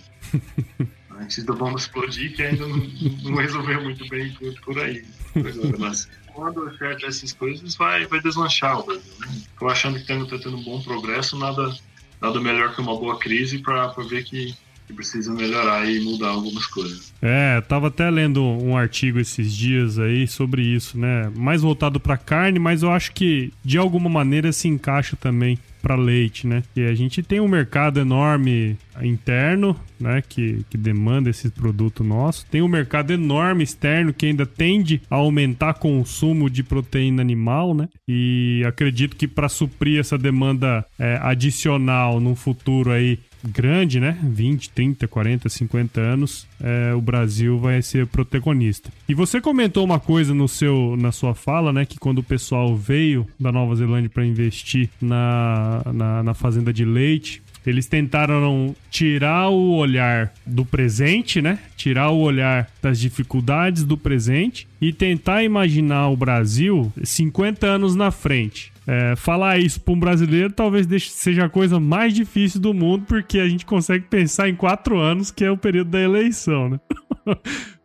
antes 1.21 1.43
da 1.43 1.53
bomba 1.53 1.77
explodir, 1.77 2.36
que 2.36 2.43
ainda 2.43 2.67
não, 2.67 2.77
não 3.23 3.36
resolveu 3.36 3.81
muito 3.84 4.07
bem 4.10 4.31
por, 4.34 4.53
por 4.62 4.79
aí. 4.79 5.03
Mas 5.79 6.10
quando 6.34 6.63
acerta 6.67 7.05
essas 7.07 7.34
coisas, 7.34 7.75
vai, 7.75 8.05
vai 8.05 8.19
deslanchar 8.21 8.79
o 8.79 8.86
Brasil. 8.86 9.13
Né? 9.19 9.27
Tô 9.60 9.67
achando 9.67 9.95
que 9.95 10.12
está 10.12 10.38
tendo 10.38 10.57
um 10.57 10.63
bom 10.63 10.81
progresso, 10.81 11.38
nada, 11.38 11.73
nada 12.21 12.39
melhor 12.39 12.73
que 12.73 12.81
uma 12.81 12.97
boa 12.97 13.17
crise 13.19 13.60
para 13.60 13.88
ver 14.10 14.23
que, 14.23 14.55
que 14.88 14.93
precisa 14.93 15.31
melhorar 15.34 15.89
e 15.89 15.99
mudar 15.99 16.29
algumas 16.29 16.65
coisas. 16.65 17.13
É, 17.21 17.62
tava 17.62 17.88
até 17.88 18.10
lendo 18.10 18.43
um 18.43 18.75
artigo 18.75 19.19
esses 19.19 19.53
dias 19.53 19.99
aí 19.99 20.27
sobre 20.27 20.63
isso, 20.63 20.97
né? 20.97 21.31
Mais 21.36 21.62
voltado 21.62 21.99
para 21.99 22.17
carne, 22.17 22.60
mas 22.60 22.84
eu 22.84 22.91
acho 22.91 23.12
que 23.12 23.53
de 23.63 23.77
alguma 23.77 24.10
maneira 24.10 24.51
se 24.51 24.67
encaixa 24.67 25.15
também 25.15 25.60
para 25.82 25.96
leite, 25.96 26.48
né? 26.48 26.63
E 26.76 26.86
a 26.86 26.94
gente 26.94 27.24
tem 27.24 27.39
um 27.39 27.48
mercado 27.48 28.00
enorme 28.00 28.78
interno, 29.02 29.76
né, 30.00 30.22
que, 30.28 30.65
que 30.70 30.78
demanda 30.78 31.30
esse 31.30 31.50
produto 31.50 32.04
nosso. 32.04 32.46
Tem 32.48 32.62
um 32.62 32.67
mercado 32.67 33.12
enorme 33.12 33.63
externo 33.63 34.13
que 34.13 34.26
ainda 34.26 34.46
tende 34.46 35.02
a 35.10 35.15
aumentar 35.15 35.76
consumo 35.76 36.50
de 36.50 36.63
proteína 36.63 37.22
animal, 37.22 37.74
né? 37.74 37.88
E 38.08 38.63
acredito 38.65 39.15
que 39.15 39.28
para 39.28 39.50
suprir 39.50 40.00
essa 40.00 40.17
demanda 40.17 40.86
é, 41.00 41.20
adicional 41.22 42.20
no 42.20 42.36
futuro 42.36 42.91
aí 42.91 43.20
grande, 43.43 43.99
né? 43.99 44.17
20, 44.23 44.69
30, 44.69 45.08
40, 45.08 45.49
50 45.49 46.01
anos, 46.01 46.47
é, 46.61 46.93
o 46.93 47.01
Brasil 47.01 47.57
vai 47.59 47.82
ser 47.82 48.07
protagonista. 48.07 48.89
E 49.07 49.13
você 49.13 49.39
comentou 49.41 49.84
uma 49.84 49.99
coisa 49.99 50.34
no 50.34 50.47
seu, 50.47 50.95
na 50.97 51.11
sua 51.11 51.34
fala, 51.34 51.72
né? 51.74 51.86
Que 51.86 51.97
quando 51.99 52.20
o 52.20 52.24
pessoal 52.24 52.76
veio 52.76 53.28
da 53.39 53.51
Nova 53.51 53.76
Zelândia 53.76 54.09
para 54.09 54.26
investir 54.26 54.89
na, 55.01 55.82
na, 55.93 56.24
na 56.24 56.34
fazenda 56.34 56.72
de 56.72 56.86
leite, 56.86 57.41
Eles 57.66 57.86
tentaram 57.86 58.76
tirar 58.89 59.49
o 59.49 59.76
olhar 59.76 60.34
do 60.45 60.66
presente, 60.66 61.41
né? 61.41 61.59
Tirar 61.78 62.09
o 62.09 62.20
olhar 62.20 62.68
das 62.82 62.99
dificuldades 62.99 63.84
do 63.84 63.95
presente 63.97 64.68
e 64.80 64.91
tentar 64.91 65.43
imaginar 65.43 66.09
o 66.09 66.18
Brasil 66.18 66.91
50 67.03 67.68
anos 67.68 67.95
na 67.95 68.09
frente. 68.09 68.72
É, 68.92 69.16
falar 69.16 69.58
isso 69.58 69.80
para 69.80 69.94
um 69.94 70.00
brasileiro 70.00 70.52
talvez 70.52 70.86
seja 71.14 71.46
a 71.46 71.50
coisa 71.50 71.80
mais 71.80 72.14
difícil 72.14 72.60
do 72.60 72.74
mundo, 72.74 73.06
porque 73.08 73.39
a 73.39 73.48
gente 73.48 73.66
consegue 73.66 74.06
pensar 74.10 74.50
em 74.50 74.56
quatro 74.56 75.00
anos, 75.00 75.32
que 75.32 75.46
é 75.46 75.50
o 75.50 75.56
período 75.56 75.92
da 75.92 76.02
eleição, 76.02 76.72
né? 76.72 76.80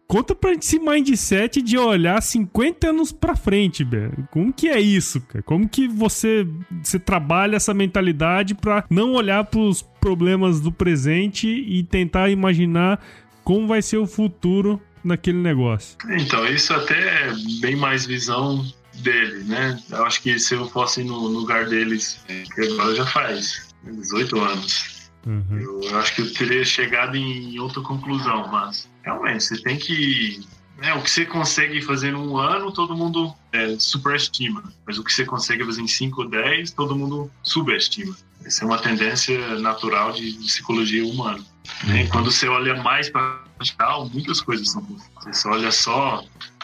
Conta 0.09 0.35
pra 0.35 0.53
gente 0.53 0.65
esse 0.65 0.81
mindset 0.81 1.63
de 1.63 1.79
olhar 1.79 2.21
50 2.21 2.89
anos 2.89 3.13
pra 3.13 3.37
frente, 3.37 3.85
velho. 3.85 4.27
Como 4.33 4.53
que 4.53 4.69
é 4.69 4.81
isso, 4.81 5.21
cara? 5.21 5.43
Como 5.45 5.69
que 5.69 5.87
você, 5.87 6.45
você 6.83 6.99
trabalha 6.99 7.55
essa 7.55 7.73
mentalidade 7.73 8.57
pra 8.57 8.85
não 8.91 9.13
olhar 9.13 9.45
pros 9.45 9.83
problemas 10.01 10.61
do 10.61 10.73
presente 10.73 11.49
e 11.49 11.85
tentar 11.85 12.31
imaginar 12.31 13.01
como 13.45 13.69
vai 13.69 13.81
ser 13.81 13.99
o 13.99 14.07
futuro 14.07 14.81
naquele 15.05 15.39
negócio? 15.39 15.97
Então, 16.19 16.45
isso 16.47 16.73
até 16.75 17.29
é 17.29 17.33
bem 17.61 17.77
mais 17.77 18.05
visão 18.05 18.65
dele, 19.03 19.45
né? 19.45 19.81
Eu 19.91 20.05
acho 20.05 20.23
que 20.23 20.39
se 20.39 20.55
eu 20.55 20.69
fosse 20.69 21.03
no 21.03 21.19
lugar 21.19 21.67
deles, 21.67 22.21
que 22.27 22.61
agora 22.63 22.95
já 22.95 23.07
faz 23.07 23.69
18 23.85 24.41
anos, 24.41 25.11
uhum. 25.27 25.59
eu, 25.59 25.81
eu 25.83 25.99
acho 25.99 26.15
que 26.15 26.23
eu 26.23 26.33
teria 26.33 26.65
chegado 26.65 27.17
em 27.17 27.59
outra 27.59 27.81
conclusão, 27.83 28.49
mas 28.49 28.89
realmente, 29.07 29.45
você 29.45 29.63
tem 29.63 29.79
que. 29.79 30.45
Né, 30.79 30.93
o 30.93 31.01
que 31.01 31.11
você 31.11 31.25
consegue 31.25 31.81
fazer 31.81 32.13
num 32.13 32.37
ano, 32.37 32.71
todo 32.71 32.95
mundo 32.95 33.33
é, 33.51 33.79
superestima. 33.79 34.63
Mas 34.87 34.99
o 34.99 35.05
que 35.05 35.11
você 35.11 35.25
consegue 35.25 35.65
fazer 35.65 35.81
em 35.81 35.89
5 35.89 36.23
ou 36.23 36.29
10, 36.29 36.73
todo 36.73 36.95
mundo 36.95 37.31
subestima. 37.43 38.15
Essa 38.45 38.63
é 38.63 38.67
uma 38.67 38.77
tendência 38.77 39.59
natural 39.59 40.13
de, 40.13 40.33
de 40.33 40.45
psicologia 40.45 41.05
humana. 41.07 41.43
Né? 41.85 42.07
Quando 42.09 42.31
você 42.31 42.47
olha 42.47 42.81
mais 42.83 43.09
para 43.09 43.43
digital, 43.59 44.09
muitas 44.11 44.43
coisas 44.43 44.71
são 44.71 44.85
possíveis. 44.85 45.11
Você 45.25 45.49
olha 45.49 45.73
só 45.73 46.23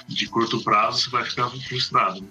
de 0.09 0.27
curto 0.27 0.63
prazo, 0.63 1.03
você 1.03 1.11
vai 1.11 1.25
ficar 1.25 1.51
frustrado. 1.51 2.21
Né? 2.21 2.29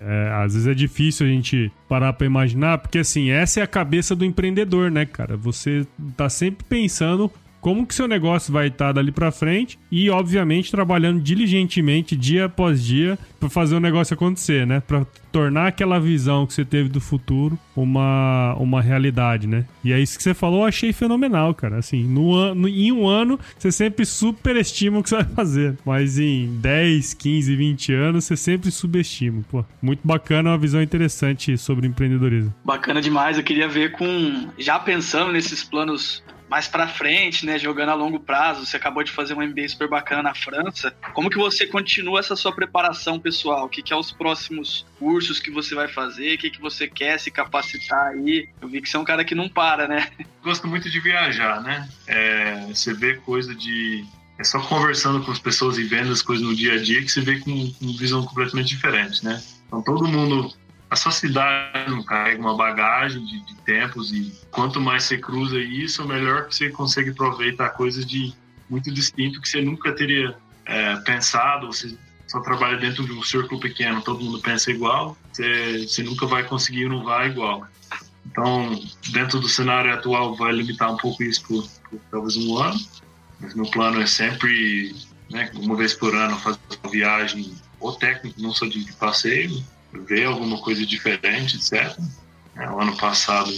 É, 0.00 0.32
às 0.32 0.54
vezes 0.54 0.66
é 0.66 0.74
difícil 0.74 1.26
a 1.26 1.30
gente 1.30 1.70
parar 1.88 2.12
para 2.12 2.26
imaginar, 2.26 2.78
porque 2.78 2.98
assim, 2.98 3.30
essa 3.30 3.60
é 3.60 3.62
a 3.62 3.68
cabeça 3.68 4.16
do 4.16 4.24
empreendedor, 4.24 4.90
né, 4.90 5.06
cara? 5.06 5.36
Você 5.36 5.86
tá 6.16 6.28
sempre 6.28 6.64
pensando 6.68 7.30
como 7.62 7.86
que 7.86 7.94
seu 7.94 8.08
negócio 8.08 8.52
vai 8.52 8.66
estar 8.66 8.90
dali 8.90 9.12
para 9.12 9.30
frente 9.30 9.78
e, 9.90 10.10
obviamente, 10.10 10.68
trabalhando 10.68 11.20
diligentemente 11.20 12.16
dia 12.16 12.46
após 12.46 12.84
dia 12.84 13.16
para 13.38 13.48
fazer 13.48 13.76
o 13.76 13.80
negócio 13.80 14.14
acontecer, 14.14 14.66
né? 14.66 14.80
Para 14.80 15.06
tornar 15.30 15.68
aquela 15.68 16.00
visão 16.00 16.44
que 16.44 16.52
você 16.52 16.64
teve 16.64 16.88
do 16.88 17.00
futuro 17.00 17.56
uma, 17.76 18.54
uma 18.58 18.82
realidade, 18.82 19.46
né? 19.46 19.64
E 19.84 19.92
é 19.92 20.00
isso 20.00 20.16
que 20.16 20.24
você 20.24 20.34
falou, 20.34 20.62
eu 20.62 20.66
achei 20.66 20.92
fenomenal, 20.92 21.54
cara. 21.54 21.78
Assim, 21.78 22.02
no 22.02 22.34
ano, 22.34 22.68
em 22.68 22.90
um 22.90 23.06
ano, 23.06 23.38
você 23.56 23.70
sempre 23.70 24.04
superestima 24.04 24.98
o 24.98 25.02
que 25.02 25.08
você 25.08 25.16
vai 25.16 25.24
fazer, 25.26 25.78
mas 25.86 26.18
em 26.18 26.58
10, 26.58 27.14
15, 27.14 27.54
20 27.54 27.92
anos, 27.94 28.24
você 28.24 28.36
sempre 28.36 28.72
subestima. 28.72 29.40
Pô, 29.48 29.64
muito 29.80 30.00
bacana, 30.02 30.50
uma 30.50 30.58
visão 30.58 30.82
interessante 30.82 31.56
sobre 31.56 31.86
empreendedorismo. 31.86 32.52
Bacana 32.64 33.00
demais, 33.00 33.38
eu 33.38 33.44
queria 33.44 33.68
ver 33.68 33.92
com. 33.92 34.48
Já 34.58 34.80
pensando 34.80 35.30
nesses 35.30 35.62
planos 35.62 36.24
mais 36.52 36.68
para 36.68 36.86
frente, 36.86 37.46
né, 37.46 37.58
jogando 37.58 37.88
a 37.88 37.94
longo 37.94 38.20
prazo. 38.20 38.66
Você 38.66 38.76
acabou 38.76 39.02
de 39.02 39.10
fazer 39.10 39.32
um 39.32 39.40
MBA 39.40 39.66
super 39.70 39.88
bacana 39.88 40.22
na 40.22 40.34
França. 40.34 40.94
Como 41.14 41.30
que 41.30 41.38
você 41.38 41.66
continua 41.66 42.20
essa 42.20 42.36
sua 42.36 42.54
preparação 42.54 43.18
pessoal? 43.18 43.64
O 43.64 43.68
que, 43.70 43.80
que 43.80 43.90
é 43.90 43.96
os 43.96 44.12
próximos 44.12 44.84
cursos 44.98 45.40
que 45.40 45.50
você 45.50 45.74
vai 45.74 45.88
fazer? 45.88 46.34
O 46.34 46.38
que, 46.38 46.50
que 46.50 46.60
você 46.60 46.86
quer 46.86 47.18
se 47.18 47.30
capacitar 47.30 48.08
aí? 48.08 48.50
Eu 48.60 48.68
vi 48.68 48.82
que 48.82 48.88
você 48.90 48.98
é 48.98 49.00
um 49.00 49.04
cara 49.04 49.24
que 49.24 49.34
não 49.34 49.48
para, 49.48 49.88
né? 49.88 50.10
Gosto 50.44 50.68
muito 50.68 50.90
de 50.90 51.00
viajar, 51.00 51.62
né? 51.62 51.88
É, 52.06 52.66
você 52.66 52.92
vê 52.92 53.14
coisa 53.14 53.54
de 53.54 54.04
é 54.38 54.44
só 54.44 54.60
conversando 54.60 55.24
com 55.24 55.32
as 55.32 55.38
pessoas 55.38 55.78
e 55.78 55.84
vendo 55.84 56.12
as 56.12 56.20
coisas 56.20 56.44
no 56.46 56.54
dia 56.54 56.74
a 56.74 56.82
dia 56.82 57.00
que 57.00 57.08
você 57.08 57.22
vê 57.22 57.38
com, 57.38 57.72
com 57.72 57.96
visão 57.96 58.22
completamente 58.26 58.68
diferente, 58.68 59.24
né? 59.24 59.42
Então 59.66 59.80
todo 59.82 60.06
mundo 60.06 60.52
a 60.92 60.96
sua 60.96 61.10
cidade 61.10 61.90
não 61.90 62.02
carrega 62.02 62.38
uma 62.38 62.54
bagagem 62.54 63.24
de, 63.24 63.40
de, 63.46 63.54
tempos 63.62 64.12
e 64.12 64.30
quanto 64.50 64.78
mais 64.78 65.04
você 65.04 65.16
cruza 65.16 65.58
isso, 65.58 66.06
melhor 66.06 66.46
que 66.46 66.54
você 66.54 66.68
consegue 66.68 67.08
aproveitar 67.08 67.70
coisas 67.70 68.04
de 68.04 68.34
muito 68.68 68.92
distinto 68.92 69.40
que 69.40 69.48
você 69.48 69.62
nunca 69.62 69.90
teria 69.92 70.36
é, 70.66 70.96
pensado. 70.96 71.68
Você 71.68 71.96
só 72.28 72.40
trabalha 72.40 72.76
dentro 72.76 73.06
de 73.06 73.12
um 73.12 73.22
círculo 73.22 73.58
pequeno, 73.58 74.02
todo 74.02 74.22
mundo 74.22 74.38
pensa 74.40 74.70
igual, 74.70 75.16
você, 75.32 75.86
você 75.88 76.02
nunca 76.02 76.26
vai 76.26 76.44
conseguir 76.44 76.82
inovar 76.82 77.26
igual. 77.26 77.66
Então, 78.26 78.78
dentro 79.12 79.40
do 79.40 79.48
cenário 79.48 79.94
atual, 79.94 80.36
vai 80.36 80.52
limitar 80.52 80.92
um 80.92 80.98
pouco 80.98 81.22
isso 81.22 81.42
por, 81.44 81.66
por 81.88 82.00
talvez 82.10 82.36
um 82.36 82.58
ano, 82.58 82.78
mas 83.40 83.54
meu 83.54 83.64
plano 83.70 83.98
é 83.98 84.06
sempre, 84.06 84.94
né, 85.30 85.50
uma 85.54 85.74
vez 85.74 85.94
por 85.94 86.14
ano, 86.14 86.38
fazer 86.38 86.58
uma 86.84 86.92
viagem 86.92 87.50
ou 87.80 87.94
técnica, 87.94 88.36
não 88.42 88.52
só 88.52 88.66
de 88.66 88.92
passeio, 88.92 89.64
ver 89.92 90.26
alguma 90.26 90.58
coisa 90.58 90.84
diferente, 90.86 91.56
etc. 91.56 91.96
É, 92.56 92.70
o 92.70 92.80
ano 92.80 92.96
passado 92.96 93.52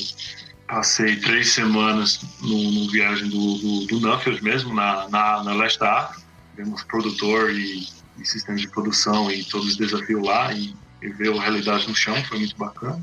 passei 0.67 1.17
três 1.17 1.51
semanas 1.51 2.21
numa 2.41 2.91
viagem 2.91 3.29
do, 3.29 3.87
do, 3.87 4.01
do 4.01 4.43
mesmo, 4.43 4.75
na, 4.75 5.09
na, 5.09 5.45
na 5.45 5.55
leste 5.55 5.79
da 5.79 6.01
África. 6.01 6.25
Vemos 6.57 6.83
produtor 6.85 7.51
e, 7.51 7.87
e 8.19 8.25
sistema 8.25 8.59
de 8.59 8.69
produção 8.69 9.31
e 9.31 9.45
todos 9.45 9.69
os 9.69 9.77
desafios 9.77 10.25
lá 10.25 10.53
e, 10.53 10.75
e 11.03 11.09
ver 11.09 11.33
a 11.37 11.41
realidade 11.41 11.89
no 11.89 11.95
chão, 11.95 12.15
foi 12.25 12.39
muito 12.39 12.57
bacana. 12.57 13.03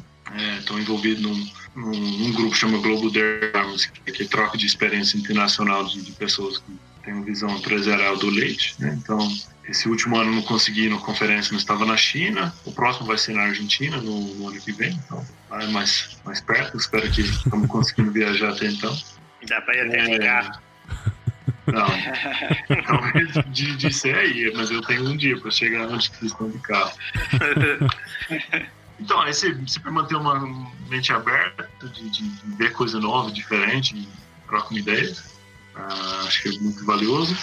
Estou 0.59 0.77
é, 0.77 0.82
envolvido 0.82 1.21
num, 1.21 1.49
num, 1.75 1.91
num, 1.91 2.32
grupo 2.32 2.51
que 2.51 2.57
chama 2.57 2.77
Global 2.77 3.11
Derms, 3.11 3.86
que 3.88 4.23
é 4.23 4.25
troca 4.27 4.57
de 4.57 4.65
experiência 4.65 5.17
internacional 5.17 5.84
de, 5.86 6.01
de 6.01 6.11
pessoas 6.13 6.59
que 6.59 6.79
têm 7.03 7.13
uma 7.13 7.25
visão 7.25 7.49
empresarial 7.49 8.15
do 8.15 8.29
leite. 8.29 8.75
Né? 8.79 8.97
Então, 9.01 9.19
esse 9.68 9.88
último 9.88 10.18
ano 10.18 10.32
não 10.32 10.41
consegui 10.41 10.86
ir 10.86 10.89
na 10.89 10.97
conferência, 10.97 11.53
mas 11.53 11.62
estava 11.62 11.86
na 11.86 11.95
China. 11.95 12.53
O 12.66 12.72
próximo 12.72 13.07
vai 13.07 13.18
ser 13.18 13.34
na 13.34 13.43
Argentina, 13.43 13.97
no, 13.97 14.36
no 14.36 14.49
ano 14.49 14.59
que 14.59 14.72
vem. 14.72 14.91
Então, 15.05 15.26
é 15.51 15.68
mais, 15.68 16.20
mais 16.26 16.41
perto. 16.41 16.78
Espero 16.78 17.09
que 17.12 17.22
estamos 17.22 17.68
conseguindo 17.70 18.12
viajar 18.12 18.49
até 18.49 18.68
então. 18.68 18.97
Dá 19.47 19.62
para 19.62 19.76
ir 19.76 19.88
até 19.88 20.26
é... 20.26 20.51
Não, 21.68 21.88
talvez 22.86 23.34
de, 23.51 23.76
de 23.76 23.93
ser 23.93 24.16
aí, 24.16 24.51
mas 24.55 24.72
eu 24.72 24.82
tenho 24.82 25.07
um 25.07 25.16
dia 25.16 25.39
para 25.39 25.51
chegar 25.51 25.88
onde 25.88 26.09
vocês 26.09 26.32
estão 26.32 26.49
de 26.49 26.59
carro. 26.59 26.91
Então, 28.99 29.20
aí 29.20 29.34
você 29.34 29.57
sempre 29.66 29.89
manter 29.89 30.16
uma 30.16 30.39
mente 30.88 31.12
aberta 31.12 31.89
de, 31.89 32.07
de, 32.07 32.24
ver 32.55 32.72
coisa 32.72 32.99
nova, 32.99 33.32
diferente, 33.32 34.07
troca 34.45 34.70
uma 34.70 34.80
ideia. 34.80 35.12
Ah, 35.76 36.24
acho 36.28 36.43
que 36.43 36.49
é 36.49 36.59
muito 36.59 36.86
valioso. 36.86 37.36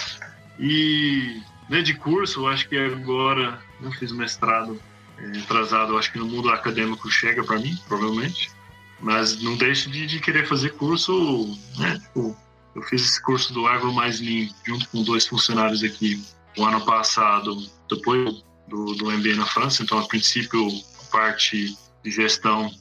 E 0.56 1.42
né, 1.68 1.82
de 1.82 1.94
curso, 1.94 2.40
eu 2.40 2.48
acho 2.48 2.68
que 2.68 2.76
agora 2.76 3.62
eu 3.82 3.92
fiz 3.92 4.10
mestrado 4.10 4.80
é, 5.18 5.38
atrasado, 5.38 5.98
acho 5.98 6.12
que 6.12 6.18
no 6.18 6.26
mundo 6.26 6.50
acadêmico 6.50 7.10
chega 7.10 7.44
para 7.44 7.58
mim, 7.58 7.76
provavelmente. 7.86 8.50
Mas 9.00 9.40
não 9.42 9.56
deixe 9.56 9.88
de, 9.90 10.06
de 10.06 10.18
querer 10.18 10.46
fazer 10.46 10.70
curso, 10.70 11.56
né? 11.76 11.98
Tipo, 11.98 12.36
eu 12.74 12.82
fiz 12.82 13.02
esse 13.02 13.22
curso 13.22 13.52
do 13.52 13.66
Agro 13.66 13.92
Mais 13.92 14.20
Lean 14.20 14.48
junto 14.66 14.88
com 14.88 15.02
dois 15.04 15.26
funcionários 15.26 15.84
aqui 15.84 16.20
o 16.56 16.64
ano 16.64 16.84
passado, 16.84 17.56
depois 17.88 18.42
do, 18.66 18.94
do 18.94 19.10
MBA 19.10 19.36
na 19.36 19.46
França. 19.46 19.82
Então, 19.82 19.98
a 19.98 20.08
princípio, 20.08 20.66
a 21.00 21.04
parte 21.12 21.76
de 22.02 22.10
gestão 22.10 22.72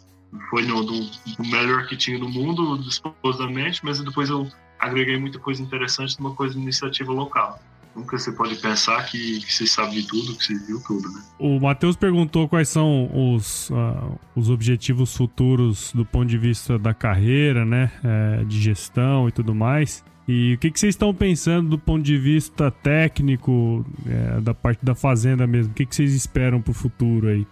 foi 0.49 0.63
no, 0.63 0.83
do, 0.83 1.01
do 1.01 1.45
melhor 1.45 1.85
que 1.85 1.95
tinha 1.95 2.17
no 2.17 2.29
mundo, 2.29 2.81
supostamente, 2.91 3.83
mas 3.83 3.99
depois 3.99 4.29
eu 4.29 4.49
agreguei 4.79 5.19
muita 5.19 5.37
coisa 5.37 5.61
interessante 5.61 6.19
numa 6.19 6.33
coisa 6.33 6.57
iniciativa 6.57 7.11
local 7.11 7.59
nunca 7.97 8.17
você 8.17 8.31
pode 8.31 8.55
pensar 8.55 9.03
que, 9.05 9.39
que, 9.39 9.51
você 9.51 9.65
sabe 9.65 10.01
de 10.01 10.07
tudo, 10.07 10.35
que 10.35 10.45
você 10.45 10.57
viu 10.59 10.79
tudo, 10.85 11.09
né? 11.11 11.21
O 11.39 11.59
Matheus 11.59 11.95
perguntou 11.95 12.47
quais 12.47 12.69
são 12.69 13.09
os, 13.13 13.69
uh, 13.71 14.19
os 14.35 14.49
objetivos 14.49 15.15
futuros 15.15 15.91
do 15.93 16.05
ponto 16.05 16.27
de 16.27 16.37
vista 16.37 16.77
da 16.77 16.93
carreira, 16.93 17.65
né? 17.65 17.91
É, 18.03 18.43
de 18.45 18.61
gestão 18.61 19.27
e 19.27 19.31
tudo 19.31 19.55
mais. 19.55 20.03
E 20.27 20.53
o 20.53 20.57
que, 20.57 20.69
que 20.69 20.79
vocês 20.79 20.93
estão 20.93 21.13
pensando 21.13 21.69
do 21.69 21.79
ponto 21.79 22.03
de 22.03 22.17
vista 22.17 22.69
técnico, 22.69 23.85
é, 24.05 24.41
da 24.41 24.53
parte 24.53 24.83
da 24.83 24.93
fazenda 24.93 25.47
mesmo? 25.47 25.71
O 25.71 25.75
que, 25.75 25.85
que 25.85 25.95
vocês 25.95 26.13
esperam 26.13 26.61
para 26.61 26.71
o 26.71 26.73
futuro 26.73 27.29
aí? 27.29 27.47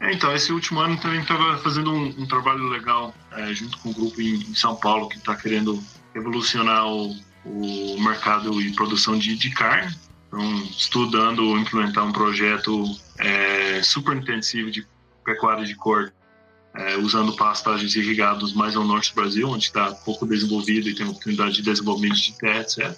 É. 0.00 0.08
é. 0.08 0.12
então, 0.12 0.34
esse 0.34 0.52
último 0.52 0.80
ano 0.80 0.96
também 0.98 1.20
estava 1.20 1.56
fazendo 1.58 1.92
um, 1.92 2.08
um, 2.08 2.26
trabalho 2.26 2.68
legal 2.68 3.14
é, 3.32 3.54
junto 3.54 3.78
com 3.78 3.88
o 3.88 3.92
um 3.92 3.94
grupo 3.94 4.20
em, 4.20 4.34
em 4.34 4.54
São 4.54 4.74
Paulo 4.76 5.08
que 5.08 5.16
está 5.16 5.36
querendo 5.36 5.80
revolucionar 6.12 6.88
o, 6.88 7.14
o 7.44 8.00
mercado 8.00 8.60
e 8.60 8.72
produção 8.72 9.18
de, 9.18 9.36
de 9.36 9.50
carne. 9.50 9.94
Então, 10.26 10.56
estudando 10.64 11.58
implementar 11.58 12.04
um 12.06 12.12
projeto 12.12 12.84
é, 13.18 13.82
super 13.82 14.16
intensivo 14.16 14.70
de 14.70 14.86
pecuária 15.24 15.64
de 15.64 15.74
corte, 15.74 16.12
é, 16.74 16.96
usando 16.96 17.34
pastagens 17.34 17.96
irrigados 17.96 18.52
mais 18.52 18.76
ao 18.76 18.84
norte 18.84 19.10
do 19.10 19.16
Brasil, 19.16 19.48
onde 19.48 19.64
está 19.64 19.92
pouco 19.92 20.24
desenvolvido 20.24 20.88
e 20.88 20.94
tem 20.94 21.06
oportunidade 21.06 21.54
de 21.54 21.62
desenvolvimento 21.62 22.20
de 22.20 22.38
terra, 22.38 22.60
etc. 22.60 22.96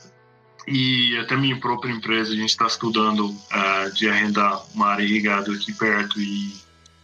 E 0.69 1.17
até 1.19 1.37
minha 1.37 1.59
própria 1.59 1.91
empresa, 1.91 2.33
a 2.33 2.37
gente 2.37 2.51
está 2.51 2.67
estudando 2.67 3.31
uh, 3.31 3.93
de 3.95 4.09
arrendar 4.09 4.63
uma 4.75 4.89
área 4.89 5.03
irrigada 5.03 5.53
aqui 5.53 5.73
perto 5.73 6.21
e 6.21 6.55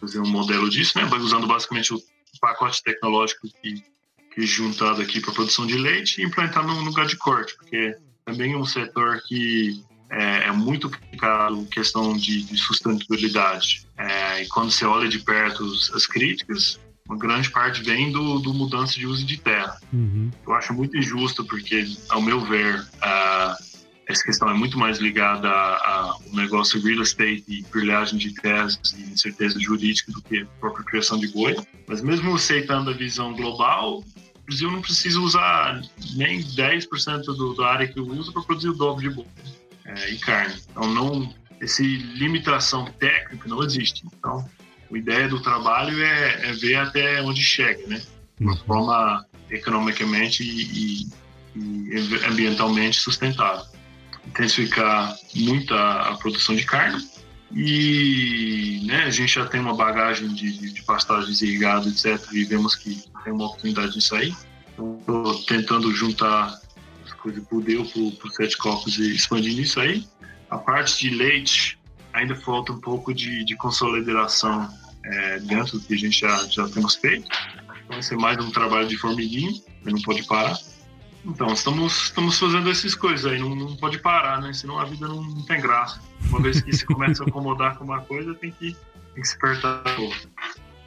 fazer 0.00 0.20
um 0.20 0.28
modelo 0.28 0.68
disso, 0.68 0.96
né? 0.96 1.04
Usando 1.16 1.46
basicamente 1.46 1.92
o 1.92 2.00
pacote 2.40 2.82
tecnológico 2.82 3.48
que 3.60 3.82
juntado 4.46 5.02
aqui 5.02 5.20
para 5.20 5.32
produção 5.32 5.66
de 5.66 5.76
leite 5.76 6.20
e 6.20 6.24
implantar 6.24 6.66
no 6.66 6.80
lugar 6.80 7.06
de 7.06 7.16
corte, 7.16 7.56
porque 7.56 7.96
também 8.24 8.52
é 8.52 8.56
um 8.56 8.64
setor 8.64 9.20
que 9.26 9.82
é, 10.10 10.48
é 10.48 10.52
muito 10.52 10.90
complicado 10.90 11.66
questão 11.66 12.16
de, 12.16 12.42
de 12.42 12.56
sustentabilidade. 12.56 13.86
É, 13.96 14.42
e 14.42 14.48
quando 14.48 14.70
você 14.70 14.84
olha 14.84 15.08
de 15.08 15.18
perto 15.18 15.64
as 15.94 16.06
críticas, 16.06 16.78
uma 17.08 17.16
grande 17.16 17.50
parte 17.50 17.82
vem 17.82 18.12
do, 18.12 18.38
do 18.38 18.52
mudança 18.52 18.94
de 18.94 19.06
uso 19.06 19.24
de 19.24 19.38
terra. 19.38 19.80
Uhum. 19.92 20.30
Eu 20.46 20.52
acho 20.52 20.74
muito 20.74 20.96
injusto 20.96 21.44
porque, 21.44 21.86
ao 22.10 22.20
meu 22.20 22.40
ver, 22.40 22.86
essa 24.06 24.22
questão 24.22 24.48
é 24.50 24.54
muito 24.54 24.78
mais 24.78 24.98
ligada 24.98 25.48
ao 25.50 26.20
negócio 26.32 26.80
real 26.80 27.02
estate 27.02 27.44
e 27.48 27.62
brilhagem 27.70 28.18
de 28.18 28.34
terras 28.34 28.78
e 28.96 29.12
incerteza 29.12 29.58
jurídica 29.58 30.12
do 30.12 30.20
que 30.20 30.40
a 30.40 30.46
própria 30.60 30.84
criação 30.84 31.18
de 31.18 31.28
boi. 31.28 31.56
Mas 31.86 32.02
mesmo 32.02 32.34
aceitando 32.34 32.90
a 32.90 32.94
visão 32.94 33.34
global, 33.34 34.04
Brasil 34.48 34.70
não 34.70 34.80
precisa 34.80 35.20
usar 35.20 35.82
nem 36.14 36.42
10% 36.42 37.22
do, 37.24 37.54
da 37.54 37.66
área 37.66 37.86
que 37.86 37.98
eu 37.98 38.06
uso 38.06 38.32
para 38.32 38.42
produzir 38.42 38.70
o 38.70 38.74
dobro 38.74 39.02
de 39.02 39.10
boi 39.14 39.26
é, 39.84 40.10
e 40.10 40.18
carne. 40.18 40.54
Então, 40.70 40.88
não, 40.88 41.34
essa 41.60 41.82
limitação 41.82 42.86
técnica 42.98 43.46
não 43.46 43.62
existe. 43.62 44.06
Então, 44.06 44.48
a 44.90 44.96
ideia 44.96 45.28
do 45.28 45.40
trabalho 45.40 46.02
é, 46.02 46.48
é 46.48 46.52
ver 46.52 46.76
até 46.76 47.20
onde 47.20 47.42
chega, 47.42 47.86
né? 47.86 48.00
De 48.38 48.44
uma 48.44 48.52
uhum. 48.52 48.58
forma 48.64 49.26
economicamente 49.50 50.42
e, 50.42 51.02
e, 51.54 51.90
e 51.94 52.26
ambientalmente 52.26 52.98
sustentável. 52.98 53.66
Intensificar 54.26 55.14
muito 55.34 55.74
a, 55.74 56.08
a, 56.08 56.16
produção 56.16 56.56
de 56.56 56.64
carne 56.64 57.06
e 57.52 58.82
né, 58.86 59.04
a 59.04 59.10
gente 59.10 59.34
já 59.34 59.46
tem 59.46 59.60
uma 59.60 59.74
bagagem 59.74 60.28
de, 60.28 60.58
de, 60.58 60.72
de 60.72 60.82
pastagens 60.82 61.42
irrigadas, 61.42 62.04
etc. 62.04 62.32
E 62.32 62.44
vemos 62.44 62.74
que 62.74 63.02
tem 63.28 63.32
uma 63.34 63.46
oportunidade 63.46 63.92
disso 63.92 64.14
aí. 64.14 64.34
Estou 64.70 65.42
tentando 65.44 65.92
juntar 65.92 66.58
as 67.04 67.12
coisas 67.12 67.44
por 67.44 67.62
Deu, 67.62 67.84
por 67.84 68.30
Sete 68.32 68.56
Copos 68.56 68.98
e 68.98 69.14
expandindo 69.14 69.60
isso 69.60 69.78
aí. 69.80 70.06
A 70.50 70.56
parte 70.56 70.98
de 70.98 71.14
leite, 71.14 71.78
ainda 72.12 72.34
falta 72.34 72.72
um 72.72 72.80
pouco 72.80 73.12
de, 73.12 73.44
de 73.44 73.54
consolidação 73.56 74.68
é, 75.04 75.40
dentro 75.40 75.78
do 75.78 75.84
que 75.84 75.94
a 75.94 75.98
gente 75.98 76.20
já, 76.20 76.36
já 76.46 76.68
temos 76.68 76.94
feito. 76.94 77.28
Vai 77.88 78.02
ser 78.02 78.16
mais 78.16 78.42
um 78.42 78.50
trabalho 78.50 78.88
de 78.88 78.96
formiguinho, 78.96 79.52
não 79.84 80.00
pode 80.02 80.22
parar. 80.26 80.56
Então, 81.24 81.48
estamos, 81.48 82.04
estamos 82.04 82.38
fazendo 82.38 82.70
essas 82.70 82.94
coisas 82.94 83.30
aí, 83.30 83.38
não, 83.38 83.54
não 83.54 83.76
pode 83.76 83.98
parar, 83.98 84.40
né? 84.40 84.52
Senão 84.54 84.78
a 84.78 84.84
vida 84.84 85.06
não, 85.06 85.22
não 85.22 85.42
tem 85.42 85.60
graça. 85.60 86.00
Uma 86.30 86.40
vez 86.40 86.62
que 86.62 86.72
se 86.74 86.86
começa 86.86 87.24
a 87.24 87.26
acomodar 87.26 87.76
com 87.76 87.84
uma 87.84 88.00
coisa, 88.00 88.34
tem 88.34 88.50
que, 88.52 88.74
tem 89.14 89.22
que 89.22 89.28
se 89.28 89.36
apertar 89.36 89.82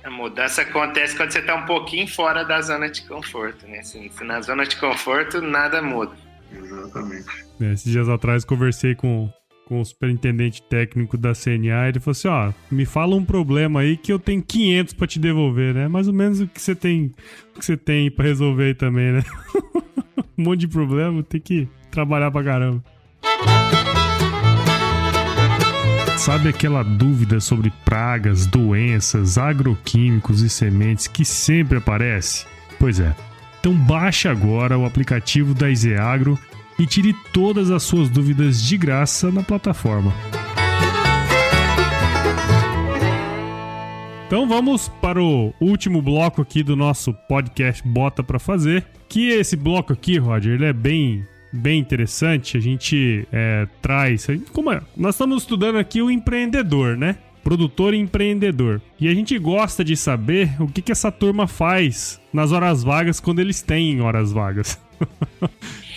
A 0.03 0.09
mudança 0.09 0.63
acontece 0.63 1.15
quando 1.15 1.31
você 1.31 1.39
está 1.39 1.55
um 1.55 1.65
pouquinho 1.65 2.07
fora 2.07 2.43
da 2.43 2.59
zona 2.61 2.89
de 2.89 3.03
conforto, 3.07 3.67
né? 3.67 3.83
Se, 3.83 4.09
se 4.09 4.23
na 4.23 4.41
zona 4.41 4.65
de 4.65 4.75
conforto, 4.77 5.41
nada 5.41 5.81
muda. 5.81 6.11
Exatamente. 6.51 7.27
É, 7.59 7.73
esses 7.73 7.91
dias 7.91 8.09
atrás 8.09 8.43
conversei 8.43 8.95
com, 8.95 9.31
com 9.65 9.79
o 9.79 9.85
superintendente 9.85 10.61
técnico 10.63 11.17
da 11.17 11.33
CNA, 11.33 11.89
ele 11.89 11.99
falou 11.99 12.11
assim, 12.11 12.27
ó, 12.27 12.51
me 12.71 12.85
fala 12.85 13.15
um 13.15 13.23
problema 13.23 13.81
aí 13.81 13.95
que 13.95 14.11
eu 14.11 14.19
tenho 14.19 14.41
500 14.41 14.93
para 14.95 15.07
te 15.07 15.19
devolver, 15.19 15.73
né? 15.73 15.87
Mais 15.87 16.07
ou 16.07 16.13
menos 16.13 16.41
o 16.41 16.47
que 16.47 16.61
você 16.61 16.75
tem, 16.75 17.13
o 17.55 17.59
que 17.59 17.65
você 17.65 17.77
tem 17.77 18.09
para 18.09 18.25
resolver 18.25 18.65
aí 18.65 18.73
também, 18.73 19.11
né? 19.11 19.23
um 20.37 20.43
monte 20.43 20.61
de 20.61 20.67
problema, 20.67 21.21
tem 21.21 21.39
que 21.39 21.67
trabalhar 21.91 22.31
pra 22.31 22.43
caramba. 22.43 22.83
Sabe 26.21 26.49
aquela 26.49 26.83
dúvida 26.83 27.39
sobre 27.39 27.73
pragas, 27.83 28.45
doenças, 28.45 29.39
agroquímicos 29.39 30.43
e 30.43 30.49
sementes 30.51 31.07
que 31.07 31.25
sempre 31.25 31.79
aparece? 31.79 32.45
Pois 32.77 32.99
é. 32.99 33.15
Então 33.59 33.73
baixe 33.73 34.27
agora 34.27 34.77
o 34.77 34.85
aplicativo 34.85 35.55
da 35.55 35.67
Izeagro 35.67 36.37
e 36.77 36.85
tire 36.85 37.15
todas 37.33 37.71
as 37.71 37.81
suas 37.81 38.07
dúvidas 38.07 38.61
de 38.61 38.77
graça 38.77 39.31
na 39.31 39.41
plataforma. 39.41 40.13
Então 44.27 44.47
vamos 44.47 44.89
para 45.01 45.19
o 45.19 45.51
último 45.59 46.03
bloco 46.03 46.39
aqui 46.39 46.61
do 46.61 46.75
nosso 46.75 47.15
podcast 47.27 47.81
Bota 47.83 48.21
para 48.21 48.37
fazer. 48.37 48.85
Que 49.09 49.29
esse 49.29 49.55
bloco 49.55 49.91
aqui, 49.91 50.19
Roger, 50.19 50.53
ele 50.53 50.65
é 50.65 50.73
bem 50.73 51.25
bem 51.51 51.79
interessante. 51.79 52.57
A 52.57 52.59
gente 52.59 53.27
é, 53.31 53.67
traz. 53.81 54.27
Como 54.51 54.71
é? 54.71 54.81
Nós 54.95 55.15
estamos 55.15 55.43
estudando 55.43 55.77
aqui 55.77 56.01
o 56.01 56.09
empreendedor, 56.09 56.97
né? 56.97 57.17
Produtor 57.43 57.93
e 57.93 57.97
empreendedor. 57.97 58.81
E 58.99 59.07
a 59.07 59.13
gente 59.13 59.37
gosta 59.39 59.83
de 59.83 59.97
saber 59.97 60.61
o 60.61 60.67
que, 60.67 60.81
que 60.81 60.91
essa 60.91 61.11
turma 61.11 61.47
faz 61.47 62.21
nas 62.31 62.51
horas 62.51 62.83
vagas 62.83 63.19
quando 63.19 63.39
eles 63.39 63.61
têm 63.61 64.01
horas 64.01 64.31
vagas. 64.31 64.79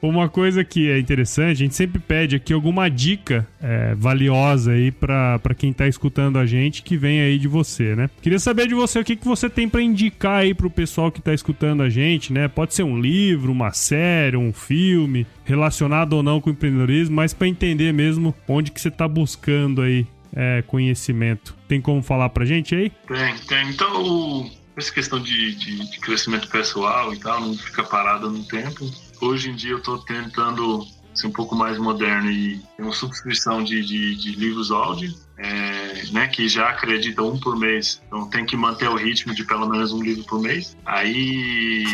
Uma 0.00 0.28
coisa 0.28 0.64
que 0.64 0.90
é 0.90 0.98
interessante, 0.98 1.50
a 1.50 1.54
gente 1.54 1.74
sempre 1.74 1.98
pede 1.98 2.36
aqui 2.36 2.52
alguma 2.52 2.88
dica 2.88 3.46
é, 3.60 3.94
valiosa 3.94 4.72
aí 4.72 4.92
para 4.92 5.54
quem 5.56 5.72
tá 5.72 5.88
escutando 5.88 6.38
a 6.38 6.46
gente 6.46 6.82
que 6.82 6.96
vem 6.96 7.20
aí 7.20 7.38
de 7.38 7.48
você, 7.48 7.96
né? 7.96 8.08
Queria 8.22 8.38
saber 8.38 8.68
de 8.68 8.74
você 8.74 8.98
o 8.98 9.04
que, 9.04 9.16
que 9.16 9.24
você 9.24 9.48
tem 9.50 9.68
para 9.68 9.82
indicar 9.82 10.40
aí 10.40 10.54
pro 10.54 10.70
pessoal 10.70 11.10
que 11.10 11.20
tá 11.20 11.34
escutando 11.34 11.82
a 11.82 11.88
gente, 11.88 12.32
né? 12.32 12.46
Pode 12.46 12.74
ser 12.74 12.82
um 12.82 13.00
livro, 13.00 13.50
uma 13.50 13.72
série, 13.72 14.36
um 14.36 14.52
filme, 14.52 15.26
relacionado 15.44 16.12
ou 16.12 16.22
não 16.22 16.40
com 16.40 16.50
empreendedorismo, 16.50 17.16
mas 17.16 17.34
para 17.34 17.48
entender 17.48 17.92
mesmo 17.92 18.34
onde 18.46 18.70
que 18.70 18.80
você 18.80 18.90
tá 18.90 19.08
buscando 19.08 19.82
aí 19.82 20.06
é, 20.34 20.62
conhecimento. 20.66 21.56
Tem 21.66 21.80
como 21.80 22.02
falar 22.02 22.28
pra 22.28 22.44
gente 22.44 22.74
aí? 22.74 22.92
Tem, 23.08 23.34
tem. 23.48 23.70
Então, 23.70 24.50
essa 24.76 24.92
questão 24.92 25.18
de, 25.18 25.54
de, 25.54 25.90
de, 25.90 25.98
crescimento 25.98 26.48
pessoal 26.48 27.12
e 27.14 27.18
tal, 27.18 27.40
não 27.40 27.56
fica 27.56 27.82
parada 27.82 28.28
no 28.28 28.44
tempo. 28.44 28.90
Hoje 29.20 29.50
em 29.50 29.54
dia 29.54 29.72
eu 29.72 29.78
estou 29.78 29.98
tentando 29.98 30.86
ser 31.14 31.26
um 31.26 31.32
pouco 31.32 31.54
mais 31.54 31.78
moderno 31.78 32.30
e 32.30 32.60
uma 32.78 32.92
subscrição 32.92 33.64
de, 33.64 33.82
de, 33.82 34.16
de 34.16 34.32
livros 34.32 34.70
áudio, 34.70 35.14
é, 35.38 36.04
né, 36.12 36.28
que 36.28 36.48
já 36.48 36.68
acredita 36.68 37.22
um 37.22 37.38
por 37.38 37.56
mês. 37.56 38.02
Então 38.06 38.28
tem 38.28 38.44
que 38.44 38.56
manter 38.56 38.88
o 38.88 38.96
ritmo 38.96 39.34
de 39.34 39.44
pelo 39.44 39.68
menos 39.68 39.92
um 39.92 40.02
livro 40.02 40.24
por 40.24 40.40
mês. 40.40 40.76
Aí, 40.84 41.84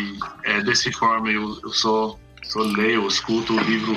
é, 0.43 0.61
dessa 0.61 0.91
forma, 0.91 1.31
eu, 1.31 1.57
eu 1.63 1.69
só, 1.69 2.19
só 2.43 2.61
leio, 2.61 3.07
escuto 3.07 3.53
o 3.53 3.63
livro 3.63 3.95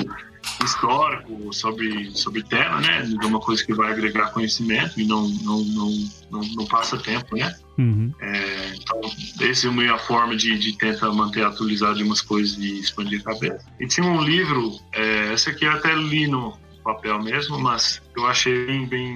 histórico 0.64 1.52
sobre, 1.52 2.10
sobre 2.12 2.42
tema, 2.42 2.80
né? 2.80 3.02
De 3.02 3.26
uma 3.26 3.40
coisa 3.40 3.64
que 3.64 3.74
vai 3.74 3.92
agregar 3.92 4.32
conhecimento 4.32 5.00
e 5.00 5.04
não, 5.04 5.28
não, 5.28 5.62
não, 5.62 5.90
não, 6.30 6.40
não 6.54 6.66
passa 6.66 6.96
tempo, 6.98 7.36
né? 7.36 7.54
Uhum. 7.78 8.12
É, 8.20 8.74
então, 8.74 9.00
essa 9.40 9.66
é 9.66 9.70
a 9.70 9.72
minha 9.72 9.98
forma 9.98 10.36
de, 10.36 10.58
de 10.58 10.76
tentar 10.76 11.12
manter 11.12 11.44
atualizado 11.44 11.96
de 11.96 12.02
umas 12.02 12.20
coisas 12.20 12.56
e 12.58 12.80
expandir 12.80 13.20
a 13.20 13.34
cabeça. 13.34 13.66
E 13.80 13.86
tinha 13.86 14.06
um 14.06 14.22
livro, 14.22 14.78
é, 14.92 15.32
esse 15.32 15.50
aqui 15.50 15.64
eu 15.64 15.72
até 15.72 15.94
li 15.94 16.26
no 16.26 16.56
papel 16.82 17.22
mesmo, 17.22 17.58
mas 17.58 18.00
eu 18.16 18.26
achei 18.26 18.66
bem, 18.66 18.86
bem, 18.86 19.14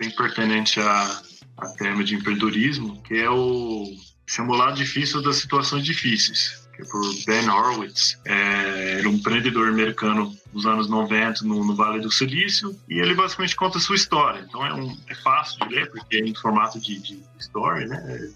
bem 0.00 0.10
pertinente 0.10 0.80
a, 0.80 1.22
a 1.58 1.68
tema 1.76 2.02
de 2.02 2.16
empreendedorismo, 2.16 3.00
que 3.02 3.14
é 3.14 3.30
o 3.30 3.86
chama 4.26 4.54
o 4.54 4.56
lado 4.56 4.76
difícil 4.76 5.20
das 5.20 5.36
situações 5.36 5.84
difíceis 5.84 6.61
que 6.74 6.82
é 6.82 6.84
por 6.84 7.02
Ben 7.26 7.48
Horowitz. 7.48 8.18
É, 8.24 8.98
era 8.98 9.08
um 9.08 9.14
empreendedor 9.14 9.68
americano 9.68 10.34
dos 10.52 10.66
anos 10.66 10.88
90 10.88 11.44
no, 11.44 11.64
no, 11.64 11.74
Vale 11.74 12.00
do 12.00 12.10
Silício 12.10 12.78
e 12.88 12.98
ele 12.98 13.14
basicamente 13.14 13.56
conta 13.56 13.78
a 13.78 13.80
sua 13.80 13.96
história. 13.96 14.44
Então 14.48 14.64
é, 14.64 14.74
um, 14.74 14.96
é 15.08 15.14
fácil 15.14 15.58
de 15.66 15.74
ler 15.74 15.90
porque 15.90 16.16
é 16.16 16.20
em 16.20 16.34
formato 16.34 16.80
de, 16.80 16.98
de 16.98 17.22
story, 17.38 17.86
né? 17.86 18.30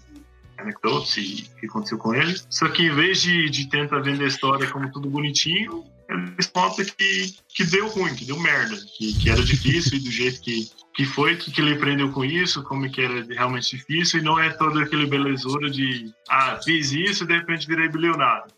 Anecdotes 0.57 1.17
e 1.17 1.51
o 1.55 1.59
que 1.59 1.65
aconteceu 1.67 1.97
com 1.97 2.15
ele. 2.15 2.35
Só 2.49 2.67
que 2.69 2.83
em 2.83 2.93
vez 2.93 3.21
de, 3.21 3.49
de 3.49 3.69
tentar 3.69 3.99
vender 3.99 4.25
a 4.25 4.27
história 4.27 4.67
como 4.69 4.91
tudo 4.91 5.09
bonitinho, 5.09 5.85
eles 6.09 6.47
contam 6.47 6.85
que, 6.85 7.35
que 7.49 7.65
deu 7.65 7.87
ruim, 7.89 8.15
que 8.15 8.25
deu 8.25 8.39
merda, 8.39 8.77
que, 8.97 9.13
que 9.13 9.29
era 9.29 9.43
difícil 9.43 9.97
e 9.97 9.99
do 9.99 10.11
jeito 10.11 10.41
que, 10.41 10.69
que 10.93 11.05
foi, 11.05 11.35
que, 11.35 11.51
que 11.51 11.59
ele 11.59 11.73
aprendeu 11.73 12.11
com 12.11 12.23
isso, 12.23 12.63
como 12.63 12.89
que 12.89 13.01
era 13.01 13.25
realmente 13.25 13.75
difícil, 13.75 14.19
e 14.19 14.23
não 14.23 14.39
é 14.39 14.49
toda 14.49 14.83
aquele 14.83 15.05
belezura 15.05 15.69
de, 15.69 16.13
ah, 16.29 16.59
fiz 16.63 16.91
isso 16.91 17.23
e 17.23 17.27
de 17.27 17.35
repente 17.35 17.67
virei 17.67 17.89
bilionário. 17.89 18.51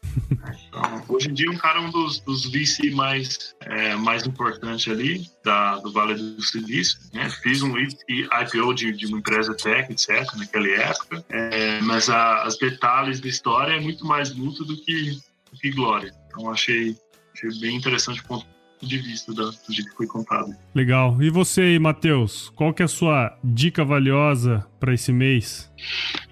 Então, 0.68 1.04
hoje 1.08 1.30
em 1.30 1.34
dia, 1.34 1.50
um 1.50 1.58
cara 1.58 1.80
é 1.80 1.82
um 1.82 1.90
dos, 1.90 2.20
dos 2.22 2.46
VC 2.46 2.92
mais, 2.92 3.56
é, 3.62 3.96
mais 3.96 4.26
importantes 4.26 4.92
ali, 4.92 5.28
da, 5.44 5.78
do 5.78 5.92
Vale 5.92 6.16
do 6.16 6.42
Silício. 6.42 7.00
Né? 7.14 7.30
Fiz 7.30 7.62
um 7.62 7.76
IPO 7.78 8.74
de, 8.74 8.92
de 8.94 9.08
uma 9.08 9.18
empresa 9.18 9.56
tech, 9.56 9.92
etc., 9.92 10.26
naquela 10.38 10.68
época, 10.68 11.26
é, 11.30 11.82
mas 11.82 12.10
a, 12.10 12.44
as 12.44 12.58
detalhes 12.58 13.20
da 13.20 13.28
história 13.28 13.74
é 13.74 13.80
muito 13.80 14.06
mais 14.06 14.36
luta 14.36 14.64
do 14.64 14.78
que, 14.78 15.20
do 15.52 15.60
que 15.60 15.72
glória. 15.72 16.14
Então, 16.28 16.50
achei 16.50 16.96
Achei 17.40 17.60
bem 17.60 17.78
interessante 17.78 18.20
o 18.20 18.24
ponto 18.26 18.46
de 18.82 18.98
vista 18.98 19.34
da, 19.34 19.44
do 19.44 19.74
jeito 19.74 19.90
que 19.92 19.96
foi 19.96 20.08
contado. 20.08 20.54
Legal. 20.76 21.22
E 21.22 21.30
você 21.30 21.62
aí, 21.62 21.80
Matheus? 21.80 22.52
Qual 22.56 22.74
que 22.74 22.82
é 22.82 22.86
a 22.86 22.90
sua 22.90 23.38
dica 23.44 23.84
valiosa 23.86 24.66
para 24.80 24.94
esse 24.94 25.12
mês? 25.14 25.72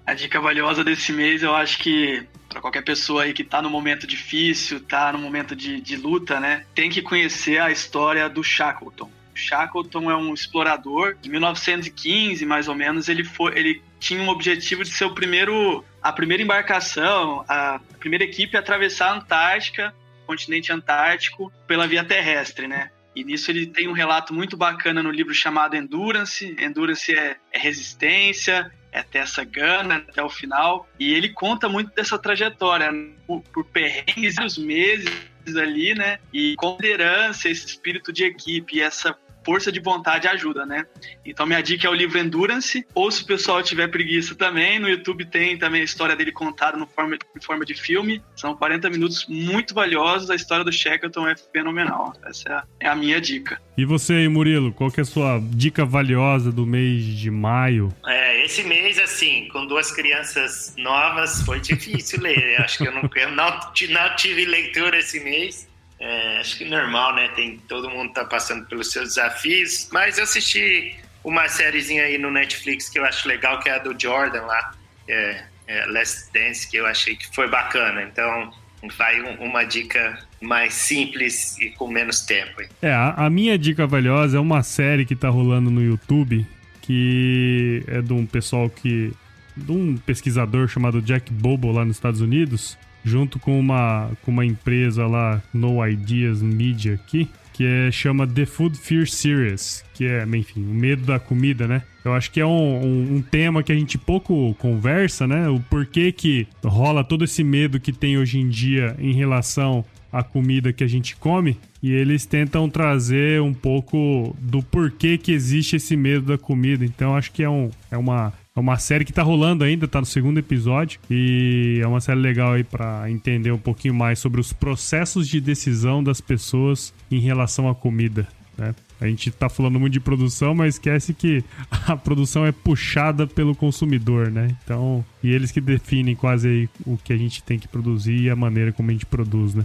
A 0.06 0.14
dica 0.14 0.40
valiosa 0.40 0.84
desse 0.84 1.12
mês, 1.12 1.42
eu 1.42 1.54
acho 1.54 1.78
que 1.78 2.26
para 2.48 2.60
qualquer 2.60 2.82
pessoa 2.82 3.22
aí 3.22 3.32
que 3.32 3.44
tá 3.44 3.60
no 3.60 3.70
momento 3.70 4.06
difícil, 4.06 4.80
tá 4.80 5.12
no 5.12 5.18
momento 5.18 5.54
de, 5.54 5.80
de 5.80 5.96
luta, 5.96 6.40
né? 6.40 6.64
Tem 6.74 6.90
que 6.90 7.02
conhecer 7.02 7.58
a 7.58 7.70
história 7.70 8.28
do 8.28 8.42
Shackleton. 8.42 9.10
Shackleton 9.34 10.10
é 10.10 10.16
um 10.16 10.34
explorador 10.34 11.16
de 11.20 11.30
1915, 11.30 12.44
mais 12.44 12.68
ou 12.68 12.74
menos. 12.74 13.08
Ele 13.08 13.22
foi, 13.24 13.56
ele 13.56 13.82
tinha 14.00 14.20
um 14.20 14.28
objetivo 14.28 14.82
de 14.82 14.90
ser 14.90 15.04
o 15.04 15.14
primeiro, 15.14 15.84
a 16.02 16.12
primeira 16.12 16.42
embarcação, 16.42 17.44
a 17.48 17.80
primeira 17.98 18.24
equipe 18.24 18.56
a 18.56 18.60
atravessar 18.60 19.10
a 19.10 19.14
Antártica, 19.16 19.94
continente 20.28 20.70
antártico, 20.70 21.50
pela 21.66 21.86
via 21.86 22.04
terrestre, 22.04 22.68
né? 22.68 22.90
E 23.16 23.24
nisso 23.24 23.50
ele 23.50 23.66
tem 23.66 23.88
um 23.88 23.92
relato 23.92 24.34
muito 24.34 24.56
bacana 24.56 25.02
no 25.02 25.10
livro 25.10 25.34
chamado 25.34 25.74
Endurance. 25.74 26.54
Endurance 26.60 27.12
é, 27.12 27.36
é 27.50 27.58
resistência, 27.58 28.70
é 28.92 29.02
ter 29.02 29.18
essa 29.18 29.42
gana 29.42 29.96
até 29.96 30.22
o 30.22 30.28
final. 30.28 30.86
E 31.00 31.14
ele 31.14 31.30
conta 31.30 31.68
muito 31.68 31.92
dessa 31.94 32.18
trajetória, 32.18 32.90
por, 33.26 33.42
por 33.42 33.64
perrengues 33.64 34.36
e 34.38 34.44
os 34.44 34.58
meses 34.58 35.10
ali, 35.58 35.94
né? 35.94 36.18
E 36.32 36.54
com 36.58 36.76
liderança, 36.80 37.48
esse 37.48 37.66
espírito 37.66 38.12
de 38.12 38.24
equipe, 38.24 38.80
essa 38.80 39.18
força 39.48 39.72
de 39.72 39.80
vontade 39.80 40.28
ajuda, 40.28 40.66
né? 40.66 40.84
Então 41.24 41.46
minha 41.46 41.62
dica 41.62 41.86
é 41.86 41.90
o 41.90 41.94
livro 41.94 42.18
Endurance, 42.18 42.86
ou 42.94 43.10
se 43.10 43.22
o 43.22 43.26
pessoal 43.26 43.62
tiver 43.62 43.88
preguiça 43.88 44.34
também, 44.34 44.78
no 44.78 44.86
YouTube 44.86 45.24
tem 45.24 45.56
também 45.56 45.80
a 45.80 45.84
história 45.84 46.14
dele 46.14 46.30
contada 46.30 46.76
no 46.76 46.86
forma, 46.86 47.16
em 47.16 47.40
forma 47.40 47.64
de 47.64 47.72
filme. 47.72 48.22
São 48.36 48.54
40 48.54 48.90
minutos 48.90 49.24
muito 49.26 49.72
valiosos, 49.72 50.28
a 50.28 50.34
história 50.34 50.62
do 50.62 50.70
Shackleton 50.70 51.26
é 51.26 51.34
fenomenal. 51.34 52.12
Essa 52.26 52.48
é 52.50 52.52
a, 52.52 52.64
é 52.80 52.88
a 52.88 52.94
minha 52.94 53.18
dica. 53.22 53.58
E 53.74 53.86
você 53.86 54.14
aí, 54.14 54.28
Murilo, 54.28 54.70
qual 54.70 54.90
que 54.90 55.00
é 55.00 55.02
a 55.02 55.06
sua 55.06 55.40
dica 55.40 55.82
valiosa 55.82 56.52
do 56.52 56.66
mês 56.66 57.02
de 57.04 57.30
maio? 57.30 57.94
É, 58.06 58.44
esse 58.44 58.62
mês, 58.64 58.98
assim, 58.98 59.48
com 59.50 59.64
duas 59.66 59.90
crianças 59.90 60.74
novas, 60.76 61.40
foi 61.42 61.58
difícil 61.60 62.20
ler. 62.20 62.58
Eu 62.58 62.64
acho 62.64 62.76
que 62.76 62.88
eu 62.88 62.92
não, 62.92 63.08
eu 63.14 63.30
não, 63.30 63.48
não 63.48 64.16
tive 64.16 64.44
leitura 64.44 64.98
esse 64.98 65.20
mês. 65.20 65.67
É, 66.00 66.38
acho 66.38 66.58
que 66.58 66.64
normal, 66.64 67.14
né? 67.14 67.28
Tem, 67.34 67.58
todo 67.68 67.90
mundo 67.90 68.12
tá 68.12 68.24
passando 68.24 68.64
pelos 68.66 68.92
seus 68.92 69.10
desafios. 69.10 69.88
Mas 69.92 70.18
eu 70.18 70.24
assisti 70.24 70.96
uma 71.24 71.48
sériezinha 71.48 72.04
aí 72.04 72.18
no 72.18 72.30
Netflix 72.30 72.88
que 72.88 72.98
eu 72.98 73.04
acho 73.04 73.26
legal, 73.26 73.60
que 73.60 73.68
é 73.68 73.74
a 73.74 73.78
do 73.78 73.98
Jordan 73.98 74.42
lá, 74.42 74.74
é, 75.08 75.42
é 75.66 75.86
Last 75.86 76.32
Dance, 76.32 76.68
que 76.68 76.76
eu 76.76 76.86
achei 76.86 77.16
que 77.16 77.34
foi 77.34 77.48
bacana. 77.48 78.02
Então, 78.02 78.52
vai 78.96 79.20
um, 79.20 79.44
uma 79.44 79.64
dica 79.64 80.18
mais 80.40 80.74
simples 80.74 81.58
e 81.58 81.70
com 81.70 81.88
menos 81.88 82.20
tempo. 82.20 82.62
É, 82.80 82.92
a, 82.92 83.26
a, 83.26 83.30
minha 83.30 83.58
dica 83.58 83.86
valiosa 83.86 84.36
é 84.36 84.40
uma 84.40 84.62
série 84.62 85.04
que 85.04 85.16
tá 85.16 85.28
rolando 85.28 85.70
no 85.70 85.82
YouTube, 85.82 86.46
que 86.82 87.82
é 87.88 88.00
de 88.00 88.12
um 88.12 88.24
pessoal 88.24 88.70
que... 88.70 89.12
de 89.56 89.72
um 89.72 89.96
pesquisador 89.96 90.68
chamado 90.68 91.02
Jack 91.02 91.32
Bobo 91.32 91.72
lá 91.72 91.84
nos 91.84 91.96
Estados 91.96 92.20
Unidos, 92.20 92.78
junto 93.04 93.38
com 93.38 93.58
uma, 93.58 94.10
com 94.22 94.30
uma 94.30 94.44
empresa 94.44 95.06
lá, 95.06 95.42
No 95.52 95.86
Ideas 95.86 96.42
Media 96.42 96.94
aqui, 96.94 97.28
que 97.58 97.64
é, 97.64 97.90
chama 97.90 98.24
The 98.24 98.46
Food 98.46 98.78
Fear 98.78 99.08
Series, 99.08 99.84
que 99.92 100.06
é, 100.06 100.24
enfim, 100.36 100.62
o 100.62 100.72
medo 100.72 101.02
da 101.02 101.18
comida, 101.18 101.66
né? 101.66 101.82
Eu 102.04 102.14
acho 102.14 102.30
que 102.30 102.40
é 102.40 102.46
um, 102.46 102.50
um, 102.50 103.16
um, 103.16 103.20
tema 103.20 103.64
que 103.64 103.72
a 103.72 103.74
gente 103.74 103.98
pouco 103.98 104.54
conversa, 104.54 105.26
né? 105.26 105.48
O 105.48 105.58
porquê 105.58 106.12
que 106.12 106.46
rola 106.64 107.02
todo 107.02 107.24
esse 107.24 107.42
medo 107.42 107.80
que 107.80 107.92
tem 107.92 108.16
hoje 108.16 108.38
em 108.38 108.48
dia 108.48 108.94
em 109.00 109.12
relação 109.12 109.84
à 110.12 110.22
comida 110.22 110.72
que 110.72 110.84
a 110.84 110.86
gente 110.86 111.16
come. 111.16 111.58
E 111.82 111.92
eles 111.92 112.24
tentam 112.24 112.68
trazer 112.68 113.42
um 113.42 113.52
pouco 113.52 114.36
do 114.40 114.62
porquê 114.62 115.18
que 115.18 115.32
existe 115.32 115.76
esse 115.76 115.96
medo 115.96 116.26
da 116.26 116.38
comida. 116.38 116.84
Então, 116.84 117.16
acho 117.16 117.32
que 117.32 117.42
é, 117.42 117.50
um, 117.50 117.70
é 117.90 117.98
uma 117.98 118.32
é 118.58 118.60
uma 118.60 118.76
série 118.76 119.04
que 119.04 119.12
tá 119.12 119.22
rolando 119.22 119.62
ainda, 119.62 119.86
tá 119.86 120.00
no 120.00 120.06
segundo 120.06 120.38
episódio. 120.38 120.98
E 121.08 121.78
é 121.80 121.86
uma 121.86 122.00
série 122.00 122.18
legal 122.18 122.54
aí 122.54 122.64
para 122.64 123.08
entender 123.08 123.52
um 123.52 123.58
pouquinho 123.58 123.94
mais 123.94 124.18
sobre 124.18 124.40
os 124.40 124.52
processos 124.52 125.28
de 125.28 125.40
decisão 125.40 126.02
das 126.02 126.20
pessoas 126.20 126.92
em 127.08 127.20
relação 127.20 127.68
à 127.68 127.74
comida, 127.74 128.26
né? 128.56 128.74
A 129.00 129.06
gente 129.06 129.30
tá 129.30 129.48
falando 129.48 129.78
muito 129.78 129.92
de 129.92 130.00
produção, 130.00 130.56
mas 130.56 130.74
esquece 130.74 131.14
que 131.14 131.44
a 131.70 131.96
produção 131.96 132.44
é 132.44 132.50
puxada 132.50 133.28
pelo 133.28 133.54
consumidor, 133.54 134.28
né? 134.28 134.48
Então, 134.64 135.04
e 135.22 135.30
eles 135.30 135.52
que 135.52 135.60
definem 135.60 136.16
quase 136.16 136.68
o 136.84 136.96
que 136.96 137.12
a 137.12 137.16
gente 137.16 137.40
tem 137.44 137.60
que 137.60 137.68
produzir 137.68 138.22
e 138.22 138.28
a 138.28 138.34
maneira 138.34 138.72
como 138.72 138.90
a 138.90 138.92
gente 138.92 139.06
produz, 139.06 139.54
né? 139.54 139.64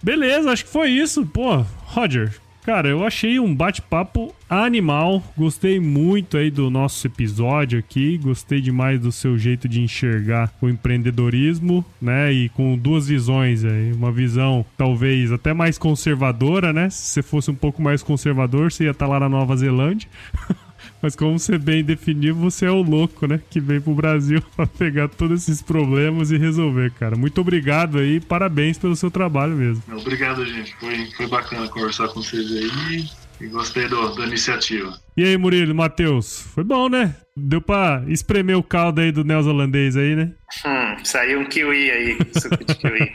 Beleza, 0.00 0.52
acho 0.52 0.64
que 0.64 0.70
foi 0.70 0.90
isso. 0.90 1.26
Pô, 1.26 1.64
Roger, 1.86 2.32
Cara, 2.68 2.86
eu 2.86 3.02
achei 3.02 3.40
um 3.40 3.54
bate-papo 3.54 4.30
animal. 4.46 5.22
Gostei 5.34 5.80
muito 5.80 6.36
aí 6.36 6.50
do 6.50 6.68
nosso 6.68 7.06
episódio 7.06 7.78
aqui. 7.78 8.18
Gostei 8.18 8.60
demais 8.60 9.00
do 9.00 9.10
seu 9.10 9.38
jeito 9.38 9.66
de 9.66 9.80
enxergar 9.80 10.52
o 10.60 10.68
empreendedorismo, 10.68 11.82
né? 11.98 12.30
E 12.30 12.50
com 12.50 12.76
duas 12.76 13.08
visões 13.08 13.64
aí. 13.64 13.90
Uma 13.94 14.12
visão 14.12 14.66
talvez 14.76 15.32
até 15.32 15.54
mais 15.54 15.78
conservadora, 15.78 16.70
né? 16.70 16.90
Se 16.90 17.06
você 17.06 17.22
fosse 17.22 17.50
um 17.50 17.54
pouco 17.54 17.80
mais 17.80 18.02
conservador, 18.02 18.70
você 18.70 18.84
ia 18.84 18.90
estar 18.90 19.06
tá 19.06 19.12
lá 19.12 19.18
na 19.18 19.30
Nova 19.30 19.56
Zelândia. 19.56 20.06
Mas 21.00 21.14
como 21.14 21.38
você 21.38 21.58
bem 21.58 21.84
definiu, 21.84 22.34
você 22.34 22.66
é 22.66 22.70
o 22.70 22.82
louco, 22.82 23.26
né? 23.26 23.40
Que 23.50 23.60
veio 23.60 23.82
pro 23.82 23.94
Brasil 23.94 24.42
pra 24.56 24.66
pegar 24.66 25.08
todos 25.08 25.42
esses 25.42 25.62
problemas 25.62 26.30
e 26.30 26.36
resolver, 26.36 26.92
cara. 26.92 27.16
Muito 27.16 27.40
obrigado 27.40 27.98
aí, 27.98 28.20
parabéns 28.20 28.78
pelo 28.78 28.96
seu 28.96 29.10
trabalho 29.10 29.56
mesmo. 29.56 29.82
Obrigado, 29.92 30.44
gente. 30.44 30.74
Foi, 30.76 31.06
foi 31.16 31.26
bacana 31.26 31.68
conversar 31.68 32.08
com 32.08 32.22
vocês 32.22 32.50
aí 32.52 33.08
e 33.40 33.46
gostei 33.46 33.86
do, 33.88 34.14
da 34.14 34.26
iniciativa. 34.26 34.98
E 35.16 35.24
aí, 35.24 35.36
Murilo, 35.36 35.74
Matheus? 35.74 36.40
Foi 36.54 36.64
bom, 36.64 36.88
né? 36.88 37.14
Deu 37.36 37.60
pra 37.60 38.02
espremer 38.08 38.56
o 38.56 38.62
caldo 38.62 39.00
aí 39.00 39.12
do 39.12 39.22
neozelandês 39.24 39.96
aí, 39.96 40.16
né? 40.16 40.32
Hum, 40.64 41.04
saiu 41.04 41.40
um 41.40 41.44
kiwi 41.44 41.90
aí, 41.90 42.18
suco 42.34 42.64
de 42.64 42.74
kiwi. 42.74 43.12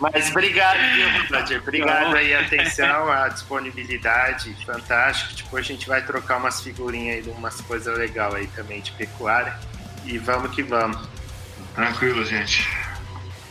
Mas 0.00 0.30
obrigado, 0.30 0.78
viu, 0.94 1.08
Roger? 1.38 1.60
Obrigado 1.60 2.16
aí 2.16 2.34
a 2.34 2.40
atenção, 2.40 3.10
a 3.10 3.28
disponibilidade, 3.28 4.56
fantástico. 4.64 5.34
Tipo, 5.34 5.56
a 5.56 5.62
gente 5.62 5.86
vai 5.86 6.04
trocar 6.04 6.38
umas 6.38 6.62
figurinhas 6.62 7.16
aí 7.16 7.22
de 7.22 7.30
umas 7.30 7.60
coisas 7.60 7.98
legais 7.98 8.34
aí 8.34 8.46
também 8.48 8.80
de 8.80 8.92
pecuária. 8.92 9.54
E 10.04 10.16
vamos 10.16 10.54
que 10.54 10.62
vamos. 10.62 11.08
Tranquilo, 11.74 12.24
gente. 12.24 12.66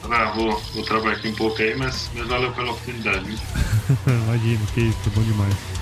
Ah, 0.10 0.32
vou, 0.36 0.62
trabalhar 0.84 1.18
aqui 1.18 1.30
um 1.30 1.36
pouco 1.36 1.62
aí, 1.62 1.76
mas, 1.76 2.10
mas 2.14 2.28
valeu 2.28 2.52
pela 2.54 2.72
oportunidade. 2.72 3.28
Imagina, 4.08 4.66
que 4.74 4.82
isso, 4.82 4.98
é 5.06 5.10
bom 5.10 5.22
demais. 5.22 5.78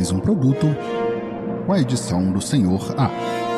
mais 0.00 0.12
um 0.12 0.20
produto 0.20 0.66
com 1.66 1.72
a 1.72 1.80
edição 1.80 2.32
do 2.32 2.40
Senhor 2.40 2.94
A. 2.96 3.49